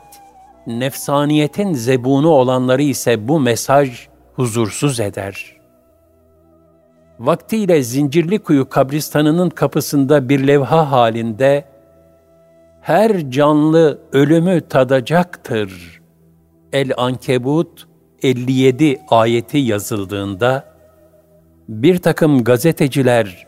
nefsaniyetin 0.67 1.73
zebunu 1.73 2.29
olanları 2.29 2.83
ise 2.83 3.27
bu 3.27 3.39
mesaj 3.39 4.07
huzursuz 4.35 4.99
eder.'' 4.99 5.57
vaktiyle 7.19 7.83
Zincirlikuyu 7.83 8.69
kabristanının 8.69 9.49
kapısında 9.49 10.29
bir 10.29 10.47
levha 10.47 10.91
halinde 10.91 11.65
her 12.87 13.31
canlı 13.31 14.01
ölümü 14.11 14.61
tadacaktır. 14.61 16.01
El 16.73 16.91
Ankebut 16.97 17.87
57 18.23 18.99
ayeti 19.09 19.57
yazıldığında 19.57 20.65
bir 21.69 21.97
takım 21.97 22.43
gazeteciler 22.43 23.47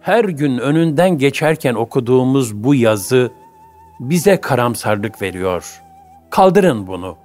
her 0.00 0.24
gün 0.24 0.58
önünden 0.58 1.18
geçerken 1.18 1.74
okuduğumuz 1.74 2.54
bu 2.54 2.74
yazı 2.74 3.30
bize 4.00 4.40
karamsarlık 4.40 5.22
veriyor. 5.22 5.82
Kaldırın 6.30 6.86
bunu 6.86 7.16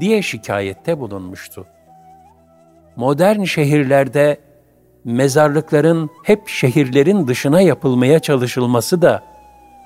diye 0.00 0.22
şikayette 0.22 1.00
bulunmuştu. 1.00 1.66
Modern 2.96 3.42
şehirlerde 3.42 4.40
mezarlıkların 5.04 6.10
hep 6.24 6.48
şehirlerin 6.48 7.28
dışına 7.28 7.60
yapılmaya 7.60 8.18
çalışılması 8.18 9.02
da 9.02 9.35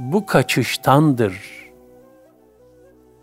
bu 0.01 0.26
kaçıştandır. 0.26 1.34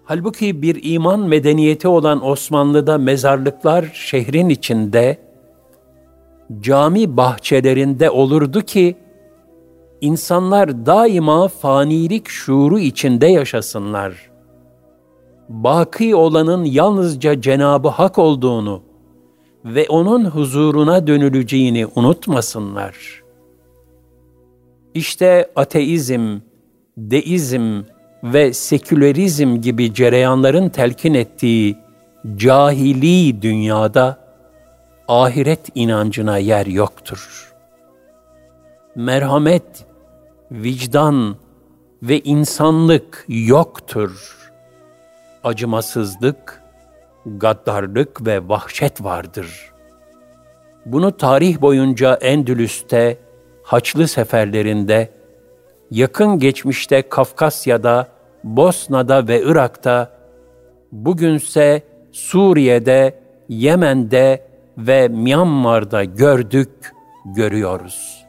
Halbuki 0.03 0.61
bir 0.61 0.79
iman 0.83 1.19
medeniyeti 1.19 1.87
olan 1.87 2.25
Osmanlı'da 2.25 2.97
mezarlıklar 2.97 3.91
şehrin 3.93 4.49
içinde, 4.49 5.17
cami 6.59 7.17
bahçelerinde 7.17 8.09
olurdu 8.09 8.61
ki, 8.61 8.95
insanlar 10.01 10.85
daima 10.85 11.47
fanilik 11.47 12.27
şuuru 12.27 12.79
içinde 12.79 13.27
yaşasınlar. 13.27 14.31
Baki 15.49 16.15
olanın 16.15 16.65
yalnızca 16.65 17.41
Cenabı 17.41 17.87
Hak 17.87 18.17
olduğunu, 18.17 18.81
ve 19.65 19.85
onun 19.89 20.25
huzuruna 20.25 21.07
dönüleceğini 21.07 21.87
unutmasınlar. 21.95 23.23
İşte 24.93 25.51
ateizm, 25.55 26.39
deizm 26.97 27.83
ve 28.23 28.53
sekülerizm 28.53 29.55
gibi 29.55 29.93
cereyanların 29.93 30.69
telkin 30.69 31.13
ettiği 31.13 31.77
cahili 32.35 33.41
dünyada 33.41 34.17
ahiret 35.07 35.69
inancına 35.75 36.37
yer 36.37 36.65
yoktur. 36.65 37.53
Merhamet, 38.95 39.85
vicdan 40.51 41.35
ve 42.03 42.19
insanlık 42.19 43.25
yoktur. 43.27 44.37
Acımasızlık, 45.43 46.63
gaddarlık 47.25 48.27
ve 48.27 48.49
vahşet 48.49 49.03
vardır. 49.03 49.71
Bunu 50.85 51.17
tarih 51.17 51.61
boyunca 51.61 52.13
Endülüs'te, 52.13 53.17
Haçlı 53.63 54.07
seferlerinde, 54.07 55.16
yakın 55.91 56.39
geçmişte 56.39 57.09
Kafkasya'da, 57.09 58.07
Bosna'da 58.43 59.27
ve 59.27 59.41
Irak'ta, 59.41 60.11
bugünse 60.91 61.83
Suriye'de, 62.11 63.19
Yemen'de 63.49 64.47
ve 64.77 65.07
Myanmar'da 65.07 66.03
gördük, 66.03 66.93
görüyoruz. 67.25 68.25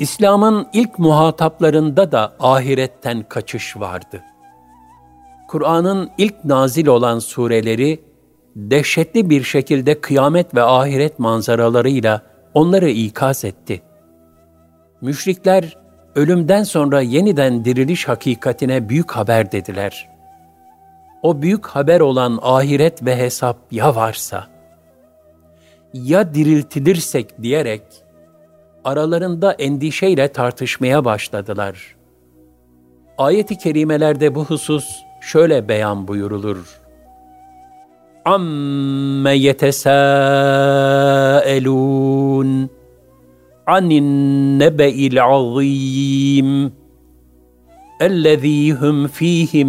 İslam'ın 0.00 0.68
ilk 0.72 0.98
muhataplarında 0.98 2.12
da 2.12 2.32
ahiretten 2.38 3.22
kaçış 3.28 3.76
vardı.'' 3.76 4.36
Kur'an'ın 5.46 6.10
ilk 6.18 6.44
nazil 6.44 6.86
olan 6.86 7.18
sureleri 7.18 8.00
dehşetli 8.56 9.30
bir 9.30 9.42
şekilde 9.42 10.00
kıyamet 10.00 10.54
ve 10.54 10.62
ahiret 10.62 11.18
manzaralarıyla 11.18 12.22
onları 12.54 12.90
ikaz 12.90 13.44
etti. 13.44 13.82
Müşrikler 15.00 15.76
ölümden 16.14 16.62
sonra 16.62 17.00
yeniden 17.00 17.64
diriliş 17.64 18.08
hakikatine 18.08 18.88
büyük 18.88 19.10
haber 19.10 19.52
dediler. 19.52 20.08
O 21.22 21.42
büyük 21.42 21.66
haber 21.66 22.00
olan 22.00 22.38
ahiret 22.42 23.04
ve 23.04 23.16
hesap 23.16 23.56
ya 23.70 23.96
varsa, 23.96 24.46
ya 25.94 26.34
diriltilirsek 26.34 27.42
diyerek 27.42 27.82
aralarında 28.84 29.52
endişeyle 29.52 30.28
tartışmaya 30.28 31.04
başladılar. 31.04 31.96
Ayet-i 33.18 33.58
kerimelerde 33.58 34.34
bu 34.34 34.44
husus 34.44 34.88
şöyle 35.20 35.68
beyan 35.68 36.08
buyurulur. 36.08 36.80
Amme 38.24 39.34
yetesâelûn 39.36 40.36
anin 43.66 44.58
nebe'il 44.58 45.24
azim 45.24 46.72
ellezî 48.00 48.72
hum 48.72 49.08
fîhi 49.08 49.64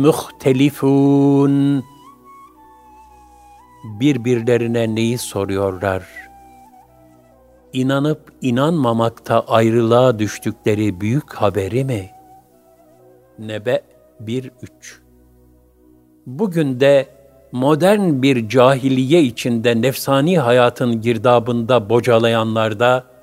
birbirlerine 3.84 4.96
neyi 4.96 5.18
soruyorlar? 5.18 6.04
İnanıp 7.74 8.32
inanmamakta 8.42 9.40
ayrılığa 9.40 10.20
düştükleri 10.20 11.02
büyük 11.02 11.34
haberi 11.34 11.84
mi? 11.84 12.10
Nebe 13.40 13.82
1-3 14.26 14.52
Bugün 16.26 16.80
de 16.80 17.08
modern 17.52 18.22
bir 18.22 18.50
cahiliye 18.50 19.22
içinde 19.22 19.82
nefsani 19.82 20.40
hayatın 20.40 21.02
girdabında 21.02 21.90
bocalayanlarda, 21.90 23.17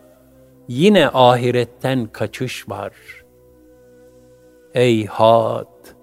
yine 0.69 1.09
ahiretten 1.09 2.07
kaçış 2.07 2.69
var.'' 2.69 3.25
Ey 4.75 5.07
hat! 5.07 5.95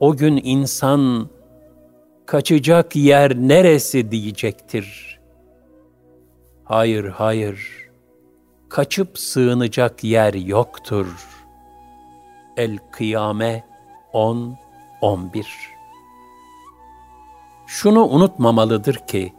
O 0.00 0.16
gün 0.16 0.40
insan 0.44 1.28
kaçacak 2.26 2.96
yer 2.96 3.34
neresi 3.34 4.10
diyecektir. 4.10 5.18
Hayır, 6.64 7.04
hayır. 7.04 7.90
Kaçıp 8.68 9.18
sığınacak 9.18 10.04
yer 10.04 10.34
yoktur. 10.34 11.06
El 12.56 12.78
Kıyame 12.92 13.64
10 14.12 14.56
11 15.00 15.46
Şunu 17.66 18.04
unutmamalıdır 18.04 18.94
ki 18.94 19.32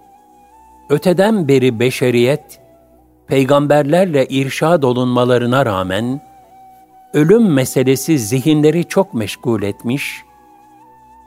öteden 0.89 1.47
beri 1.47 1.79
beşeriyet 1.79 2.61
peygamberlerle 3.28 4.26
irşad 4.26 4.84
olunmalarına 4.84 5.65
rağmen 5.65 6.21
ölüm 7.13 7.53
meselesi 7.53 8.19
zihinleri 8.19 8.86
çok 8.86 9.13
meşgul 9.13 9.63
etmiş, 9.63 10.24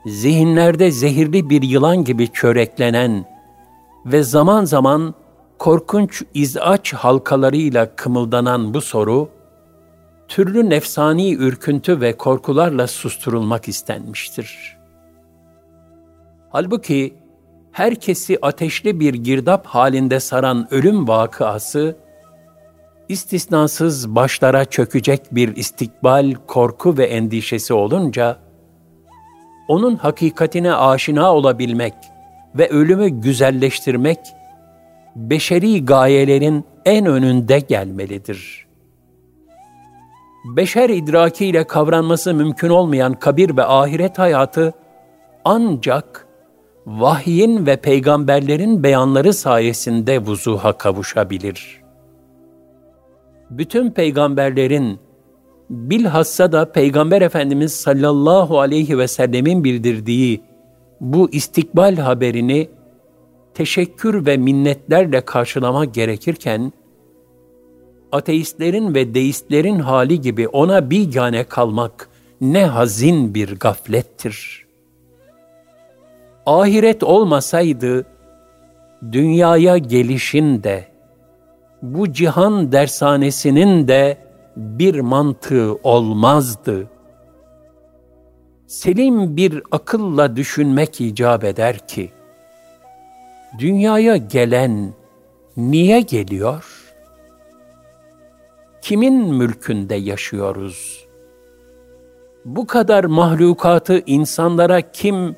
zihinlerde 0.06 0.90
zehirli 0.90 1.50
bir 1.50 1.62
yılan 1.62 2.04
gibi 2.04 2.32
çöreklenen 2.32 3.24
ve 4.06 4.22
zaman 4.22 4.64
zaman 4.64 5.14
korkunç 5.58 6.22
izaç 6.34 6.92
halkalarıyla 6.92 7.96
kımıldanan 7.96 8.74
bu 8.74 8.80
soru, 8.80 9.28
türlü 10.28 10.70
nefsani 10.70 11.34
ürküntü 11.34 12.00
ve 12.00 12.16
korkularla 12.16 12.86
susturulmak 12.86 13.68
istenmiştir. 13.68 14.76
Halbuki 16.50 17.14
herkesi 17.76 18.38
ateşli 18.42 19.00
bir 19.00 19.14
girdap 19.14 19.66
halinde 19.66 20.20
saran 20.20 20.68
ölüm 20.70 21.08
vakıası, 21.08 21.96
istisnasız 23.08 24.14
başlara 24.14 24.64
çökecek 24.64 25.20
bir 25.32 25.56
istikbal, 25.56 26.34
korku 26.46 26.98
ve 26.98 27.04
endişesi 27.06 27.74
olunca, 27.74 28.36
onun 29.68 29.96
hakikatine 29.96 30.74
aşina 30.74 31.34
olabilmek 31.34 31.94
ve 32.54 32.68
ölümü 32.68 33.08
güzelleştirmek, 33.08 34.18
beşeri 35.16 35.84
gayelerin 35.84 36.64
en 36.84 37.06
önünde 37.06 37.58
gelmelidir. 37.58 38.66
Beşer 40.44 40.90
idrakiyle 40.90 41.66
kavranması 41.66 42.34
mümkün 42.34 42.68
olmayan 42.68 43.12
kabir 43.12 43.56
ve 43.56 43.64
ahiret 43.64 44.18
hayatı, 44.18 44.72
ancak 45.44 46.25
vahyin 46.86 47.66
ve 47.66 47.76
peygamberlerin 47.76 48.82
beyanları 48.82 49.32
sayesinde 49.32 50.18
vuzuha 50.18 50.72
kavuşabilir.'' 50.72 51.86
bütün 53.50 53.90
peygamberlerin 53.90 54.98
bilhassa 55.70 56.52
da 56.52 56.72
Peygamber 56.72 57.22
Efendimiz 57.22 57.72
sallallahu 57.72 58.60
aleyhi 58.60 58.98
ve 58.98 59.08
sellemin 59.08 59.64
bildirdiği 59.64 60.42
bu 61.00 61.30
istikbal 61.30 61.96
haberini 61.96 62.68
teşekkür 63.54 64.26
ve 64.26 64.36
minnetlerle 64.36 65.20
karşılamak 65.20 65.94
gerekirken, 65.94 66.72
ateistlerin 68.12 68.94
ve 68.94 69.14
deistlerin 69.14 69.78
hali 69.78 70.20
gibi 70.20 70.48
ona 70.48 70.90
bigane 70.90 71.44
kalmak 71.44 72.08
ne 72.40 72.64
hazin 72.66 73.34
bir 73.34 73.56
gaflettir. 73.58 74.65
Ahiret 76.46 77.02
olmasaydı, 77.02 78.06
dünyaya 79.12 79.78
gelişin 79.78 80.62
de, 80.62 80.84
bu 81.82 82.12
cihan 82.12 82.72
dershanesinin 82.72 83.88
de 83.88 84.18
bir 84.56 85.00
mantığı 85.00 85.74
olmazdı. 85.82 86.86
Selim 88.66 89.36
bir 89.36 89.62
akılla 89.70 90.36
düşünmek 90.36 91.00
icap 91.00 91.44
eder 91.44 91.78
ki, 91.88 92.10
dünyaya 93.58 94.16
gelen 94.16 94.92
niye 95.56 96.00
geliyor? 96.00 96.94
Kimin 98.82 99.34
mülkünde 99.34 99.94
yaşıyoruz? 99.94 101.06
Bu 102.44 102.66
kadar 102.66 103.04
mahlukatı 103.04 104.02
insanlara 104.06 104.80
kim, 104.80 105.36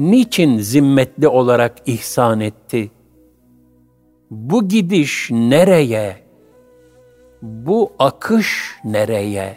niçin 0.00 0.58
zimmetli 0.58 1.28
olarak 1.28 1.74
ihsan 1.86 2.40
etti?'' 2.40 3.00
Bu 4.30 4.68
gidiş 4.68 5.28
nereye? 5.30 6.16
Bu 7.42 7.92
akış 7.98 8.74
nereye? 8.84 9.56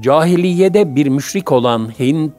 Cahiliyede 0.00 0.96
bir 0.96 1.06
müşrik 1.06 1.52
olan 1.52 1.98
Hint, 1.98 2.34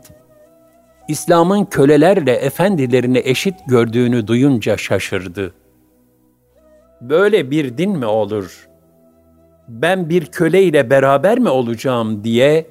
İslam'ın 1.07 1.65
kölelerle 1.65 2.31
efendilerini 2.31 3.21
eşit 3.25 3.55
gördüğünü 3.67 4.27
duyunca 4.27 4.77
şaşırdı. 4.77 5.53
Böyle 7.01 7.51
bir 7.51 7.77
din 7.77 7.91
mi 7.91 8.05
olur? 8.05 8.67
Ben 9.67 10.09
bir 10.09 10.25
köle 10.25 10.63
ile 10.63 10.89
beraber 10.89 11.39
mi 11.39 11.49
olacağım 11.49 12.23
diye 12.23 12.67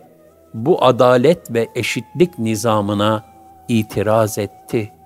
bu 0.55 0.85
adalet 0.85 1.55
ve 1.55 1.69
eşitlik 1.75 2.39
nizamına 2.39 3.25
itiraz 3.69 4.39
etti.'' 4.39 4.97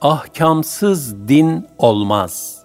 ahkamsız 0.00 1.28
din 1.28 1.66
olmaz. 1.78 2.64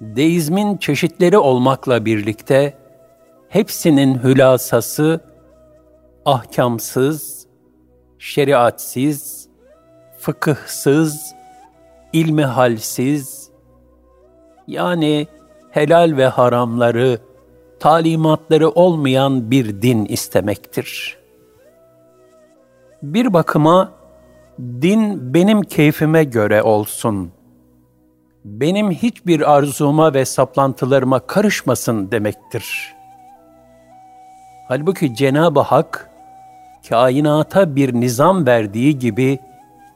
Deizmin 0.00 0.76
çeşitleri 0.76 1.38
olmakla 1.38 2.04
birlikte 2.04 2.78
hepsinin 3.48 4.22
hülasası 4.22 5.20
ahkamsız, 6.24 7.46
şeriatsiz, 8.18 9.48
fıkıhsız, 10.18 11.34
ilmihalsiz, 12.12 13.50
yani 14.66 15.26
helal 15.74 16.16
ve 16.16 16.26
haramları, 16.26 17.18
talimatları 17.80 18.70
olmayan 18.70 19.50
bir 19.50 19.82
din 19.82 20.04
istemektir. 20.04 21.18
Bir 23.02 23.32
bakıma 23.32 23.92
din 24.58 25.34
benim 25.34 25.62
keyfime 25.62 26.24
göre 26.24 26.62
olsun. 26.62 27.32
Benim 28.44 28.90
hiçbir 28.90 29.52
arzuma 29.52 30.14
ve 30.14 30.24
saplantılarıma 30.24 31.18
karışmasın 31.18 32.10
demektir. 32.10 32.94
Halbuki 34.68 35.14
Cenab-ı 35.14 35.60
Hak, 35.60 36.10
kainata 36.88 37.76
bir 37.76 37.94
nizam 37.94 38.46
verdiği 38.46 38.98
gibi 38.98 39.38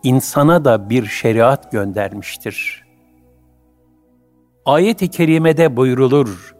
insana 0.02 0.64
da 0.64 0.90
bir 0.90 1.06
şeriat 1.06 1.72
göndermiştir. 1.72 2.87
Ayet-i 4.66 5.08
kerimede 5.08 5.76
buyrulur, 5.76 6.54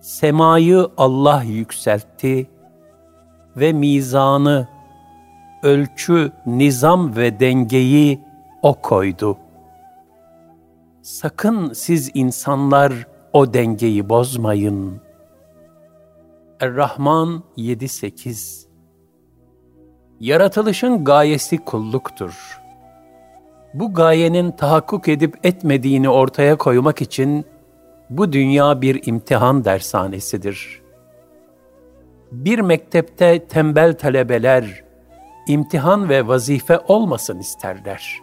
Semayı 0.00 0.88
Allah 0.96 1.42
yükseltti 1.42 2.50
ve 3.56 3.72
mizanı 3.72 4.68
ölçü, 5.62 6.32
nizam 6.46 7.16
ve 7.16 7.40
dengeyi 7.40 8.20
O 8.62 8.74
koydu. 8.74 9.38
Sakın 11.02 11.72
siz 11.72 12.10
insanlar 12.14 12.92
o 13.32 13.54
dengeyi 13.54 14.08
bozmayın. 14.08 15.00
Er-Rahman 16.60 17.42
7-8 17.56 18.66
Yaratılışın 20.20 21.04
gayesi 21.04 21.58
kulluktur. 21.58 22.60
Bu 23.74 23.94
gayenin 23.94 24.50
tahakkuk 24.50 25.08
edip 25.08 25.46
etmediğini 25.46 26.08
ortaya 26.08 26.56
koymak 26.56 27.02
için 27.02 27.44
bu 28.10 28.32
dünya 28.32 28.82
bir 28.82 29.06
imtihan 29.06 29.64
dershanesidir. 29.64 30.82
bir 32.32 32.58
mektepte 32.58 33.46
tembel 33.46 33.98
talebeler 33.98 34.84
imtihan 35.48 36.08
ve 36.08 36.26
vazife 36.26 36.78
olmasın 36.88 37.38
isterler. 37.38 38.18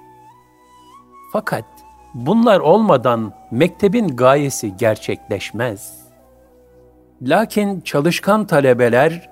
Fakat 1.34 1.66
bunlar 2.14 2.60
olmadan 2.60 3.34
mektebin 3.52 4.08
gayesi 4.08 4.78
gerçekleşmez. 4.78 6.04
Lakin 7.22 7.82
çalışkan 7.82 8.48
talebeler 8.48 9.30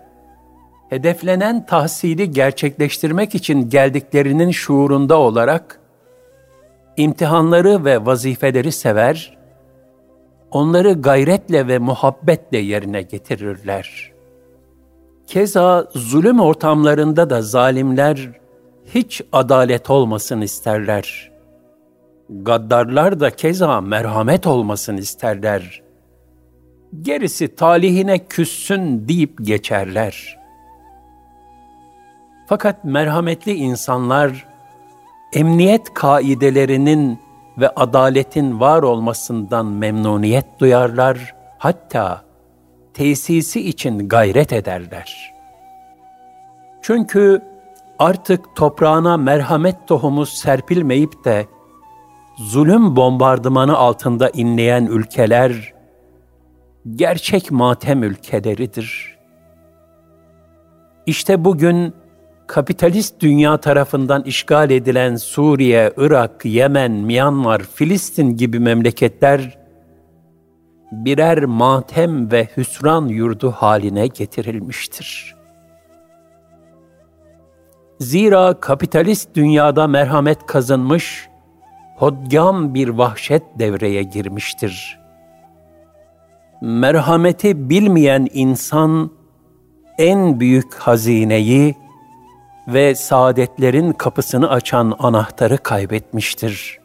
hedeflenen 0.90 1.66
tahsili 1.66 2.32
gerçekleştirmek 2.32 3.36
için 3.36 3.70
geldiklerinin 3.70 4.52
şuurunda 4.52 5.18
olarak 5.18 5.81
imtihanları 6.98 7.86
ve 7.86 8.06
vazifeleri 8.06 8.72
sever, 8.72 9.38
onları 10.52 10.94
gayretle 10.94 11.68
ve 11.68 11.80
muhabbetle 11.80 12.58
yerine 12.58 13.02
getirirler. 13.02 14.12
Keza 15.28 15.88
zulüm 15.96 16.40
ortamlarında 16.40 17.30
da 17.30 17.42
zalimler 17.42 18.32
hiç 18.86 19.22
adalet 19.32 19.90
olmasın 19.90 20.42
isterler. 20.42 21.32
Gaddarlar 22.30 23.20
da 23.20 23.30
keza 23.30 23.82
merhamet 23.82 24.48
olmasın 24.48 24.98
isterler. 24.98 25.82
Gerisi 27.02 27.56
talihine 27.56 28.28
küssün 28.28 29.08
deyip 29.08 29.46
geçerler. 29.46 30.38
Fakat 32.48 32.84
merhametli 32.84 33.54
insanlar 33.54 34.51
emniyet 35.34 35.94
kaidelerinin 35.94 37.20
ve 37.58 37.70
adaletin 37.70 38.60
var 38.60 38.84
olmasından 38.84 39.66
memnuniyet 39.66 40.46
duyarlar, 40.60 41.36
hatta 41.58 42.22
tesisi 42.94 43.70
için 43.70 44.10
gayret 44.10 44.54
ederler. 44.54 45.34
Çünkü 46.82 47.42
artık 48.00 48.56
toprağına 48.56 49.18
merhamet 49.18 49.88
tohumu 49.88 50.26
serpilmeyip 50.26 51.26
de 51.26 51.48
zulüm 52.38 52.96
bombardımanı 52.96 53.78
altında 53.78 54.30
inleyen 54.30 54.86
ülkeler 54.86 55.74
gerçek 56.96 57.52
matem 57.52 58.04
ülkeleridir. 58.04 59.18
İşte 61.06 61.46
bugün 61.46 61.94
kapitalist 62.48 63.20
dünya 63.20 63.58
tarafından 63.58 64.24
işgal 64.24 64.72
edilen 64.72 65.16
Suriye, 65.16 65.94
Irak, 65.98 66.46
Yemen, 66.46 66.92
Myanmar, 66.92 67.62
Filistin 67.62 68.38
gibi 68.38 68.60
memleketler 68.60 69.58
birer 70.92 71.46
matem 71.46 72.32
ve 72.32 72.48
hüsran 72.58 73.08
yurdu 73.08 73.52
haline 73.52 74.08
getirilmiştir. 74.08 75.36
Zira 78.00 78.60
kapitalist 78.60 79.36
dünyada 79.36 79.88
merhamet 79.88 80.46
kazınmış, 80.46 81.30
hodgam 81.98 82.74
bir 82.74 82.90
vahşet 82.90 83.44
devreye 83.60 84.04
girmiştir. 84.04 85.00
Merhameti 86.62 87.70
bilmeyen 87.70 88.28
insan 88.34 89.12
en 89.98 90.40
büyük 90.40 90.74
hazineyi 90.74 91.76
ve 92.74 92.96
saadetlerin 92.96 93.92
kapısını 93.92 94.50
açan 94.50 94.96
anahtarı 95.00 95.58
kaybetmiştir. 95.58 96.80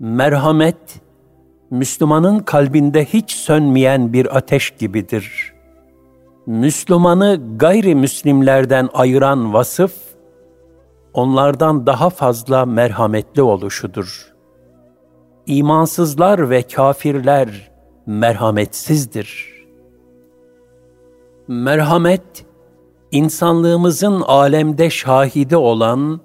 Merhamet, 0.00 1.00
Müslümanın 1.70 2.38
kalbinde 2.38 3.04
hiç 3.04 3.30
sönmeyen 3.30 4.12
bir 4.12 4.36
ateş 4.36 4.70
gibidir. 4.70 5.52
Müslümanı 6.46 7.40
gayrimüslimlerden 7.56 8.88
ayıran 8.94 9.52
vasıf, 9.52 9.92
onlardan 11.14 11.86
daha 11.86 12.10
fazla 12.10 12.66
merhametli 12.66 13.42
oluşudur. 13.42 14.32
İmansızlar 15.46 16.50
ve 16.50 16.62
kafirler 16.62 17.70
merhametsizdir. 18.06 19.52
Merhamet, 21.48 22.46
insanlığımızın 23.12 24.20
alemde 24.20 24.90
şahidi 24.90 25.56
olan 25.56 26.20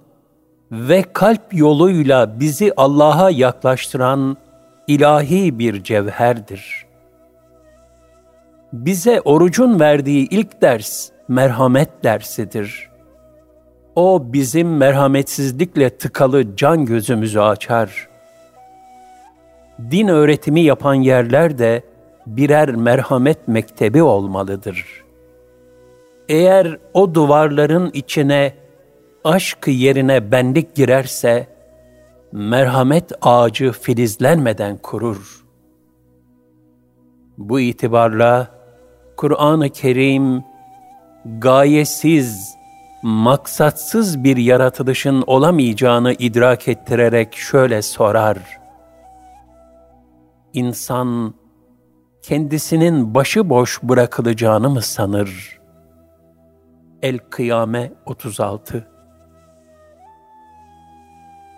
ve 0.71 1.03
kalp 1.13 1.53
yoluyla 1.53 2.39
bizi 2.39 2.73
Allah'a 2.77 3.29
yaklaştıran 3.29 4.38
ilahi 4.88 5.59
bir 5.59 5.83
cevherdir. 5.83 6.85
Bize 8.73 9.21
orucun 9.21 9.79
verdiği 9.79 10.27
ilk 10.29 10.61
ders 10.61 11.09
merhamet 11.27 12.03
dersidir. 12.03 12.89
O 13.95 14.23
bizim 14.33 14.77
merhametsizlikle 14.77 15.89
tıkalı 15.97 16.55
can 16.55 16.85
gözümüzü 16.85 17.39
açar. 17.39 18.07
Din 19.91 20.07
öğretimi 20.07 20.61
yapan 20.61 20.93
yerler 20.93 21.57
de 21.57 21.83
birer 22.27 22.69
merhamet 22.75 23.47
mektebi 23.47 24.03
olmalıdır.'' 24.03 25.06
Eğer 26.30 26.78
o 26.93 27.13
duvarların 27.13 27.89
içine 27.93 28.53
aşk 29.23 29.67
yerine 29.67 30.32
benlik 30.32 30.75
girerse, 30.75 31.47
merhamet 32.32 33.11
ağacı 33.21 33.71
filizlenmeden 33.71 34.78
kurur. 34.78 35.45
Bu 37.38 37.59
itibarla 37.59 38.47
Kur'an-ı 39.17 39.69
Kerim 39.69 40.43
gayesiz, 41.25 42.55
maksatsız 43.03 44.23
bir 44.23 44.38
yaratılışın 44.38 45.23
olamayacağını 45.28 46.13
idrak 46.13 46.67
ettirerek 46.67 47.36
şöyle 47.36 47.82
sorar. 47.82 48.38
İnsan 50.53 51.34
kendisinin 52.21 53.15
başıboş 53.15 53.84
bırakılacağını 53.84 54.69
mı 54.69 54.82
sanır?'' 54.82 55.56
El-Kıyame 57.07 57.91
36 58.05 58.87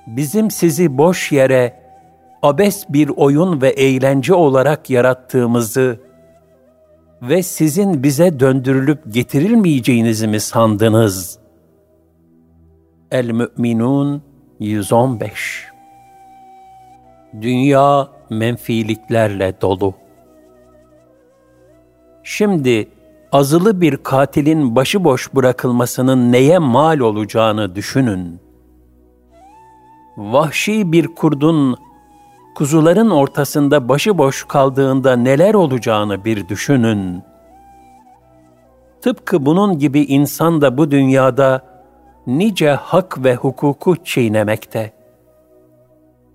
Bizim 0.08 0.52
sizi 0.52 0.98
boş 0.98 1.32
yere, 1.32 1.84
abes 2.42 2.86
bir 2.90 3.10
oyun 3.10 3.62
ve 3.62 3.70
eğlence 3.70 4.34
olarak 4.34 4.90
yarattığımızı 4.90 6.00
ve 7.22 7.44
sizin 7.44 8.04
bize 8.04 8.40
döndürülüp 8.40 9.14
getirilmeyeceğinizi 9.14 10.28
mi 10.28 10.40
sandınız? 10.40 11.40
El-Mü'minun 13.12 14.24
115 14.60 15.68
Dünya 17.42 18.08
menfiliklerle 18.30 19.62
dolu. 19.62 19.94
Şimdi 22.24 22.99
azılı 23.32 23.82
bir 23.82 23.98
katilin 23.98 24.76
başıboş 24.76 25.36
bırakılmasının 25.36 26.32
neye 26.32 26.60
mal 26.60 27.00
olacağını 27.00 27.76
düşünün. 27.76 28.40
Vahşi 30.18 30.92
bir 30.92 31.08
kurdun 31.08 31.78
kuzuların 32.56 33.10
ortasında 33.10 33.90
başıboş 33.90 34.44
kaldığında 34.44 35.16
neler 35.16 35.54
olacağını 35.54 36.26
bir 36.26 36.48
düşünün. 36.48 37.24
Tıpkı 39.02 39.46
bunun 39.46 39.80
gibi 39.80 40.02
insan 40.02 40.62
da 40.62 40.78
bu 40.78 40.92
dünyada 40.92 41.62
nice 42.28 42.72
hak 42.72 43.24
ve 43.24 43.36
hukuku 43.36 43.96
çiğnemekte. 44.04 44.94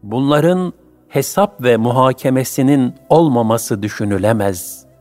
Bunların 0.03 0.73
hesap 1.09 1.63
ve 1.63 1.77
muhakemesinin 1.77 2.95
olmaması 3.09 3.83
düşünülemez.'' 3.83 4.94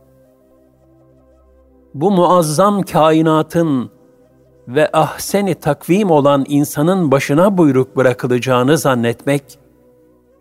Bu 1.93 2.11
muazzam 2.11 2.81
kainatın 2.81 3.91
ve 4.67 4.89
ahseni 4.93 5.55
takvim 5.55 6.11
olan 6.11 6.45
insanın 6.47 7.11
başına 7.11 7.57
buyruk 7.57 7.97
bırakılacağını 7.97 8.77
zannetmek 8.77 9.59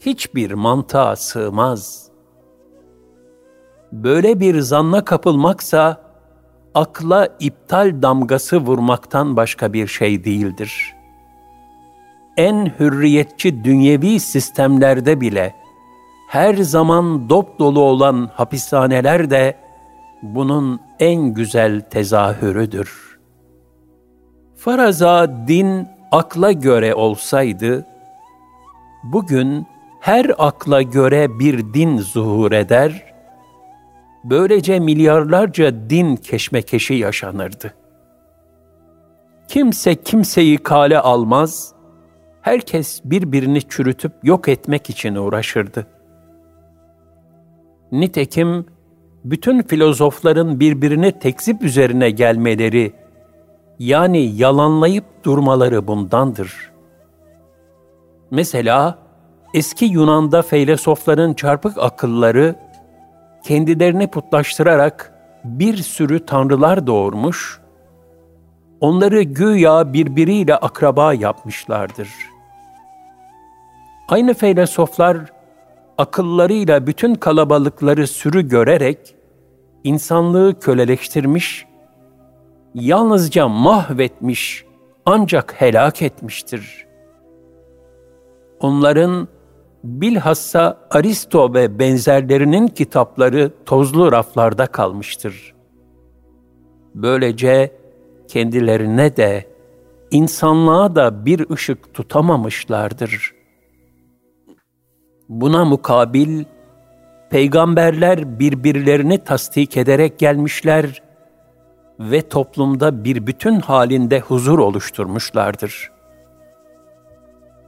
hiçbir 0.00 0.52
mantığa 0.52 1.16
sığmaz. 1.16 2.08
Böyle 3.92 4.40
bir 4.40 4.60
zanna 4.60 5.04
kapılmaksa 5.04 6.00
akla 6.74 7.28
iptal 7.40 8.02
damgası 8.02 8.58
vurmaktan 8.58 9.36
başka 9.36 9.72
bir 9.72 9.86
şey 9.86 10.24
değildir. 10.24 10.94
En 12.36 12.72
hürriyetçi 12.80 13.64
dünyevi 13.64 14.20
sistemlerde 14.20 15.20
bile 15.20 15.54
her 16.28 16.54
zaman 16.54 17.28
dop 17.28 17.58
dolu 17.58 17.80
olan 17.80 18.30
hapishaneler 18.34 19.30
de 19.30 19.61
bunun 20.22 20.80
en 20.98 21.34
güzel 21.34 21.80
tezahürüdür. 21.80 23.18
Faraza 24.56 25.46
din 25.48 25.88
akla 26.12 26.52
göre 26.52 26.94
olsaydı, 26.94 27.86
bugün 29.04 29.66
her 30.00 30.30
akla 30.38 30.82
göre 30.82 31.38
bir 31.38 31.74
din 31.74 31.98
zuhur 31.98 32.52
eder 32.52 33.12
Böylece 34.24 34.80
milyarlarca 34.80 35.90
din 35.90 36.16
keşmekeşi 36.16 36.94
yaşanırdı. 36.94 37.74
Kimse 39.48 39.94
kimseyi 39.94 40.58
kale 40.58 40.98
almaz, 40.98 41.74
herkes 42.42 43.00
birbirini 43.04 43.62
çürütüp 43.68 44.12
yok 44.22 44.48
etmek 44.48 44.90
için 44.90 45.14
uğraşırdı. 45.14 45.86
Nitekim 47.92 48.66
bütün 49.24 49.62
filozofların 49.62 50.60
birbirini 50.60 51.18
tekzip 51.18 51.62
üzerine 51.62 52.10
gelmeleri, 52.10 52.92
yani 53.78 54.36
yalanlayıp 54.36 55.04
durmaları 55.24 55.86
bundandır. 55.86 56.72
Mesela 58.30 58.98
eski 59.54 59.84
Yunan'da 59.84 60.42
filozofların 60.42 61.34
çarpık 61.34 61.78
akılları 61.78 62.54
kendilerini 63.44 64.06
putlaştırarak 64.06 65.12
bir 65.44 65.76
sürü 65.76 66.26
tanrılar 66.26 66.86
doğurmuş, 66.86 67.60
onları 68.80 69.22
güya 69.22 69.92
birbiriyle 69.92 70.56
akraba 70.56 71.14
yapmışlardır. 71.14 72.08
Aynı 74.08 74.34
filozoflar 74.34 75.18
akıllarıyla 76.02 76.86
bütün 76.86 77.14
kalabalıkları 77.14 78.06
sürü 78.06 78.48
görerek 78.48 79.14
insanlığı 79.84 80.60
köleleştirmiş, 80.60 81.66
yalnızca 82.74 83.48
mahvetmiş 83.48 84.64
ancak 85.06 85.60
helak 85.60 86.02
etmiştir. 86.02 86.86
Onların 88.60 89.28
bilhassa 89.84 90.78
Aristo 90.90 91.54
ve 91.54 91.78
benzerlerinin 91.78 92.68
kitapları 92.68 93.52
tozlu 93.66 94.12
raflarda 94.12 94.66
kalmıştır. 94.66 95.54
Böylece 96.94 97.76
kendilerine 98.28 99.16
de 99.16 99.46
insanlığa 100.10 100.94
da 100.94 101.26
bir 101.26 101.50
ışık 101.50 101.94
tutamamışlardır. 101.94 103.41
Buna 105.32 105.64
mukabil 105.64 106.44
peygamberler 107.30 108.38
birbirlerini 108.38 109.24
tasdik 109.24 109.76
ederek 109.76 110.18
gelmişler 110.18 111.02
ve 112.00 112.28
toplumda 112.28 113.04
bir 113.04 113.26
bütün 113.26 113.60
halinde 113.60 114.20
huzur 114.20 114.58
oluşturmuşlardır. 114.58 115.90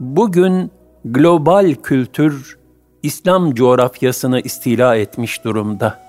Bugün 0.00 0.70
global 1.04 1.74
kültür 1.82 2.58
İslam 3.02 3.54
coğrafyasını 3.54 4.40
istila 4.40 4.96
etmiş 4.96 5.44
durumda. 5.44 6.00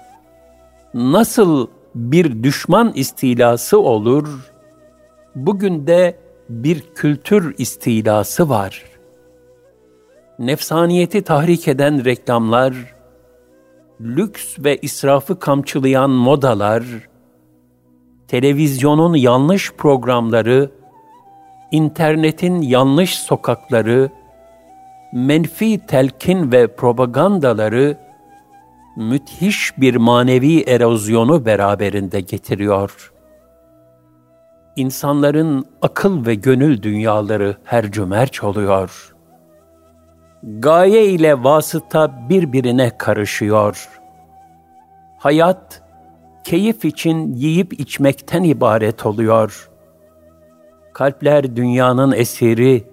Nasıl 0.94 1.68
bir 1.96 2.44
düşman 2.44 2.92
istilası 2.96 3.80
olur, 3.80 4.52
bugün 5.36 5.88
de 5.88 6.20
bir 6.50 6.82
kültür 6.96 7.56
istilası 7.58 8.50
var. 8.50 8.95
Nefsaniyeti 10.40 11.22
tahrik 11.22 11.68
eden 11.68 12.06
reklamlar, 12.06 12.74
lüks 14.02 14.60
ve 14.60 14.78
israfı 14.78 15.40
kamçılayan 15.40 16.10
modalar, 16.10 16.84
televizyonun 18.28 19.16
yanlış 19.16 19.74
programları, 19.74 20.72
internetin 21.72 22.62
yanlış 22.62 23.16
sokakları, 23.20 24.10
menfi 25.14 25.88
telkin 25.88 26.52
ve 26.52 26.76
propagandaları 26.76 27.98
müthiş 28.98 29.78
bir 29.78 29.96
manevi 29.96 30.62
erozyonu 30.62 31.46
beraberinde 31.46 32.22
getiriyor. 32.22 33.14
İnsanların 34.76 35.66
akıl 35.82 36.26
ve 36.26 36.36
gönül 36.36 36.82
dünyaları 36.82 37.58
her 37.64 37.92
cümerç 37.92 38.44
oluyor. 38.44 39.15
Gaye 40.46 41.06
ile 41.06 41.44
vasıta 41.44 42.30
birbirine 42.30 42.98
karışıyor. 42.98 43.90
Hayat, 45.18 45.84
keyif 46.44 46.86
için 46.86 47.34
yiyip 47.34 47.80
içmekten 47.80 48.44
ibaret 48.44 49.06
oluyor. 49.06 49.70
Kalpler 50.94 51.56
dünyanın 51.56 52.12
esiri, 52.12 52.84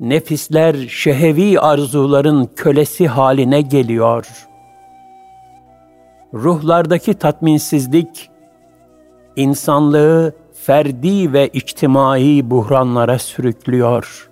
nefisler 0.00 0.74
şehevi 0.88 1.60
arzuların 1.60 2.50
kölesi 2.56 3.08
haline 3.08 3.60
geliyor. 3.60 4.46
Ruhlardaki 6.34 7.14
tatminsizlik, 7.14 8.30
insanlığı 9.36 10.34
ferdi 10.54 11.32
ve 11.32 11.48
içtimai 11.48 12.50
buhranlara 12.50 13.18
sürüklüyor. 13.18 14.31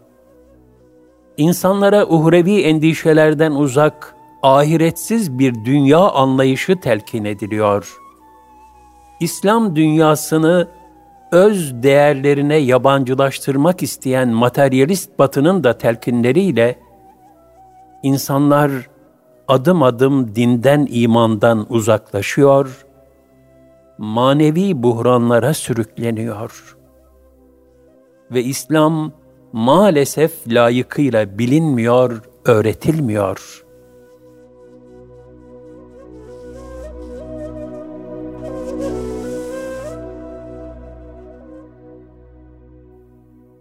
İnsanlara 1.40 2.06
uhrevi 2.06 2.60
endişelerden 2.60 3.52
uzak, 3.52 4.14
ahiretsiz 4.42 5.38
bir 5.38 5.54
dünya 5.64 5.98
anlayışı 5.98 6.80
telkin 6.80 7.24
ediliyor. 7.24 7.98
İslam 9.20 9.76
dünyasını 9.76 10.68
öz 11.32 11.82
değerlerine 11.82 12.56
yabancılaştırmak 12.56 13.82
isteyen 13.82 14.28
materyalist 14.28 15.18
batının 15.18 15.64
da 15.64 15.78
telkinleriyle 15.78 16.78
insanlar 18.02 18.70
adım 19.48 19.82
adım 19.82 20.34
dinden 20.34 20.86
imandan 20.90 21.66
uzaklaşıyor, 21.68 22.86
manevi 23.98 24.82
buhranlara 24.82 25.54
sürükleniyor. 25.54 26.76
Ve 28.30 28.42
İslam 28.42 29.12
maalesef 29.52 30.32
layıkıyla 30.48 31.38
bilinmiyor, 31.38 32.22
öğretilmiyor.'' 32.44 33.70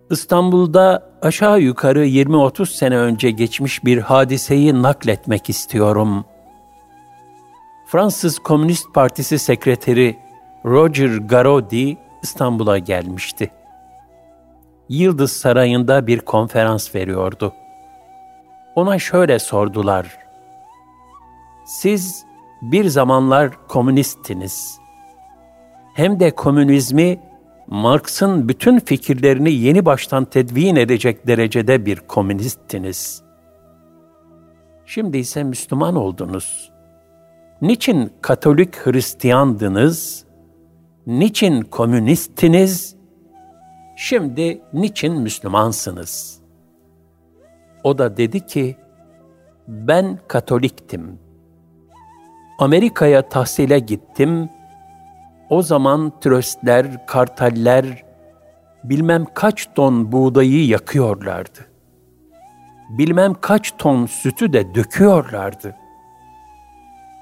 İstanbul'da 0.10 1.10
aşağı 1.22 1.60
yukarı 1.62 2.06
20-30 2.06 2.66
sene 2.66 2.98
önce 2.98 3.32
geçmiş 3.32 3.86
bir 3.86 3.98
hadiseyi 3.98 4.82
nakletmek 4.82 5.50
istiyorum. 5.50 6.26
Fransız 7.88 8.40
Komünist 8.40 8.94
Partisi 8.94 9.40
sekreteri 9.40 10.18
Roger 10.66 11.18
Garodi 11.18 11.98
İstanbul'a 12.24 12.78
gelmişti. 12.78 13.52
Yıldız 14.90 15.32
Sarayı'nda 15.32 16.08
bir 16.08 16.20
konferans 16.20 16.96
veriyordu. 16.96 17.54
Ona 18.76 19.00
şöyle 19.00 19.40
sordular. 19.40 20.18
Siz 21.66 22.26
bir 22.62 22.86
zamanlar 22.86 23.68
komünisttiniz. 23.68 24.80
Hem 25.94 26.20
de 26.20 26.32
komünizmi 26.32 27.20
Marx'ın 27.68 28.50
bütün 28.50 28.80
fikirlerini 28.80 29.52
yeni 29.52 29.86
baştan 29.86 30.26
tedvin 30.26 30.76
edecek 30.76 31.28
derecede 31.28 31.86
bir 31.86 31.96
komünisttiniz. 31.96 33.24
Şimdi 34.86 35.18
ise 35.18 35.44
Müslüman 35.44 35.96
oldunuz. 35.96 36.72
Niçin 37.62 38.14
Katolik 38.22 38.86
Hristiyandınız? 38.86 40.26
Niçin 41.08 41.62
komünisttiniz? 41.62 42.99
Şimdi 44.02 44.62
niçin 44.74 45.22
Müslümansınız? 45.22 46.40
O 47.84 47.98
da 47.98 48.18
dedi 48.18 48.46
ki, 48.46 48.78
ben 49.68 50.20
Katoliktim. 50.28 51.20
Amerika'ya 52.60 53.30
tahsile 53.30 53.80
gittim 53.80 54.50
o 55.50 55.62
zaman 55.62 56.20
tröstler, 56.20 57.06
kartaller 57.08 58.04
bilmem 58.84 59.26
kaç 59.34 59.70
ton 59.76 60.12
buğdayı 60.12 60.68
yakıyorlardı. 60.68 61.60
Bilmem 62.90 63.34
kaç 63.42 63.74
ton 63.78 64.06
sütü 64.06 64.54
de 64.54 64.76
döküyorlardı. 64.76 65.76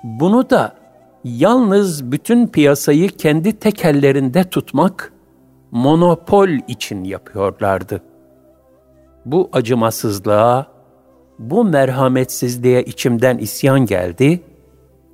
Bunu 0.04 0.50
da 0.50 0.76
yalnız 1.24 2.12
bütün 2.12 2.48
piyasayı 2.48 3.10
kendi 3.10 3.60
tekellerinde 3.60 4.44
tutmak, 4.44 5.17
monopol 5.72 6.50
için 6.68 7.04
yapıyorlardı. 7.04 8.02
Bu 9.26 9.50
acımasızlığa, 9.54 10.68
bu 11.40 11.66
merhametsizliğe 11.66 12.84
içimden 12.84 13.38
isyan 13.38 13.86
geldi, 13.86 14.44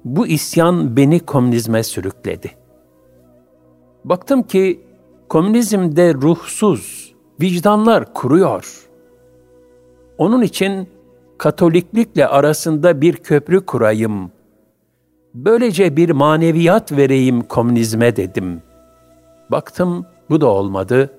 bu 0.06 0.28
isyan 0.28 0.98
beni 0.98 1.20
komünizme 1.20 1.84
sürükledi.'' 1.84 2.64
Baktım 4.06 4.44
ki 4.44 4.82
komünizmde 5.30 6.14
ruhsuz 6.14 7.14
vicdanlar 7.42 8.14
kuruyor. 8.14 8.90
Onun 10.18 10.42
için 10.42 10.88
Katoliklikle 11.38 12.28
arasında 12.28 13.02
bir 13.02 13.14
köprü 13.14 13.66
kurayım. 13.66 14.32
Böylece 15.34 15.98
bir 15.98 16.10
maneviyat 16.10 16.92
vereyim 16.92 17.42
komünizme 17.42 18.16
dedim. 18.16 18.62
Baktım 19.52 20.06
bu 20.30 20.42
da 20.42 20.48
olmadı. 20.48 21.10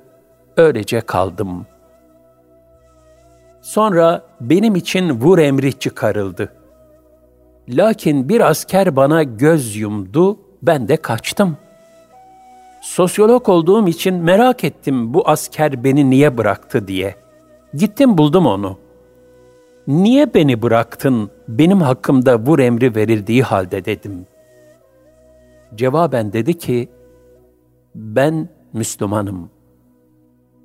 Öylece 0.57 1.00
kaldım. 1.00 1.66
Sonra 3.62 4.22
benim 4.40 4.76
için 4.76 5.11
vur 5.11 5.38
emri 5.38 5.72
çıkarıldı. 5.72 6.52
Lakin 7.68 8.28
bir 8.28 8.40
asker 8.40 8.96
bana 8.96 9.22
göz 9.22 9.76
yumdu, 9.76 10.38
ben 10.62 10.88
de 10.88 10.96
kaçtım. 10.96 11.57
Sosyolog 12.82 13.48
olduğum 13.48 13.88
için 13.88 14.14
merak 14.14 14.64
ettim 14.64 15.14
bu 15.14 15.28
asker 15.28 15.84
beni 15.84 16.11
niye 16.11 16.38
bıraktı 16.38 16.88
diye. 16.88 17.14
Gittim 17.74 18.18
buldum 18.18 18.46
onu. 18.46 18.78
Niye 19.86 20.34
beni 20.34 20.62
bıraktın 20.62 21.30
benim 21.48 21.80
hakkımda 21.80 22.38
vur 22.38 22.59
emri 22.59 22.94
verildiği 22.94 23.42
halde 23.42 23.84
dedim. 23.84 24.26
Cevaben 25.74 26.32
dedi 26.32 26.59
ki, 26.59 26.88
ben 27.94 28.48
Müslümanım. 28.75 29.51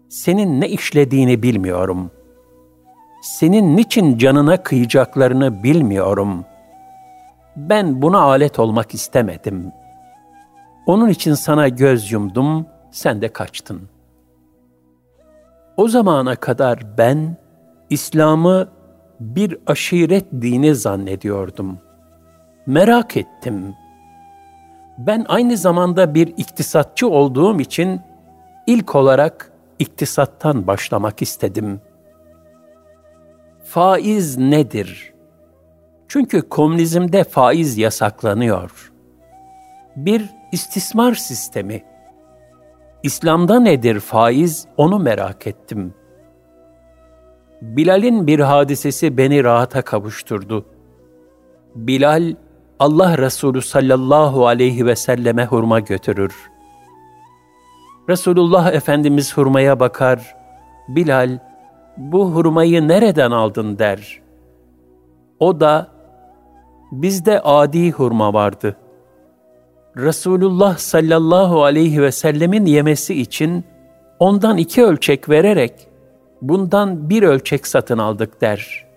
Senin 0.09 0.61
ne 0.61 0.69
işlediğini 0.69 1.43
bilmiyorum. 1.43 2.11
Senin 3.21 3.77
niçin 3.77 4.17
canına 4.17 4.63
kıyacaklarını 4.63 5.63
bilmiyorum. 5.63 6.45
Ben 7.55 8.01
buna 8.01 8.19
alet 8.19 8.59
olmak 8.59 8.93
istemedim. 8.93 9.71
Onun 10.85 11.09
için 11.09 11.33
sana 11.33 11.67
göz 11.67 12.11
yumdum, 12.11 12.65
sen 12.91 13.21
de 13.21 13.33
kaçtın. 13.33 13.81
O 15.77 15.87
zamana 15.87 16.35
kadar 16.35 16.97
ben 16.97 17.37
İslam'ı 17.89 18.69
bir 19.19 19.57
aşiret 19.67 20.25
dini 20.31 20.75
zannediyordum. 20.75 21.77
Merak 22.65 23.17
ettim. 23.17 23.75
Ben 24.99 25.25
aynı 25.27 25.57
zamanda 25.57 26.13
bir 26.13 26.27
iktisatçı 26.27 27.09
olduğum 27.09 27.59
için 27.59 28.01
ilk 28.67 28.95
olarak 28.95 29.51
iktisattan 29.79 30.67
başlamak 30.67 31.21
istedim. 31.21 31.81
Faiz 33.63 34.37
nedir? 34.37 35.13
Çünkü 36.07 36.41
komünizmde 36.49 37.23
faiz 37.23 37.77
yasaklanıyor. 37.77 38.91
Bir 39.95 40.29
istismar 40.51 41.13
sistemi. 41.13 41.83
İslam'da 43.03 43.59
nedir 43.59 43.99
faiz 43.99 44.67
onu 44.77 44.99
merak 44.99 45.47
ettim. 45.47 45.93
Bilal'in 47.61 48.27
bir 48.27 48.39
hadisesi 48.39 49.17
beni 49.17 49.43
rahata 49.43 49.81
kavuşturdu. 49.81 50.65
Bilal, 51.75 52.35
Allah 52.79 53.17
Resulü 53.17 53.61
sallallahu 53.61 54.47
aleyhi 54.47 54.85
ve 54.85 54.95
selleme 54.95 55.45
hurma 55.45 55.79
götürür. 55.79 56.49
Resulullah 58.09 58.73
Efendimiz 58.73 59.37
hurmaya 59.37 59.79
bakar, 59.79 60.35
Bilal, 60.87 61.39
bu 61.97 62.31
hurmayı 62.31 62.87
nereden 62.87 63.31
aldın 63.31 63.79
der. 63.79 64.21
O 65.39 65.59
da, 65.59 65.87
bizde 66.91 67.41
adi 67.41 67.91
hurma 67.91 68.33
vardı. 68.33 68.75
Resulullah 69.97 70.77
sallallahu 70.77 71.63
aleyhi 71.63 72.01
ve 72.01 72.11
sellemin 72.11 72.65
yemesi 72.65 73.21
için 73.21 73.63
ondan 74.19 74.57
iki 74.57 74.83
ölçek 74.83 75.29
vererek 75.29 75.73
bundan 76.41 77.09
bir 77.09 77.23
ölçek 77.23 77.67
satın 77.67 77.97
aldık 77.97 78.41
der. 78.41 78.88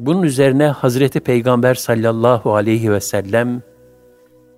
Bunun 0.00 0.22
üzerine 0.22 0.66
Hazreti 0.66 1.20
Peygamber 1.20 1.74
sallallahu 1.74 2.54
aleyhi 2.54 2.92
ve 2.92 3.00
sellem, 3.00 3.62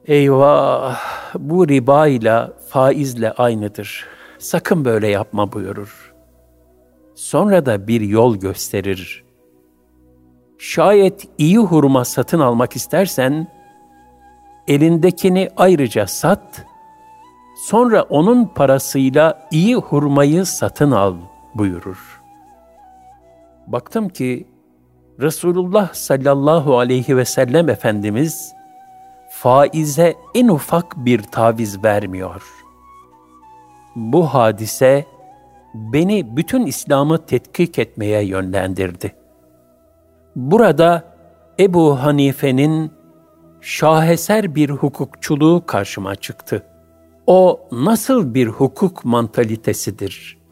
eyvah 0.06 1.00
bu 1.38 1.68
riba 1.68 2.06
ile 2.06 2.46
faizle 2.68 3.32
aynıdır. 3.32 4.06
Sakın 4.38 4.84
böyle 4.84 5.08
yapma 5.08 5.52
buyurur. 5.52 6.14
Sonra 7.14 7.66
da 7.66 7.88
bir 7.88 8.00
yol 8.00 8.36
gösterir. 8.36 9.24
Şayet 10.58 11.28
iyi 11.38 11.58
hurma 11.58 12.04
satın 12.04 12.40
almak 12.40 12.76
istersen, 12.76 13.46
elindekini 14.68 15.50
ayrıca 15.56 16.06
sat, 16.06 16.66
sonra 17.56 18.02
onun 18.02 18.44
parasıyla 18.44 19.48
iyi 19.50 19.76
hurmayı 19.76 20.46
satın 20.46 20.90
al.'' 20.90 21.16
buyurur. 21.54 22.22
Baktım 23.66 24.08
ki 24.08 24.51
Resulullah 25.20 25.94
sallallahu 25.94 26.78
aleyhi 26.78 27.16
ve 27.16 27.24
sellem 27.24 27.68
Efendimiz 27.68 28.52
faize 29.30 30.14
en 30.34 30.48
ufak 30.48 30.96
bir 30.96 31.22
taviz 31.22 31.84
vermiyor. 31.84 32.42
Bu 33.96 34.26
hadise 34.26 35.06
beni 35.74 36.36
bütün 36.36 36.66
İslam'ı 36.66 37.26
tetkik 37.26 37.78
etmeye 37.78 38.24
yönlendirdi. 38.24 39.14
Burada 40.36 41.04
Ebu 41.60 42.02
Hanife'nin 42.02 42.92
şaheser 43.60 44.54
bir 44.54 44.70
hukukçuluğu 44.70 45.66
karşıma 45.66 46.14
çıktı. 46.14 46.66
O 47.26 47.60
nasıl 47.72 48.34
bir 48.34 48.46
hukuk 48.46 49.04
mantalitesidir?'' 49.04 50.42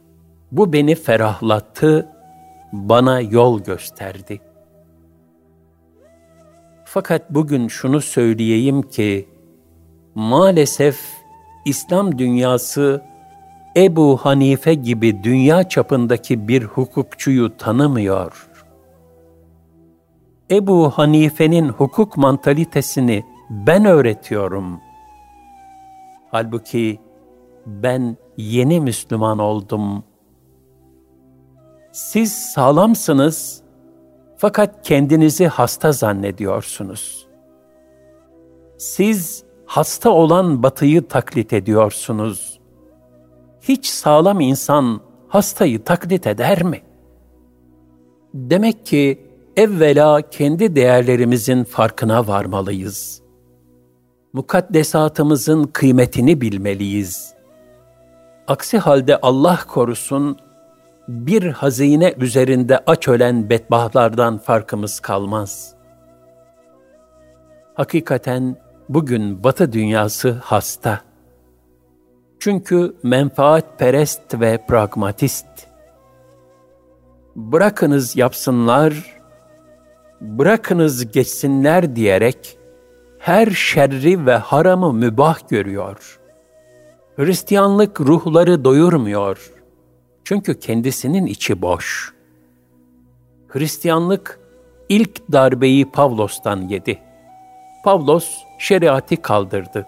Bu 0.52 0.72
beni 0.72 0.94
ferahlattı, 0.94 2.08
bana 2.72 3.20
yol 3.20 3.62
gösterdi. 3.62 4.40
Fakat 6.92 7.30
bugün 7.30 7.68
şunu 7.68 8.00
söyleyeyim 8.00 8.82
ki, 8.82 9.28
maalesef 10.14 11.00
İslam 11.64 12.18
dünyası 12.18 13.02
Ebu 13.76 14.16
Hanife 14.16 14.74
gibi 14.74 15.24
dünya 15.24 15.68
çapındaki 15.68 16.48
bir 16.48 16.62
hukukçuyu 16.62 17.56
tanımıyor. 17.56 18.50
Ebu 20.50 20.90
Hanife'nin 20.90 21.68
hukuk 21.68 22.16
mantalitesini 22.16 23.24
ben 23.50 23.84
öğretiyorum. 23.84 24.80
Halbuki 26.30 27.00
ben 27.66 28.16
yeni 28.36 28.80
Müslüman 28.80 29.38
oldum.'' 29.38 30.04
Siz 31.92 32.32
sağlamsınız 32.32 33.59
fakat 34.40 34.82
kendinizi 34.82 35.46
hasta 35.46 35.92
zannediyorsunuz. 35.92 37.26
Siz 38.78 39.44
hasta 39.66 40.10
olan 40.10 40.62
batıyı 40.62 41.08
taklit 41.08 41.52
ediyorsunuz. 41.52 42.60
Hiç 43.60 43.86
sağlam 43.86 44.40
insan 44.40 45.00
hastayı 45.28 45.84
taklit 45.84 46.26
eder 46.26 46.62
mi? 46.62 46.82
Demek 48.34 48.86
ki 48.86 49.26
evvela 49.56 50.30
kendi 50.30 50.76
değerlerimizin 50.76 51.64
farkına 51.64 52.26
varmalıyız. 52.26 53.22
Mukaddesatımızın 54.32 55.64
kıymetini 55.64 56.40
bilmeliyiz. 56.40 57.34
Aksi 58.48 58.78
halde 58.78 59.20
Allah 59.20 59.58
korusun, 59.68 60.36
bir 61.10 61.42
hazine 61.42 62.14
üzerinde 62.18 62.78
aç 62.86 63.08
ölen 63.08 63.50
bedbahtlardan 63.50 64.38
farkımız 64.38 65.00
kalmaz. 65.00 65.74
Hakikaten 67.74 68.56
bugün 68.88 69.44
Batı 69.44 69.72
dünyası 69.72 70.32
hasta. 70.42 71.00
Çünkü 72.38 72.94
menfaatperest 73.02 74.40
ve 74.40 74.66
pragmatist. 74.68 75.46
Bırakınız 77.36 78.16
yapsınlar, 78.16 79.20
bırakınız 80.20 81.12
geçsinler 81.12 81.96
diyerek 81.96 82.58
her 83.18 83.50
şerri 83.50 84.26
ve 84.26 84.36
haramı 84.36 84.92
mübah 84.92 85.48
görüyor. 85.48 86.20
Hristiyanlık 87.16 88.00
ruhları 88.00 88.64
doyurmuyor.'' 88.64 89.59
Çünkü 90.30 90.60
kendisinin 90.60 91.26
içi 91.26 91.62
boş. 91.62 92.14
Hristiyanlık 93.48 94.40
ilk 94.88 95.32
darbeyi 95.32 95.90
Pavlos'tan 95.90 96.68
yedi. 96.68 96.98
Pavlos 97.84 98.28
şeriatı 98.58 99.22
kaldırdı. 99.22 99.86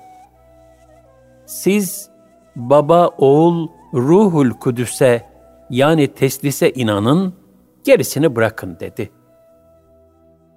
Siz 1.46 2.10
baba, 2.56 3.08
oğul, 3.08 3.68
ruhul 3.94 4.50
kudüse 4.50 5.26
yani 5.70 6.14
teslise 6.14 6.72
inanın, 6.72 7.34
gerisini 7.84 8.36
bırakın 8.36 8.76
dedi. 8.80 9.10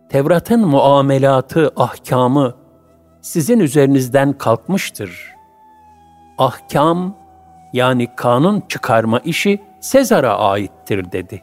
Tevrat'ın 0.09 0.67
muamelatı, 0.67 1.73
ahkamı 1.75 2.55
sizin 3.21 3.59
üzerinizden 3.59 4.33
kalkmıştır. 4.33 5.33
Ahkam 6.38 7.17
yani 7.73 8.15
kanun 8.15 8.63
çıkarma 8.69 9.19
işi 9.19 9.61
Sezar'a 9.86 10.38
aittir 10.38 11.11
dedi. 11.11 11.41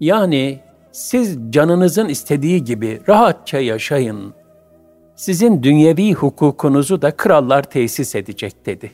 Yani 0.00 0.60
siz 0.92 1.38
canınızın 1.50 2.08
istediği 2.08 2.64
gibi 2.64 3.00
rahatça 3.08 3.58
yaşayın. 3.58 4.34
sizin 5.16 5.62
dünyevi 5.62 6.14
hukukunuzu 6.14 7.02
da 7.02 7.16
krallar 7.16 7.62
tesis 7.62 8.14
edecek 8.14 8.66
dedi. 8.66 8.92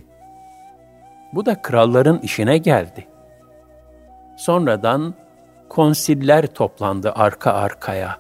Bu 1.35 1.47
da 1.47 1.63
kralların 1.63 2.19
işine 2.19 2.59
geldi. 2.59 3.07
Sonradan 4.37 5.15
konsiller 5.69 6.47
toplandı 6.47 7.13
arka 7.13 7.53
arkaya. 7.53 8.19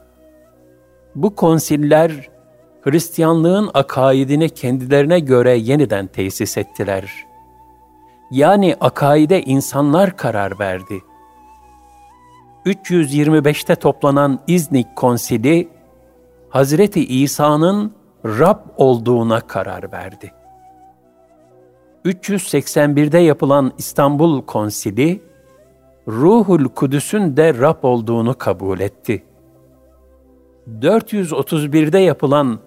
Bu 1.14 1.34
konsiller 1.34 2.28
Hristiyanlığın 2.82 3.70
akaidini 3.74 4.50
kendilerine 4.50 5.20
göre 5.20 5.56
yeniden 5.56 6.06
tesis 6.06 6.58
ettiler. 6.58 7.25
Yani 8.30 8.76
akaide 8.80 9.42
insanlar 9.42 10.16
karar 10.16 10.58
verdi. 10.58 11.02
325'te 12.66 13.74
toplanan 13.74 14.38
İznik 14.46 14.96
Konsili, 14.96 15.68
Hazreti 16.48 17.06
İsa'nın 17.06 17.92
Rab 18.24 18.58
olduğuna 18.76 19.40
karar 19.40 19.92
verdi. 19.92 20.32
381'de 22.04 23.18
yapılan 23.18 23.72
İstanbul 23.78 24.42
Konsili, 24.42 25.22
Ruhul 26.08 26.68
Kudüs'ün 26.68 27.36
de 27.36 27.54
Rab 27.54 27.82
olduğunu 27.82 28.38
kabul 28.38 28.80
etti. 28.80 29.22
431'de 30.80 31.98
yapılan 31.98 32.58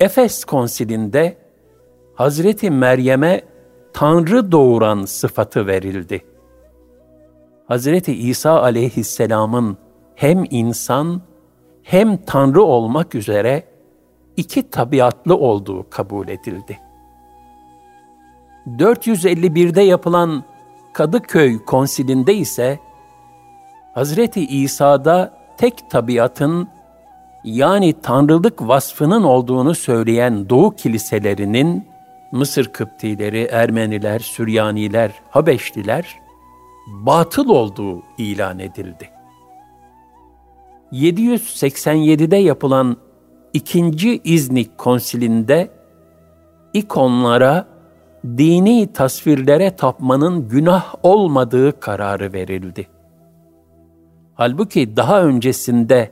Efes 0.00 0.44
Konsili'nde 0.44 1.36
Hazreti 2.14 2.70
Meryem'e 2.70 3.42
Tanrı 3.98 4.52
doğuran 4.52 5.04
sıfatı 5.04 5.66
verildi. 5.66 6.24
Hazreti 7.68 8.14
İsa 8.14 8.62
aleyhisselamın 8.62 9.76
hem 10.14 10.44
insan 10.50 11.22
hem 11.82 12.16
Tanrı 12.16 12.62
olmak 12.62 13.14
üzere 13.14 13.64
iki 14.36 14.70
tabiatlı 14.70 15.36
olduğu 15.36 15.90
kabul 15.90 16.28
edildi. 16.28 16.78
451'de 18.66 19.82
yapılan 19.82 20.44
Kadıköy 20.92 21.64
konsilinde 21.64 22.34
ise 22.34 22.78
Hazreti 23.94 24.46
İsa'da 24.46 25.38
tek 25.56 25.90
tabiatın 25.90 26.68
yani 27.44 27.94
tanrılık 28.02 28.68
vasfının 28.68 29.22
olduğunu 29.22 29.74
söyleyen 29.74 30.48
Doğu 30.48 30.76
kiliselerinin 30.76 31.97
Mısır 32.32 32.72
Kıptileri, 32.72 33.42
Ermeniler, 33.42 34.18
Süryaniler, 34.18 35.12
Habeşliler 35.30 36.18
batıl 36.88 37.48
olduğu 37.48 38.02
ilan 38.18 38.58
edildi. 38.58 39.10
787'de 40.92 42.36
yapılan 42.36 42.96
ikinci 43.52 44.20
İznik 44.24 44.78
konsilinde 44.78 45.70
ikonlara, 46.74 47.66
dini 48.24 48.92
tasvirlere 48.92 49.76
tapmanın 49.76 50.48
günah 50.48 50.94
olmadığı 51.02 51.80
kararı 51.80 52.32
verildi. 52.32 52.86
Halbuki 54.34 54.96
daha 54.96 55.22
öncesinde 55.22 56.10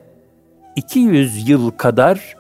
200 0.77 1.49
yıl 1.49 1.71
kadar 1.71 2.37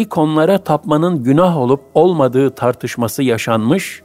ikonlara 0.00 0.58
tapmanın 0.58 1.22
günah 1.24 1.56
olup 1.56 1.80
olmadığı 1.94 2.50
tartışması 2.50 3.22
yaşanmış, 3.22 4.02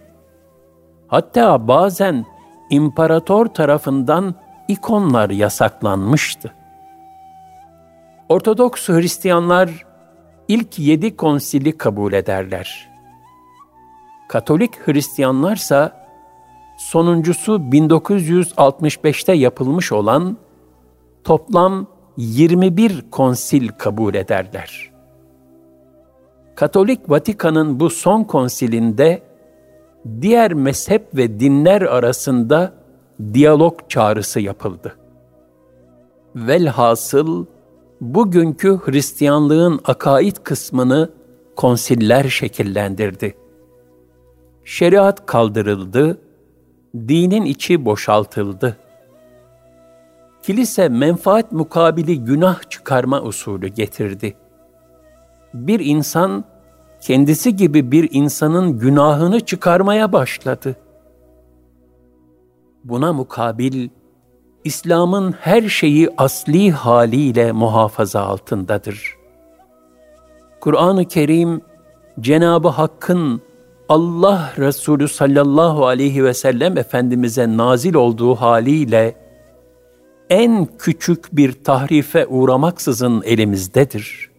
hatta 1.08 1.68
bazen 1.68 2.26
imparator 2.70 3.46
tarafından 3.46 4.36
ikonlar 4.68 5.30
yasaklanmıştı. 5.30 6.54
Ortodoks 8.30 8.90
Hristiyanlar 8.90 9.86
ilk 10.48 10.80
yedi 10.80 11.16
konsili 11.16 11.78
kabul 11.78 12.14
ederler. 12.14 12.90
Katolik 14.30 14.88
Hristiyanlarsa 14.88 16.08
sonuncusu 16.78 17.52
1965'te 17.52 19.34
yapılmış 19.34 19.92
olan 19.92 20.38
toplam 21.24 21.88
21 22.18 23.12
konsil 23.12 23.70
kabul 23.70 24.14
ederler. 24.14 24.95
Katolik 26.56 27.10
Vatikan'ın 27.10 27.80
bu 27.80 27.90
son 27.90 28.24
konsilinde 28.24 29.22
diğer 30.22 30.54
mezhep 30.54 31.16
ve 31.16 31.40
dinler 31.40 31.82
arasında 31.82 32.74
diyalog 33.34 33.80
çağrısı 33.90 34.40
yapıldı. 34.40 34.96
Velhasıl 36.36 37.46
bugünkü 38.02 38.80
Hristiyanlığın 38.86 39.80
akaid 39.86 40.36
kısmını 40.44 41.10
konsiller 41.56 42.24
şekillendirdi. 42.24 43.36
Şeriat 44.66 45.26
kaldırıldı, 45.26 46.18
dinin 46.96 47.46
içi 47.46 47.86
boşaltıldı. 47.86 48.78
Kilise 50.44 50.90
menfaat 50.90 51.52
mukabili 51.52 52.24
günah 52.24 52.70
çıkarma 52.70 53.22
usulü 53.22 53.68
getirdi. 53.68 54.36
Bir 55.56 55.80
insan 55.80 56.44
kendisi 57.02 57.56
gibi 57.56 57.92
bir 57.92 58.10
insanın 58.12 58.80
günahını 58.80 59.40
çıkarmaya 59.40 60.14
başladı. 60.14 60.76
Buna 62.84 63.14
mukabil 63.14 63.90
İslam'ın 64.64 65.32
her 65.32 65.62
şeyi 65.62 66.10
asli 66.18 66.72
haliyle 66.72 67.52
muhafaza 67.52 68.22
altındadır. 68.22 69.16
Kur'an-ı 70.62 71.06
Kerim 71.06 71.62
Cenabı 72.20 72.68
Hakk'ın 72.68 73.42
Allah 73.90 74.54
Resulü 74.58 75.08
sallallahu 75.08 75.86
aleyhi 75.86 76.24
ve 76.24 76.34
sellem 76.34 76.78
Efendimiz'e 76.78 77.58
nazil 77.58 77.94
olduğu 77.94 78.36
haliyle 78.36 79.16
en 80.30 80.66
küçük 80.66 81.36
bir 81.36 81.64
tahrife 81.64 82.28
uğramaksızın 82.28 83.22
elimizdedir. 83.26 84.35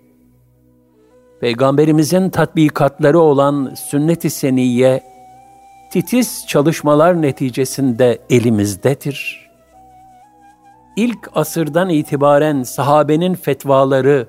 Peygamberimizin 1.41 2.31
tatbikatları 2.31 3.21
olan 3.21 3.75
sünnet-i 3.75 4.31
seniyye, 4.31 5.03
titiz 5.91 6.45
çalışmalar 6.49 7.23
neticesinde 7.23 8.19
elimizdedir. 8.31 9.51
İlk 10.97 11.31
asırdan 11.35 11.89
itibaren 11.89 12.63
sahabenin 12.63 13.35
fetvaları 13.35 14.29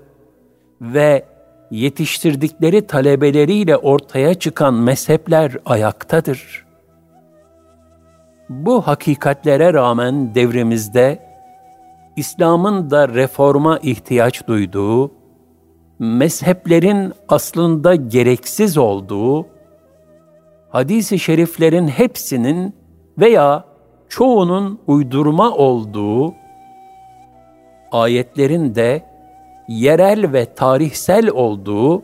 ve 0.82 1.26
yetiştirdikleri 1.72 2.88
talebeleriyle 2.88 3.78
ortaya 3.78 4.34
çıkan 4.34 4.74
mezhepler 4.74 5.58
ayaktadır. 5.66 6.66
Bu 8.50 8.88
hakikatlere 8.88 9.74
rağmen 9.74 10.36
devrimizde 10.36 11.28
İslam'ın 12.16 12.90
da 12.92 13.10
reforma 13.10 13.80
ihtiyaç 13.80 14.48
duyduğu, 14.48 15.12
mezheplerin 16.00 17.14
aslında 17.30 17.96
gereksiz 17.96 18.78
olduğu, 18.78 19.48
hadis-i 20.70 21.20
şeriflerin 21.20 21.88
hepsinin 21.88 22.76
veya 23.20 23.66
çoğunun 24.10 24.80
uydurma 24.88 25.52
olduğu, 25.52 26.34
ayetlerin 27.92 28.76
de 28.76 29.04
yerel 29.68 30.34
ve 30.34 30.54
tarihsel 30.54 31.30
olduğu, 31.30 32.04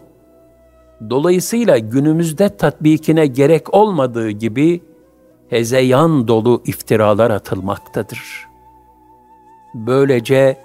dolayısıyla 1.09 1.77
günümüzde 1.77 2.57
tatbikine 2.57 3.27
gerek 3.27 3.73
olmadığı 3.73 4.29
gibi 4.29 4.83
hezeyan 5.49 6.27
dolu 6.27 6.61
iftiralar 6.65 7.31
atılmaktadır.'' 7.31 8.53
Böylece 9.73 10.57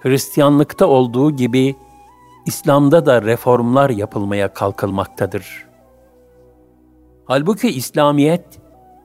Hristiyanlıkta 0.00 0.86
olduğu 0.86 1.30
gibi 1.30 1.76
İslam'da 2.46 3.06
da 3.06 3.22
reformlar 3.22 3.90
yapılmaya 3.90 4.54
kalkılmaktadır. 4.54 5.66
Halbuki 7.24 7.68
İslamiyet 7.68 8.44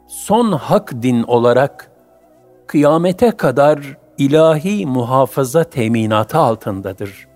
son 0.08 0.52
hak 0.52 1.02
din 1.02 1.24
olarak 1.24 1.92
kıyamete 2.68 3.32
kadar 3.32 3.98
ilahi 4.18 4.86
muhafaza 4.86 5.64
teminatı 5.64 6.38
altındadır. 6.38 7.28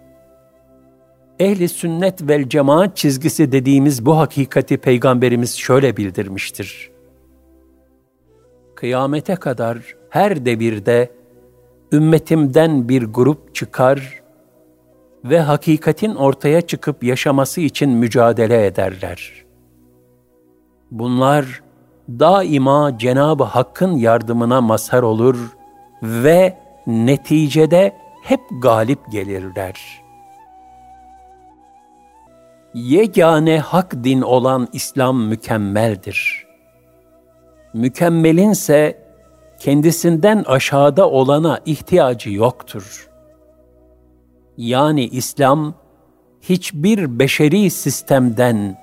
Ehli 1.40 1.70
sünnet 1.70 2.28
vel 2.30 2.50
cemaat 2.50 2.98
çizgisi 2.98 3.52
dediğimiz 3.52 4.06
bu 4.06 4.18
hakikati 4.18 4.78
Peygamberimiz 4.78 5.56
şöyle 5.56 5.98
bildirmiştir. 5.98 6.92
Kıyamete 8.76 9.36
kadar 9.36 9.78
her 10.10 10.46
devirde 10.46 11.12
ümmetimden 11.92 12.90
bir 12.90 13.04
grup 13.04 13.56
çıkar 13.56 14.23
ve 15.24 15.40
hakikatin 15.40 16.16
ortaya 16.16 16.62
çıkıp 16.62 17.04
yaşaması 17.04 17.62
için 17.62 17.90
mücadele 17.90 18.66
ederler. 18.66 19.44
Bunlar 20.92 21.62
daima 22.10 22.98
Cenab-ı 22.98 23.44
Hakk'ın 23.44 23.96
yardımına 23.96 24.62
mazhar 24.62 25.04
olur 25.04 25.38
ve 26.04 26.58
neticede 26.88 27.96
hep 28.24 28.42
galip 28.62 29.12
gelirler. 29.12 30.04
Yegane 32.74 33.60
hak 33.60 34.04
din 34.04 34.22
olan 34.22 34.68
İslam 34.74 35.22
mükemmeldir. 35.22 36.48
Mükemmelinse 37.74 39.04
kendisinden 39.60 40.44
aşağıda 40.48 41.10
olana 41.10 41.60
ihtiyacı 41.66 42.32
yoktur. 42.32 43.13
Yani 44.58 45.06
İslam 45.06 45.74
hiçbir 46.42 47.20
beşeri 47.20 47.70
sistemden 47.70 48.78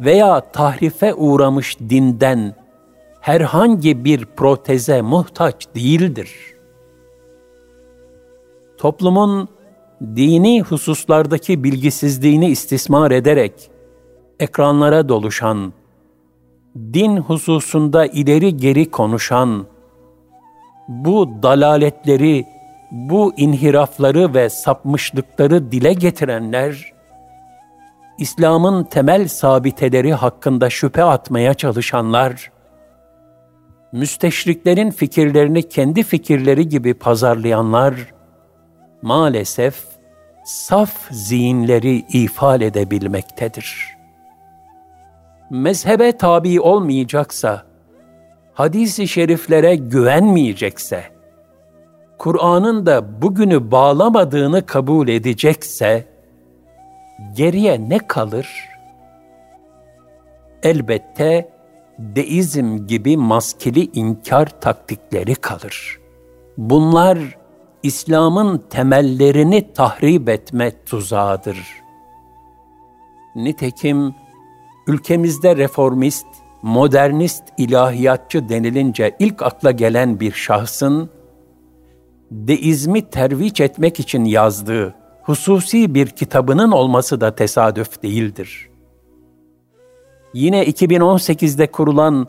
veya 0.00 0.40
tahrife 0.40 1.14
uğramış 1.14 1.78
dinden 1.78 2.54
herhangi 3.20 4.04
bir 4.04 4.24
proteze 4.24 5.02
muhtaç 5.02 5.66
değildir. 5.74 6.30
Toplumun 8.78 9.48
dini 10.00 10.62
hususlardaki 10.62 11.64
bilgisizliğini 11.64 12.48
istismar 12.48 13.10
ederek 13.10 13.70
ekranlara 14.40 15.08
doluşan, 15.08 15.72
din 16.76 17.16
hususunda 17.16 18.06
ileri 18.06 18.56
geri 18.56 18.90
konuşan, 18.90 19.66
bu 20.88 21.28
dalaletleri, 21.42 22.46
bu 22.90 23.32
inhirafları 23.36 24.34
ve 24.34 24.50
sapmışlıkları 24.50 25.72
dile 25.72 25.92
getirenler, 25.92 26.92
İslam'ın 28.18 28.84
temel 28.84 29.28
sabiteleri 29.28 30.14
hakkında 30.14 30.70
şüphe 30.70 31.04
atmaya 31.04 31.54
çalışanlar, 31.54 32.50
müsteşriklerin 33.92 34.90
fikirlerini 34.90 35.68
kendi 35.68 36.02
fikirleri 36.02 36.68
gibi 36.68 36.94
pazarlayanlar, 36.94 37.94
maalesef 39.02 39.84
saf 40.44 40.92
zihinleri 41.10 42.04
ifade 42.12 42.66
edebilmektedir. 42.66 43.98
Mezhebe 45.50 46.12
tabi 46.16 46.60
olmayacaksa, 46.60 47.62
hadis-i 48.54 49.08
şeriflere 49.08 49.76
güvenmeyecekse, 49.76 51.17
Kur'an'ın 52.18 52.86
da 52.86 53.22
bugünü 53.22 53.70
bağlamadığını 53.70 54.66
kabul 54.66 55.08
edecekse, 55.08 56.04
geriye 57.36 57.88
ne 57.88 57.98
kalır? 57.98 58.68
Elbette 60.62 61.48
deizm 61.98 62.86
gibi 62.86 63.16
maskeli 63.16 63.90
inkar 63.92 64.60
taktikleri 64.60 65.34
kalır. 65.34 65.98
Bunlar 66.58 67.18
İslam'ın 67.82 68.64
temellerini 68.70 69.72
tahrip 69.72 70.28
etme 70.28 70.84
tuzağıdır. 70.84 71.58
Nitekim 73.36 74.14
ülkemizde 74.86 75.56
reformist, 75.56 76.26
modernist 76.62 77.42
ilahiyatçı 77.58 78.48
denilince 78.48 79.16
ilk 79.18 79.42
akla 79.42 79.70
gelen 79.70 80.20
bir 80.20 80.32
şahsın 80.32 81.10
deizmi 82.30 83.10
terviç 83.10 83.60
etmek 83.60 84.00
için 84.00 84.24
yazdığı 84.24 84.94
hususi 85.22 85.94
bir 85.94 86.06
kitabının 86.06 86.70
olması 86.70 87.20
da 87.20 87.34
tesadüf 87.34 88.02
değildir. 88.02 88.68
Yine 90.34 90.64
2018'de 90.64 91.66
kurulan 91.66 92.28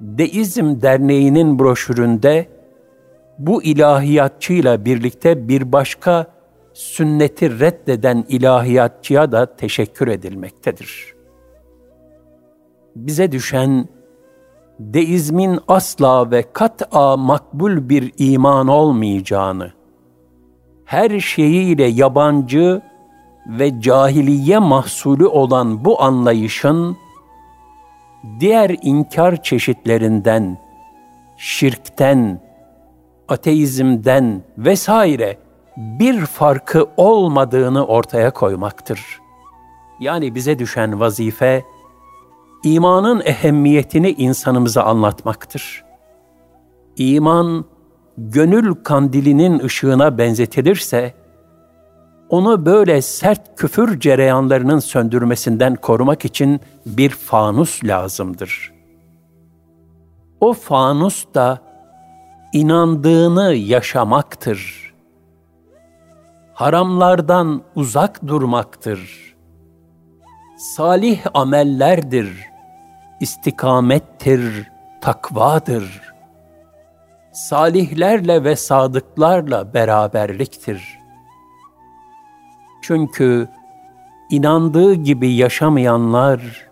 Deizm 0.00 0.80
Derneği'nin 0.80 1.58
broşüründe 1.58 2.48
bu 3.38 3.62
ilahiyatçıyla 3.62 4.84
birlikte 4.84 5.48
bir 5.48 5.72
başka 5.72 6.26
sünneti 6.72 7.60
reddeden 7.60 8.24
ilahiyatçıya 8.28 9.32
da 9.32 9.56
teşekkür 9.56 10.08
edilmektedir. 10.08 11.14
Bize 12.96 13.32
düşen 13.32 13.88
deizmin 14.78 15.60
asla 15.68 16.30
ve 16.30 16.44
kat'a 16.52 17.16
makbul 17.16 17.88
bir 17.88 18.12
iman 18.18 18.68
olmayacağını, 18.68 19.72
her 20.84 21.20
şeyiyle 21.20 21.84
yabancı 21.84 22.82
ve 23.46 23.80
cahiliye 23.80 24.58
mahsulü 24.58 25.26
olan 25.26 25.84
bu 25.84 26.02
anlayışın 26.02 26.96
diğer 28.40 28.76
inkar 28.82 29.42
çeşitlerinden, 29.42 30.58
şirkten, 31.36 32.40
ateizmden 33.28 34.42
vesaire 34.58 35.38
bir 35.76 36.26
farkı 36.26 36.86
olmadığını 36.96 37.86
ortaya 37.86 38.30
koymaktır. 38.30 39.20
Yani 40.00 40.34
bize 40.34 40.58
düşen 40.58 41.00
vazife, 41.00 41.64
imanın 42.64 43.22
ehemmiyetini 43.24 44.10
insanımıza 44.10 44.82
anlatmaktır. 44.82 45.84
İman, 46.96 47.64
gönül 48.18 48.74
kandilinin 48.74 49.58
ışığına 49.58 50.18
benzetilirse, 50.18 51.14
onu 52.28 52.66
böyle 52.66 53.02
sert 53.02 53.56
küfür 53.56 54.00
cereyanlarının 54.00 54.78
söndürmesinden 54.78 55.74
korumak 55.74 56.24
için 56.24 56.60
bir 56.86 57.10
fanus 57.10 57.84
lazımdır. 57.84 58.72
O 60.40 60.52
fanus 60.52 61.26
da 61.34 61.58
inandığını 62.52 63.54
yaşamaktır. 63.54 64.84
Haramlardan 66.54 67.62
uzak 67.76 68.26
durmaktır. 68.26 69.24
Salih 70.56 71.20
amellerdir, 71.34 72.53
istikamettir, 73.24 74.70
takvadır. 75.00 76.14
Salihlerle 77.32 78.44
ve 78.44 78.56
sadıklarla 78.56 79.74
beraberliktir. 79.74 80.98
Çünkü 82.82 83.48
inandığı 84.30 84.94
gibi 84.94 85.32
yaşamayanlar, 85.32 86.68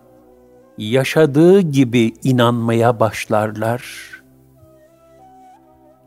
yaşadığı 0.77 1.61
gibi 1.61 2.13
inanmaya 2.23 2.99
başlarlar.'' 2.99 4.13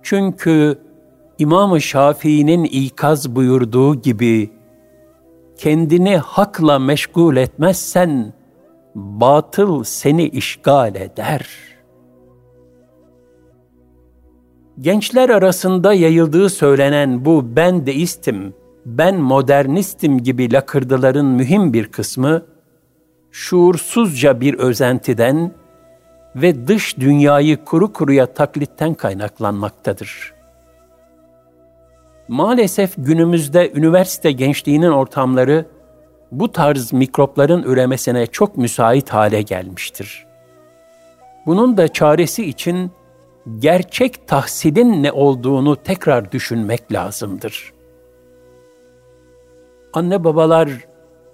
Çünkü 0.08 0.78
İmam-ı 1.38 1.80
Şafii'nin 1.80 2.64
ikaz 2.64 3.36
buyurduğu 3.36 3.94
gibi 3.94 4.50
kendini 5.58 6.16
hakla 6.16 6.78
meşgul 6.78 7.36
etmezsen 7.36 8.32
batıl 8.96 9.84
seni 9.84 10.28
işgal 10.28 10.94
eder. 10.94 11.48
Gençler 14.80 15.28
arasında 15.28 15.92
yayıldığı 15.92 16.50
söylenen 16.50 17.24
bu 17.24 17.56
ben 17.56 17.86
deistim, 17.86 18.54
ben 18.86 19.16
modernistim 19.16 20.22
gibi 20.22 20.52
lakırdıların 20.52 21.26
mühim 21.26 21.72
bir 21.72 21.86
kısmı 21.86 22.42
şuursuzca 23.30 24.40
bir 24.40 24.54
özentiden 24.54 25.52
ve 26.36 26.68
dış 26.68 26.98
dünyayı 26.98 27.64
kuru 27.64 27.92
kuruya 27.92 28.26
taklitten 28.26 28.94
kaynaklanmaktadır. 28.94 30.34
Maalesef 32.28 32.94
günümüzde 32.96 33.72
üniversite 33.72 34.32
gençliğinin 34.32 34.90
ortamları 34.90 35.75
bu 36.32 36.52
tarz 36.52 36.92
mikropların 36.92 37.62
üremesine 37.62 38.26
çok 38.26 38.56
müsait 38.56 39.10
hale 39.10 39.42
gelmiştir. 39.42 40.26
Bunun 41.46 41.76
da 41.76 41.88
çaresi 41.88 42.44
için 42.44 42.90
gerçek 43.58 44.28
tahsilin 44.28 45.02
ne 45.02 45.12
olduğunu 45.12 45.76
tekrar 45.76 46.32
düşünmek 46.32 46.92
lazımdır. 46.92 47.72
Anne 49.92 50.24
babalar 50.24 50.70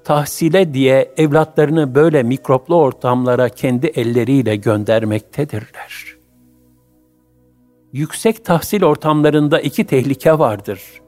tahsile 0.04 0.74
diye 0.74 1.14
evlatlarını 1.16 1.94
böyle 1.94 2.22
mikroplu 2.22 2.76
ortamlara 2.76 3.48
kendi 3.48 3.86
elleriyle 3.86 4.56
göndermektedirler. 4.56 6.16
Yüksek 7.92 8.44
tahsil 8.44 8.84
ortamlarında 8.84 9.60
iki 9.60 9.84
tehlike 9.84 10.38
vardır. 10.38 11.01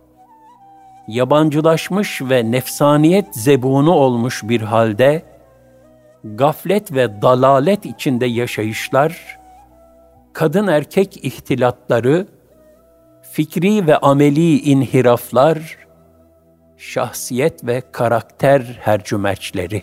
Yabancılaşmış 1.09 2.23
ve 2.23 2.51
nefsaniyet 2.51 3.35
zebunu 3.35 3.93
olmuş 3.93 4.43
bir 4.45 4.61
halde, 4.61 5.23
gaflet 6.25 6.93
ve 6.93 7.23
dalalet 7.23 7.87
içinde 7.87 8.27
yaşayışlar, 8.27 9.39
kadın 10.33 10.67
erkek 10.67 11.25
ihtilatları, 11.25 12.27
fikri 13.23 13.87
ve 13.87 13.99
ameli 13.99 14.61
inhiraflar, 14.61 15.79
şahsiyet 16.77 17.67
ve 17.67 17.83
karakter 17.93 18.79
hercümeçleri. 18.81 19.83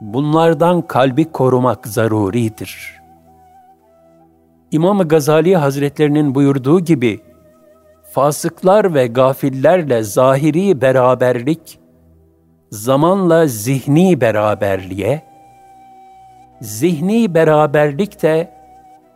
Bunlardan 0.00 0.82
kalbi 0.82 1.24
korumak 1.24 1.86
zaruridir. 1.86 3.02
İmam 4.70 4.98
Gazali 4.98 5.56
Hazretlerinin 5.56 6.34
buyurduğu 6.34 6.80
gibi, 6.80 7.20
fasıklar 8.12 8.94
ve 8.94 9.06
gafillerle 9.06 10.02
zahiri 10.02 10.80
beraberlik, 10.80 11.78
zamanla 12.70 13.46
zihni 13.46 14.20
beraberliğe, 14.20 15.22
zihni 16.60 17.34
beraberlik 17.34 18.22
de 18.22 18.54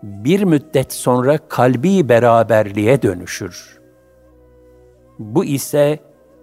bir 0.02 0.44
müddet 0.44 0.92
sonra 0.92 1.38
kalbi 1.38 2.08
beraberliğe 2.08 3.02
dönüşür. 3.02 3.80
Bu 5.18 5.44
ise 5.44 5.98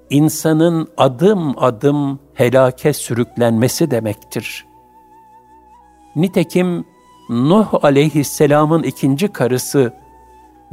insanın 0.10 0.88
adım 0.98 1.64
adım 1.64 2.20
helake 2.34 2.94
sürüklenmesi 2.94 3.92
demektir. 3.92 4.66
Nitekim 6.16 6.86
Nuh 7.30 7.84
aleyhisselamın 7.84 8.84
ikinci 8.84 9.28
karısı 9.28 9.94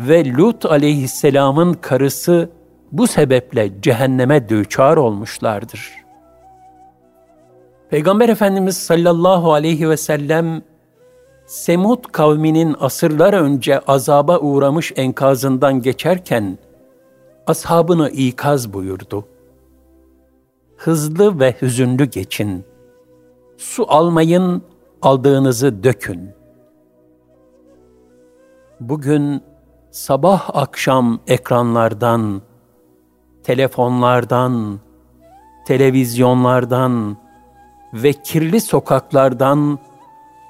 ve 0.00 0.32
Lut 0.32 0.66
aleyhisselamın 0.66 1.74
karısı 1.74 2.50
bu 2.92 3.06
sebeple 3.06 3.80
cehenneme 3.82 4.48
düçar 4.48 4.96
olmuşlardır. 4.96 5.92
Peygamber 7.90 8.28
Efendimiz 8.28 8.76
sallallahu 8.76 9.52
aleyhi 9.52 9.90
ve 9.90 9.96
sellem 9.96 10.62
Semud 11.46 12.04
kavminin 12.04 12.76
asırlar 12.80 13.32
önce 13.32 13.78
azaba 13.78 14.38
uğramış 14.38 14.92
enkazından 14.96 15.82
geçerken 15.82 16.58
ashabını 17.46 18.10
ikaz 18.10 18.72
buyurdu. 18.72 19.24
Hızlı 20.76 21.40
ve 21.40 21.54
hüzünlü 21.62 22.04
geçin. 22.04 22.64
Su 23.56 23.84
almayın, 23.88 24.62
aldığınızı 25.02 25.84
dökün. 25.84 26.30
Bugün 28.80 29.42
sabah 29.90 30.50
akşam 30.52 31.20
ekranlardan, 31.26 32.42
telefonlardan, 33.42 34.80
televizyonlardan 35.66 37.16
ve 37.94 38.12
kirli 38.12 38.60
sokaklardan 38.60 39.78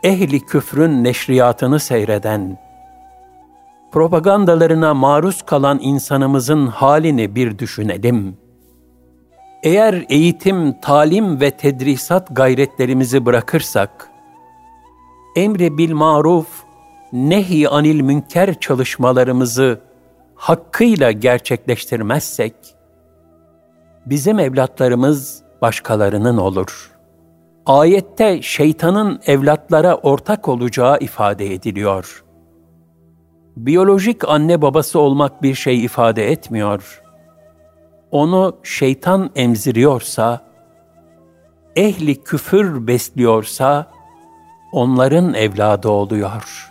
ehli 0.03 0.41
küfrün 0.41 1.05
neşriyatını 1.05 1.81
seyreden, 1.81 2.59
propagandalarına 3.93 4.95
maruz 4.95 5.43
kalan 5.43 5.79
insanımızın 5.83 6.67
halini 6.67 7.35
bir 7.35 7.59
düşünelim. 7.59 8.37
Eğer 9.63 10.05
eğitim, 10.09 10.81
talim 10.81 11.41
ve 11.41 11.51
tedrisat 11.51 12.29
gayretlerimizi 12.31 13.27
bırakırsak, 13.27 14.11
emri 15.37 15.79
bil 15.79 15.93
maruf, 15.93 16.70
nehi 17.13 17.69
anil 17.69 18.01
münker 18.01 18.61
çalışmalarımızı 18.61 19.81
hakkıyla 20.35 21.11
gerçekleştirmezsek, 21.11 22.55
bizim 24.07 24.39
evlatlarımız 24.39 25.43
başkalarının 25.63 26.37
olur. 26.37 26.91
Ayette 27.67 28.43
şeytanın 28.43 29.21
evlatlara 29.27 29.97
ortak 29.97 30.49
olacağı 30.49 30.99
ifade 30.99 31.55
ediliyor. 31.55 32.25
Biyolojik 33.57 34.29
anne 34.29 34.63
babası 34.63 34.99
olmak 34.99 35.43
bir 35.43 35.55
şey 35.55 35.85
ifade 35.85 36.33
etmiyor. 36.33 37.03
Onu 38.11 38.57
şeytan 38.63 39.31
emziriyorsa, 39.37 40.41
ehli 41.77 42.23
küfür 42.23 42.87
besliyorsa, 42.87 43.87
onların 44.73 45.35
evladı 45.35 45.89
oluyor. 45.89 46.70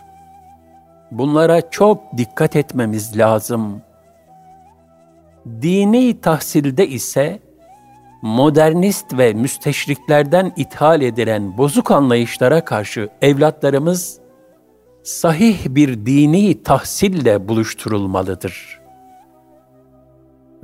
Bunlara 1.10 1.70
çok 1.70 2.16
dikkat 2.16 2.56
etmemiz 2.56 3.18
lazım. 3.18 3.82
Dini 5.62 6.20
tahsilde 6.20 6.88
ise 6.88 7.40
modernist 8.22 9.18
ve 9.18 9.32
müsteşriklerden 9.32 10.52
ithal 10.56 11.02
edilen 11.02 11.58
bozuk 11.58 11.90
anlayışlara 11.90 12.64
karşı 12.64 13.08
evlatlarımız 13.22 14.20
sahih 15.02 15.58
bir 15.68 16.06
dini 16.06 16.62
tahsille 16.62 17.48
buluşturulmalıdır. 17.48 18.80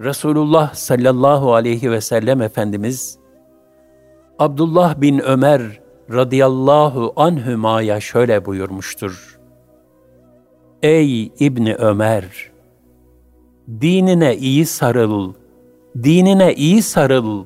Resulullah 0.00 0.74
sallallahu 0.74 1.54
aleyhi 1.54 1.90
ve 1.90 2.00
sellem 2.00 2.42
Efendimiz 2.42 3.18
Abdullah 4.38 5.00
bin 5.00 5.18
Ömer 5.18 5.80
radıyallahu 6.10 7.12
anhümaya 7.16 8.00
şöyle 8.00 8.44
buyurmuştur. 8.44 9.35
Ey 10.82 11.32
İbni 11.40 11.74
Ömer! 11.74 12.50
Dinine 13.80 14.36
iyi 14.36 14.66
sarıl, 14.66 15.34
dinine 16.02 16.54
iyi 16.54 16.82
sarıl. 16.82 17.44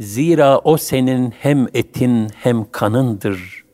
Zira 0.00 0.58
o 0.58 0.76
senin 0.76 1.30
hem 1.30 1.66
etin 1.74 2.28
hem 2.34 2.70
kanındır. 2.72 3.64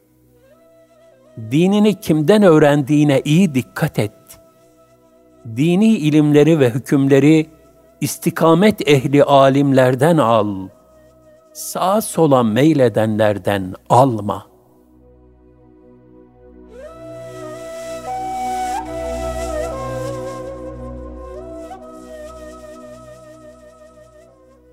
Dinini 1.51 2.01
kimden 2.01 2.43
öğrendiğine 2.43 3.23
iyi 3.25 3.55
dikkat 3.55 3.99
et. 3.99 4.13
Dini 5.57 5.89
ilimleri 5.89 6.61
ve 6.61 6.71
hükümleri 6.71 7.47
istikamet 8.01 8.89
ehli 8.89 9.25
alimlerden 9.25 10.17
al. 10.17 10.69
Sağa 11.53 12.01
sola 12.01 12.43
meyledenlerden 12.43 13.75
alma.'' 13.91 14.52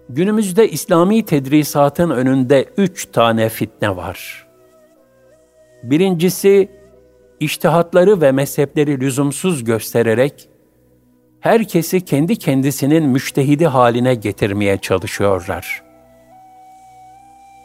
Günümüzde 0.10 0.70
İslami 0.70 1.26
tedrisatın 1.26 2.10
önünde 2.10 2.66
üç 2.78 3.06
tane 3.06 3.50
fitne 3.50 3.96
var. 3.96 4.48
Birincisi, 5.84 6.72
iştihatları 7.40 8.22
ve 8.22 8.32
mezhepleri 8.32 9.00
lüzumsuz 9.00 9.64
göstererek, 9.64 10.50
herkesi 11.40 12.02
kendi 12.02 12.36
kendisinin 12.36 13.04
müştehidi 13.04 13.68
haline 13.68 14.16
getirmeye 14.16 14.78
çalışıyorlar. 14.78 15.84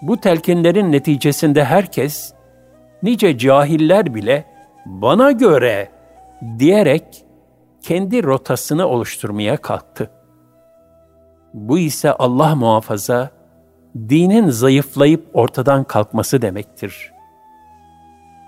Bu 0.03 0.21
telkinlerin 0.21 0.93
neticesinde 0.93 1.65
herkes, 1.65 2.33
nice 3.03 3.39
cahiller 3.39 4.15
bile 4.15 4.45
bana 4.87 5.33
göre 5.33 5.89
diyerek 6.59 7.25
kendi 7.83 8.23
rotasını 8.23 8.87
oluşturmaya 8.87 9.57
kalktı. 9.57 10.11
Bu 11.55 11.79
ise 11.79 12.13
Allah 12.13 12.55
muhafaza, 12.55 13.31
dinin 13.97 14.51
zayıflayıp 14.51 15.27
ortadan 15.33 15.85
kalkması 15.85 16.43
demektir. 16.43 17.13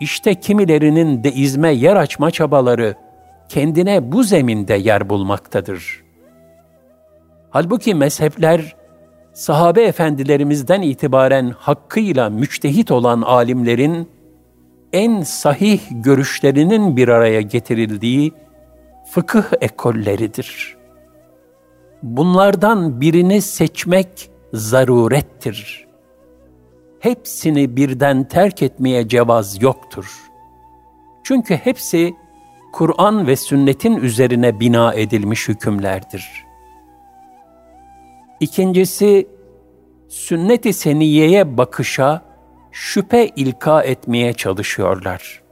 İşte 0.01 0.35
kimilerinin 0.35 1.25
deizme 1.25 1.73
yer 1.73 1.97
açma 1.97 2.31
çabaları 2.31 2.95
kendine 3.49 4.13
bu 4.13 4.23
zeminde 4.23 4.75
yer 4.75 5.09
bulmaktadır. 5.09 6.05
Halbuki 7.51 7.95
mezhepler, 7.95 8.77
sahabe 9.33 9.83
efendilerimizden 9.83 10.83
itibaren 10.83 11.51
hakkıyla 11.59 12.31
müçtehit 12.31 12.91
olan 12.91 13.23
alimlerin 13.23 14.11
en 14.93 15.23
sahih 15.23 15.81
görüşlerinin 15.91 16.97
bir 16.97 17.09
araya 17.09 17.41
getirildiği 17.41 18.33
fıkıh 19.11 19.45
ekolleridir.'' 19.61 20.76
Bunlardan 22.07 23.01
birini 23.01 23.43
seçmek 23.43 24.31
zarurettir. 24.53 25.87
Hepsini 27.01 27.77
birden 27.77 28.25
terk 28.25 28.63
etmeye 28.63 29.09
cevaz 29.09 29.63
yoktur. 29.63 30.31
Çünkü 31.25 31.55
hepsi 31.55 32.17
Kur'an 32.73 33.27
ve 33.27 33.37
sünnetin 33.37 33.97
üzerine 33.97 34.61
bina 34.61 34.95
edilmiş 34.95 35.49
hükümlerdir. 35.49 36.45
İkincisi, 38.41 39.29
sünnet-i 40.09 40.73
seniyeye 40.73 41.57
bakışa 41.57 42.23
şüphe 42.73 43.29
ilka 43.37 43.83
etmeye 43.83 44.33
çalışıyorlar. 44.33 45.43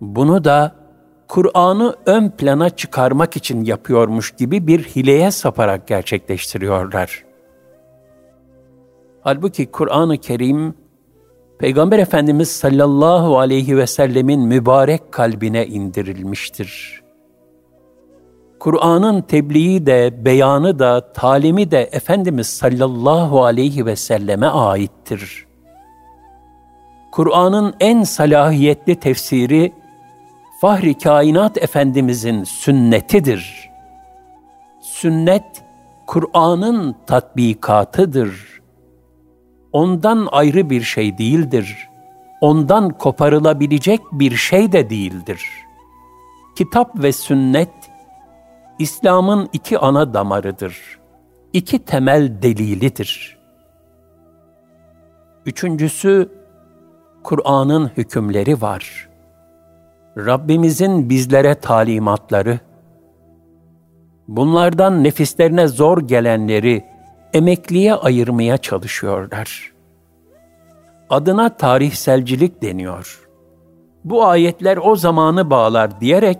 Bunu 0.00 0.44
da 0.44 0.83
Kur'an'ı 1.28 1.96
ön 2.06 2.30
plana 2.30 2.70
çıkarmak 2.70 3.36
için 3.36 3.64
yapıyormuş 3.64 4.30
gibi 4.30 4.66
bir 4.66 4.82
hileye 4.82 5.30
saparak 5.30 5.86
gerçekleştiriyorlar. 5.86 7.24
Halbuki 9.22 9.66
Kur'an-ı 9.66 10.18
Kerim, 10.18 10.74
Peygamber 11.58 11.98
Efendimiz 11.98 12.48
sallallahu 12.48 13.38
aleyhi 13.38 13.76
ve 13.76 13.86
sellemin 13.86 14.40
mübarek 14.40 15.12
kalbine 15.12 15.66
indirilmiştir. 15.66 17.02
Kur'an'ın 18.58 19.22
tebliği 19.22 19.86
de, 19.86 20.24
beyanı 20.24 20.78
da, 20.78 21.12
talimi 21.12 21.70
de 21.70 21.82
Efendimiz 21.92 22.46
sallallahu 22.46 23.44
aleyhi 23.44 23.86
ve 23.86 23.96
selleme 23.96 24.46
aittir. 24.46 25.46
Kur'an'ın 27.12 27.74
en 27.80 28.02
salahiyetli 28.02 28.96
tefsiri, 28.96 29.72
Fahri 30.64 30.98
Kainat 30.98 31.62
Efendimizin 31.62 32.44
sünnetidir. 32.44 33.70
Sünnet, 34.80 35.64
Kur'an'ın 36.06 36.96
tatbikatıdır. 37.06 38.60
ondan 39.72 40.28
ayrı 40.32 40.70
bir 40.70 40.82
şey 40.82 41.18
değildir. 41.18 41.88
Ondan 42.40 42.90
koparılabilecek 42.90 44.00
bir 44.12 44.36
şey 44.36 44.72
de 44.72 44.90
değildir. 44.90 45.42
Kitap 46.56 47.02
ve 47.02 47.12
sünnet, 47.12 47.74
İslam'ın 48.78 49.48
iki 49.52 49.78
ana 49.78 50.14
damarıdır. 50.14 50.98
İki 51.52 51.84
temel 51.84 52.42
delilidir. 52.42 53.38
Üçüncüsü, 55.46 56.32
Kur'an'ın 57.22 57.90
hükümleri 57.96 58.62
var. 58.62 59.13
Rabbimizin 60.16 61.10
bizlere 61.10 61.54
talimatları, 61.54 62.58
bunlardan 64.28 65.04
nefislerine 65.04 65.68
zor 65.68 65.98
gelenleri 65.98 66.84
emekliye 67.32 67.94
ayırmaya 67.94 68.56
çalışıyorlar. 68.56 69.72
Adına 71.10 71.56
tarihselcilik 71.56 72.62
deniyor. 72.62 73.28
Bu 74.04 74.24
ayetler 74.26 74.76
o 74.76 74.96
zamanı 74.96 75.50
bağlar 75.50 76.00
diyerek 76.00 76.38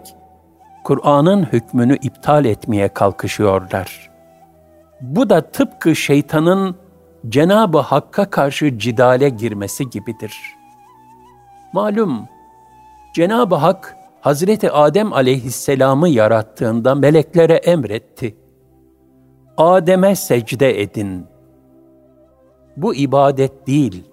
Kur'an'ın 0.85 1.43
hükmünü 1.43 1.97
iptal 1.97 2.45
etmeye 2.45 2.89
kalkışıyorlar. 2.89 4.11
Bu 5.01 5.31
da 5.31 5.41
tıpkı 5.41 5.97
şeytanın 5.97 6.77
Cenab-ı 7.29 7.79
Hakk'a 7.79 8.31
karşı 8.31 8.79
cidale 8.79 9.29
girmesi 9.29 9.91
gibidir. 9.91 10.37
Malum, 11.73 12.29
Cenab-ı 13.15 13.55
Hak 13.55 13.97
Hazreti 14.21 14.71
Adem 14.71 15.13
aleyhisselamı 15.13 16.09
yarattığında 16.09 16.95
meleklere 16.95 17.55
emretti. 17.55 18.37
Adem'e 19.57 20.17
secde 20.17 20.81
edin. 20.83 21.27
Bu 22.77 22.95
ibadet 22.95 23.67
değil, 23.67 24.05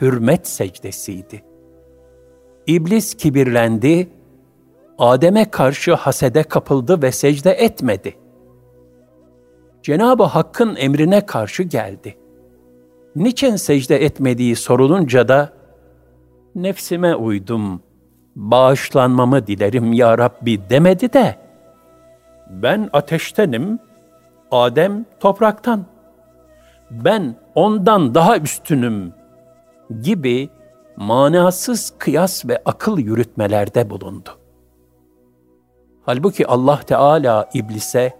hürmet 0.00 0.48
secdesiydi. 0.48 1.42
İblis 2.66 3.14
kibirlendi, 3.14 4.08
Adem'e 4.98 5.50
karşı 5.50 5.94
hasede 5.94 6.42
kapıldı 6.42 7.02
ve 7.02 7.12
secde 7.12 7.50
etmedi. 7.50 8.14
Cenab-ı 9.82 10.24
Hakk'ın 10.24 10.76
emrine 10.76 11.26
karşı 11.26 11.62
geldi. 11.62 12.16
Niçin 13.16 13.56
secde 13.56 14.04
etmediği 14.04 14.56
sorulunca 14.56 15.28
da, 15.28 15.52
nefsime 16.54 17.14
uydum, 17.14 17.85
bağışlanmamı 18.36 19.46
dilerim 19.46 19.92
ya 19.92 20.18
Rabbi 20.18 20.70
demedi 20.70 21.12
de, 21.12 21.36
ben 22.50 22.90
ateştenim, 22.92 23.78
Adem 24.50 25.06
topraktan, 25.20 25.84
ben 26.90 27.36
ondan 27.54 28.14
daha 28.14 28.38
üstünüm 28.38 29.14
gibi 30.02 30.50
manasız 30.96 31.92
kıyas 31.98 32.46
ve 32.46 32.62
akıl 32.64 32.98
yürütmelerde 32.98 33.90
bulundu. 33.90 34.30
Halbuki 36.02 36.46
Allah 36.46 36.80
Teala 36.80 37.50
iblise 37.54 38.12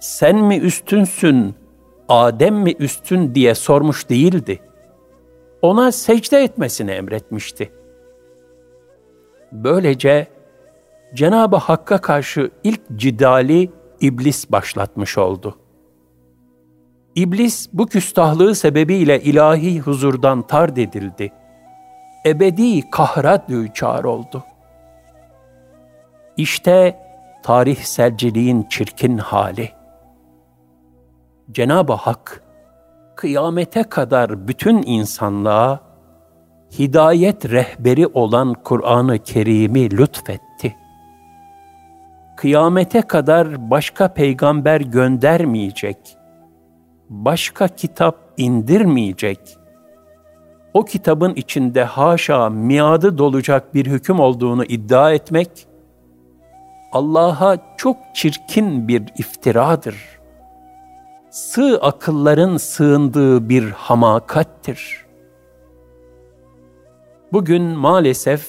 sen 0.00 0.36
mi 0.36 0.56
üstünsün, 0.56 1.54
Adem 2.08 2.54
mi 2.54 2.72
üstün 2.78 3.34
diye 3.34 3.54
sormuş 3.54 4.08
değildi. 4.08 4.60
Ona 5.62 5.92
secde 5.92 6.38
etmesini 6.38 6.90
emretmişti. 6.90 7.72
Böylece 9.54 10.26
Cenab-ı 11.14 11.56
Hakk'a 11.56 11.98
karşı 11.98 12.50
ilk 12.64 12.80
cidali 12.96 13.70
iblis 14.00 14.50
başlatmış 14.50 15.18
oldu. 15.18 15.58
İblis 17.14 17.68
bu 17.72 17.86
küstahlığı 17.86 18.54
sebebiyle 18.54 19.20
ilahi 19.20 19.80
huzurdan 19.80 20.42
tard 20.42 20.76
edildi. 20.76 21.32
Ebedi 22.26 22.90
kahra 22.90 23.48
düçar 23.48 24.04
oldu. 24.04 24.44
İşte 26.36 26.98
tarihselciliğin 27.42 28.66
çirkin 28.70 29.18
hali. 29.18 29.70
Cenab-ı 31.52 31.92
Hak 31.92 32.42
kıyamete 33.16 33.82
kadar 33.82 34.48
bütün 34.48 34.82
insanlığa 34.86 35.80
hidayet 36.78 37.50
rehberi 37.50 38.06
olan 38.06 38.54
Kur'an-ı 38.54 39.18
Kerim'i 39.18 39.90
lütfetti. 39.90 40.76
Kıyamete 42.36 43.02
kadar 43.02 43.70
başka 43.70 44.08
peygamber 44.08 44.80
göndermeyecek, 44.80 45.96
başka 47.08 47.68
kitap 47.68 48.18
indirmeyecek, 48.36 49.38
o 50.74 50.84
kitabın 50.84 51.34
içinde 51.34 51.84
haşa 51.84 52.50
miadı 52.50 53.18
dolacak 53.18 53.74
bir 53.74 53.86
hüküm 53.86 54.20
olduğunu 54.20 54.64
iddia 54.64 55.12
etmek, 55.12 55.66
Allah'a 56.92 57.56
çok 57.76 57.96
çirkin 58.14 58.88
bir 58.88 59.02
iftiradır. 59.18 59.96
Sığ 61.30 61.78
akılların 61.82 62.56
sığındığı 62.56 63.48
bir 63.48 63.70
hamakattir. 63.70 65.03
Bugün 67.34 67.62
maalesef 67.62 68.48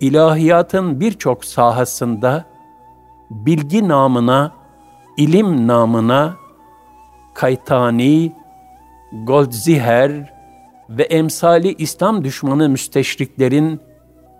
ilahiyatın 0.00 1.00
birçok 1.00 1.44
sahasında 1.44 2.44
bilgi 3.30 3.88
namına, 3.88 4.52
ilim 5.16 5.66
namına 5.66 6.36
Kaytani, 7.34 8.32
Goldziher 9.24 10.32
ve 10.88 11.02
emsali 11.02 11.74
İslam 11.74 12.24
düşmanı 12.24 12.68
müsteşriklerin 12.68 13.80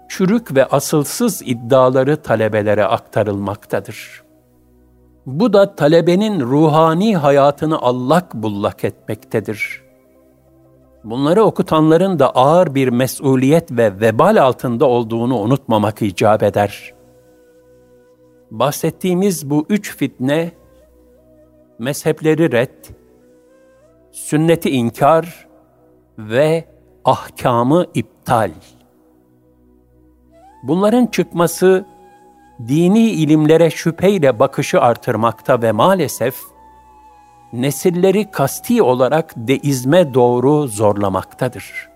çürük 0.08 0.54
ve 0.54 0.66
asılsız 0.66 1.42
iddiaları 1.42 2.22
talebelere 2.22 2.84
aktarılmaktadır. 2.84 4.22
Bu 5.26 5.52
da 5.52 5.74
talebenin 5.74 6.40
ruhani 6.40 7.16
hayatını 7.16 7.78
allak 7.78 8.34
bullak 8.34 8.84
etmektedir. 8.84 9.81
Bunları 11.04 11.42
okutanların 11.42 12.18
da 12.18 12.30
ağır 12.30 12.74
bir 12.74 12.88
mesuliyet 12.88 13.72
ve 13.72 14.00
vebal 14.00 14.42
altında 14.42 14.86
olduğunu 14.86 15.38
unutmamak 15.38 16.02
icap 16.02 16.42
eder. 16.42 16.94
Bahsettiğimiz 18.50 19.50
bu 19.50 19.66
üç 19.68 19.96
fitne, 19.96 20.52
mezhepleri 21.78 22.52
red, 22.52 22.84
sünneti 24.12 24.70
inkar 24.70 25.48
ve 26.18 26.64
ahkamı 27.04 27.86
iptal. 27.94 28.50
Bunların 30.62 31.06
çıkması 31.06 31.84
dini 32.68 33.10
ilimlere 33.10 33.70
şüpheyle 33.70 34.38
bakışı 34.38 34.80
artırmakta 34.80 35.62
ve 35.62 35.72
maalesef 35.72 36.51
nesilleri 37.52 38.30
kasti 38.30 38.82
olarak 38.82 39.34
deizme 39.36 40.14
doğru 40.14 40.68
zorlamaktadır. 40.68 41.88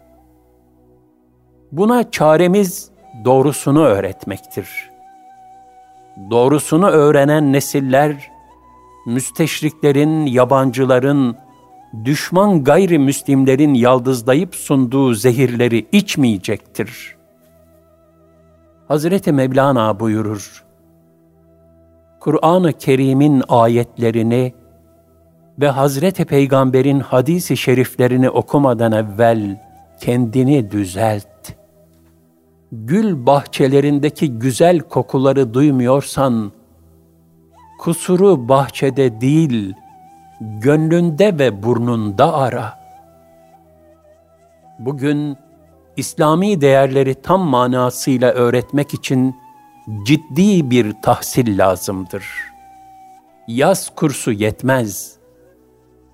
Buna 1.73 2.11
çaremiz 2.11 2.91
doğrusunu 3.25 3.85
öğretmektir. 3.85 4.91
Doğrusunu 6.31 6.87
öğrenen 6.87 7.53
nesiller, 7.53 8.31
müsteşriklerin, 9.07 10.27
yabancıların, 10.27 11.37
düşman 12.05 12.65
gayrimüslimlerin 12.65 13.75
yaldızlayıp 13.75 14.55
sunduğu 14.55 15.15
zehirleri 15.15 15.87
içmeyecektir. 15.93 17.17
Hazreti 18.89 19.33
Mevlana 19.33 20.01
buyurur, 20.01 20.65
Kur'an-ı 22.21 22.73
Kerim'in 22.73 23.43
ayetlerini 23.49 24.55
ve 25.61 25.69
Hazreti 25.69 26.25
Peygamber'in 26.25 27.01
hadisi 27.01 27.57
şeriflerini 27.57 28.31
okumadan 28.31 28.93
evvel 28.93 29.61
kendini 30.01 30.71
düzelt. 30.71 31.27
Gül 32.73 33.27
bahçelerindeki 33.27 34.39
güzel 34.39 34.81
kokuları 34.81 35.55
duymuyorsan, 35.55 36.53
kusuru 37.79 38.49
bahçede 38.49 39.21
değil, 39.21 39.75
gönlünde 40.41 41.39
ve 41.39 41.63
burnunda 41.63 42.35
ara. 42.35 42.79
Bugün 44.79 45.37
İslami 45.97 46.61
değerleri 46.61 47.15
tam 47.15 47.41
manasıyla 47.41 48.33
öğretmek 48.33 48.95
için 48.95 49.37
ciddi 50.07 50.71
bir 50.71 50.93
tahsil 51.03 51.59
lazımdır. 51.59 52.27
Yaz 53.49 53.95
kursu 53.95 54.33
yetmez. 54.33 55.16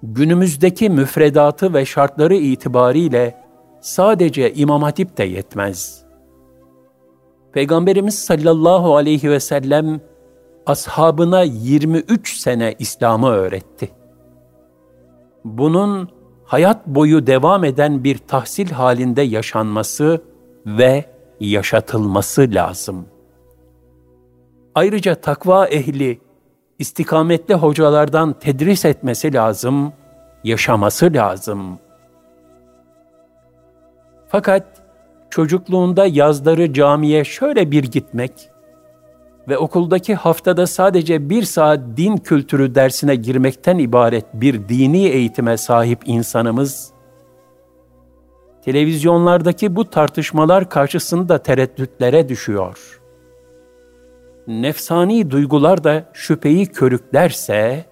Günümüzdeki 0.02 0.90
müfredatı 0.90 1.74
ve 1.74 1.84
şartları 1.84 2.34
itibariyle 2.34 3.44
sadece 3.80 4.54
İmam 4.54 4.82
Hatip 4.82 5.18
de 5.18 5.24
yetmez. 5.24 6.04
Peygamberimiz 7.52 8.18
sallallahu 8.18 8.96
aleyhi 8.96 9.30
ve 9.30 9.40
sellem 9.40 10.00
ashabına 10.66 11.42
23 11.42 12.36
sene 12.36 12.74
İslam'ı 12.78 13.30
öğretti. 13.30 13.90
Bunun 15.44 16.08
hayat 16.44 16.86
boyu 16.86 17.26
devam 17.26 17.64
eden 17.64 18.04
bir 18.04 18.18
tahsil 18.18 18.70
halinde 18.70 19.22
yaşanması 19.22 20.22
ve 20.66 21.04
yaşatılması 21.40 22.42
lazım. 22.50 23.06
Ayrıca 24.74 25.14
takva 25.14 25.66
ehli 25.66 26.20
istikametli 26.82 27.54
hocalardan 27.54 28.32
tedris 28.32 28.84
etmesi 28.84 29.34
lazım, 29.34 29.92
yaşaması 30.44 31.12
lazım. 31.12 31.78
Fakat 34.28 34.66
çocukluğunda 35.30 36.06
yazları 36.06 36.72
camiye 36.72 37.24
şöyle 37.24 37.70
bir 37.70 37.84
gitmek 37.84 38.32
ve 39.48 39.58
okuldaki 39.58 40.14
haftada 40.14 40.66
sadece 40.66 41.30
bir 41.30 41.42
saat 41.42 41.80
din 41.96 42.16
kültürü 42.16 42.74
dersine 42.74 43.14
girmekten 43.14 43.78
ibaret 43.78 44.24
bir 44.34 44.68
dini 44.68 45.06
eğitime 45.06 45.56
sahip 45.56 45.98
insanımız, 46.04 46.92
televizyonlardaki 48.64 49.76
bu 49.76 49.90
tartışmalar 49.90 50.68
karşısında 50.68 51.38
tereddütlere 51.38 52.28
düşüyor. 52.28 53.01
Nefsani 54.46 55.30
duygular 55.30 55.84
da 55.84 56.04
şüpheyi 56.12 56.66
körüklerse, 56.66 57.84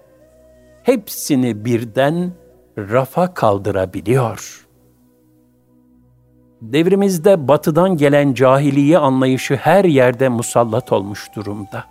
hepsini 0.83 1.65
birden 1.65 2.31
rafa 2.77 3.33
kaldırabiliyor. 3.33 4.67
Devrimizde 6.61 7.47
batıdan 7.47 7.97
gelen 7.97 8.33
cahiliye 8.33 8.97
anlayışı 8.97 9.55
her 9.55 9.85
yerde 9.85 10.29
musallat 10.29 10.91
olmuş 10.91 11.29
durumda. 11.35 11.85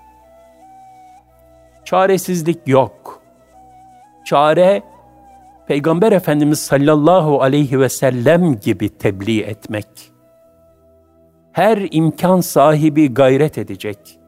Çaresizlik 1.85 2.69
yok. 2.69 3.23
Çare, 4.25 4.83
Peygamber 5.67 6.13
Efendimiz 6.13 6.59
sallallahu 6.59 7.43
aleyhi 7.43 7.81
ve 7.81 7.89
sellem 7.89 8.61
gibi 8.61 8.89
tebliğ 8.89 9.41
etmek. 9.41 9.87
Her 11.53 11.89
imkan 11.91 12.41
sahibi 12.41 13.15
gayret 13.15 13.59
edecek. 13.59 14.20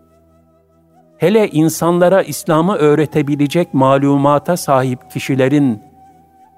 Hele 1.23 1.49
insanlara 1.49 2.23
İslam'ı 2.23 2.77
öğretebilecek 2.77 3.75
malumata 3.75 4.57
sahip 4.57 5.11
kişilerin 5.11 5.83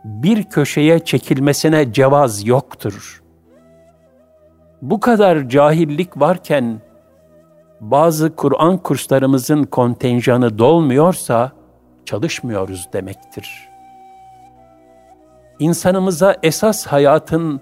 bir 0.05 0.45
köşeye 0.45 0.99
çekilmesine 0.99 1.93
cevaz 1.93 2.47
yoktur. 2.47 3.23
Bu 4.83 5.01
kadar 5.01 5.49
cahillik 5.49 6.21
varken 6.21 6.81
bazı 7.81 8.37
Kur'an 8.37 8.79
kurslarımızın 8.79 9.65
kontenjanı 9.65 10.59
dolmuyorsa 10.59 11.53
çalışmıyoruz 12.05 12.89
demektir.'' 12.93 13.75
insanımıza 15.59 16.37
esas 16.43 16.87
hayatın 16.87 17.61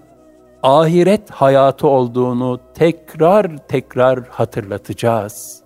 ahiret 0.63 1.31
hayatı 1.31 1.87
olduğunu 1.87 2.59
tekrar 2.73 3.57
tekrar 3.67 4.27
hatırlatacağız. 4.27 5.62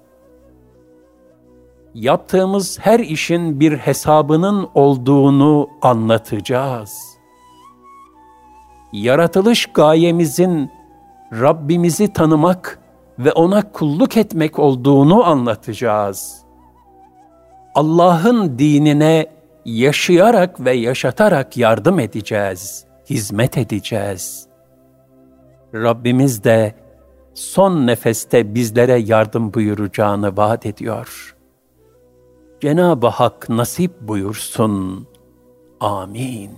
Yaptığımız 1.98 2.80
her 2.82 3.00
işin 3.00 3.60
bir 3.60 3.78
hesabının 3.78 4.70
olduğunu 4.76 5.70
anlatacağız. 5.82 7.18
Yaratılış 8.94 9.66
gayemizin 9.66 10.72
Rabbimizi 11.32 12.14
tanımak 12.14 12.80
ve 13.20 13.32
ona 13.32 13.72
kulluk 13.72 14.18
etmek 14.18 14.60
olduğunu 14.60 15.26
anlatacağız. 15.26 16.42
Allah'ın 17.76 18.60
dinine 18.60 19.26
yaşayarak 19.66 20.66
ve 20.66 20.72
yaşatarak 20.74 21.58
yardım 21.58 22.00
edeceğiz, 22.00 22.86
hizmet 23.10 23.58
edeceğiz. 23.58 24.48
Rabbimiz 25.74 26.44
de 26.44 26.76
son 27.34 27.88
nefeste 27.88 28.56
bizlere 28.56 29.00
yardım 29.00 29.54
buyuracağını 29.54 30.38
vaat 30.38 30.66
ediyor. 30.66 31.37
Cenab-ı 32.62 33.08
Hak 33.08 33.50
nasip 33.50 33.92
buyursun. 34.02 35.08
Amin. 35.80 36.52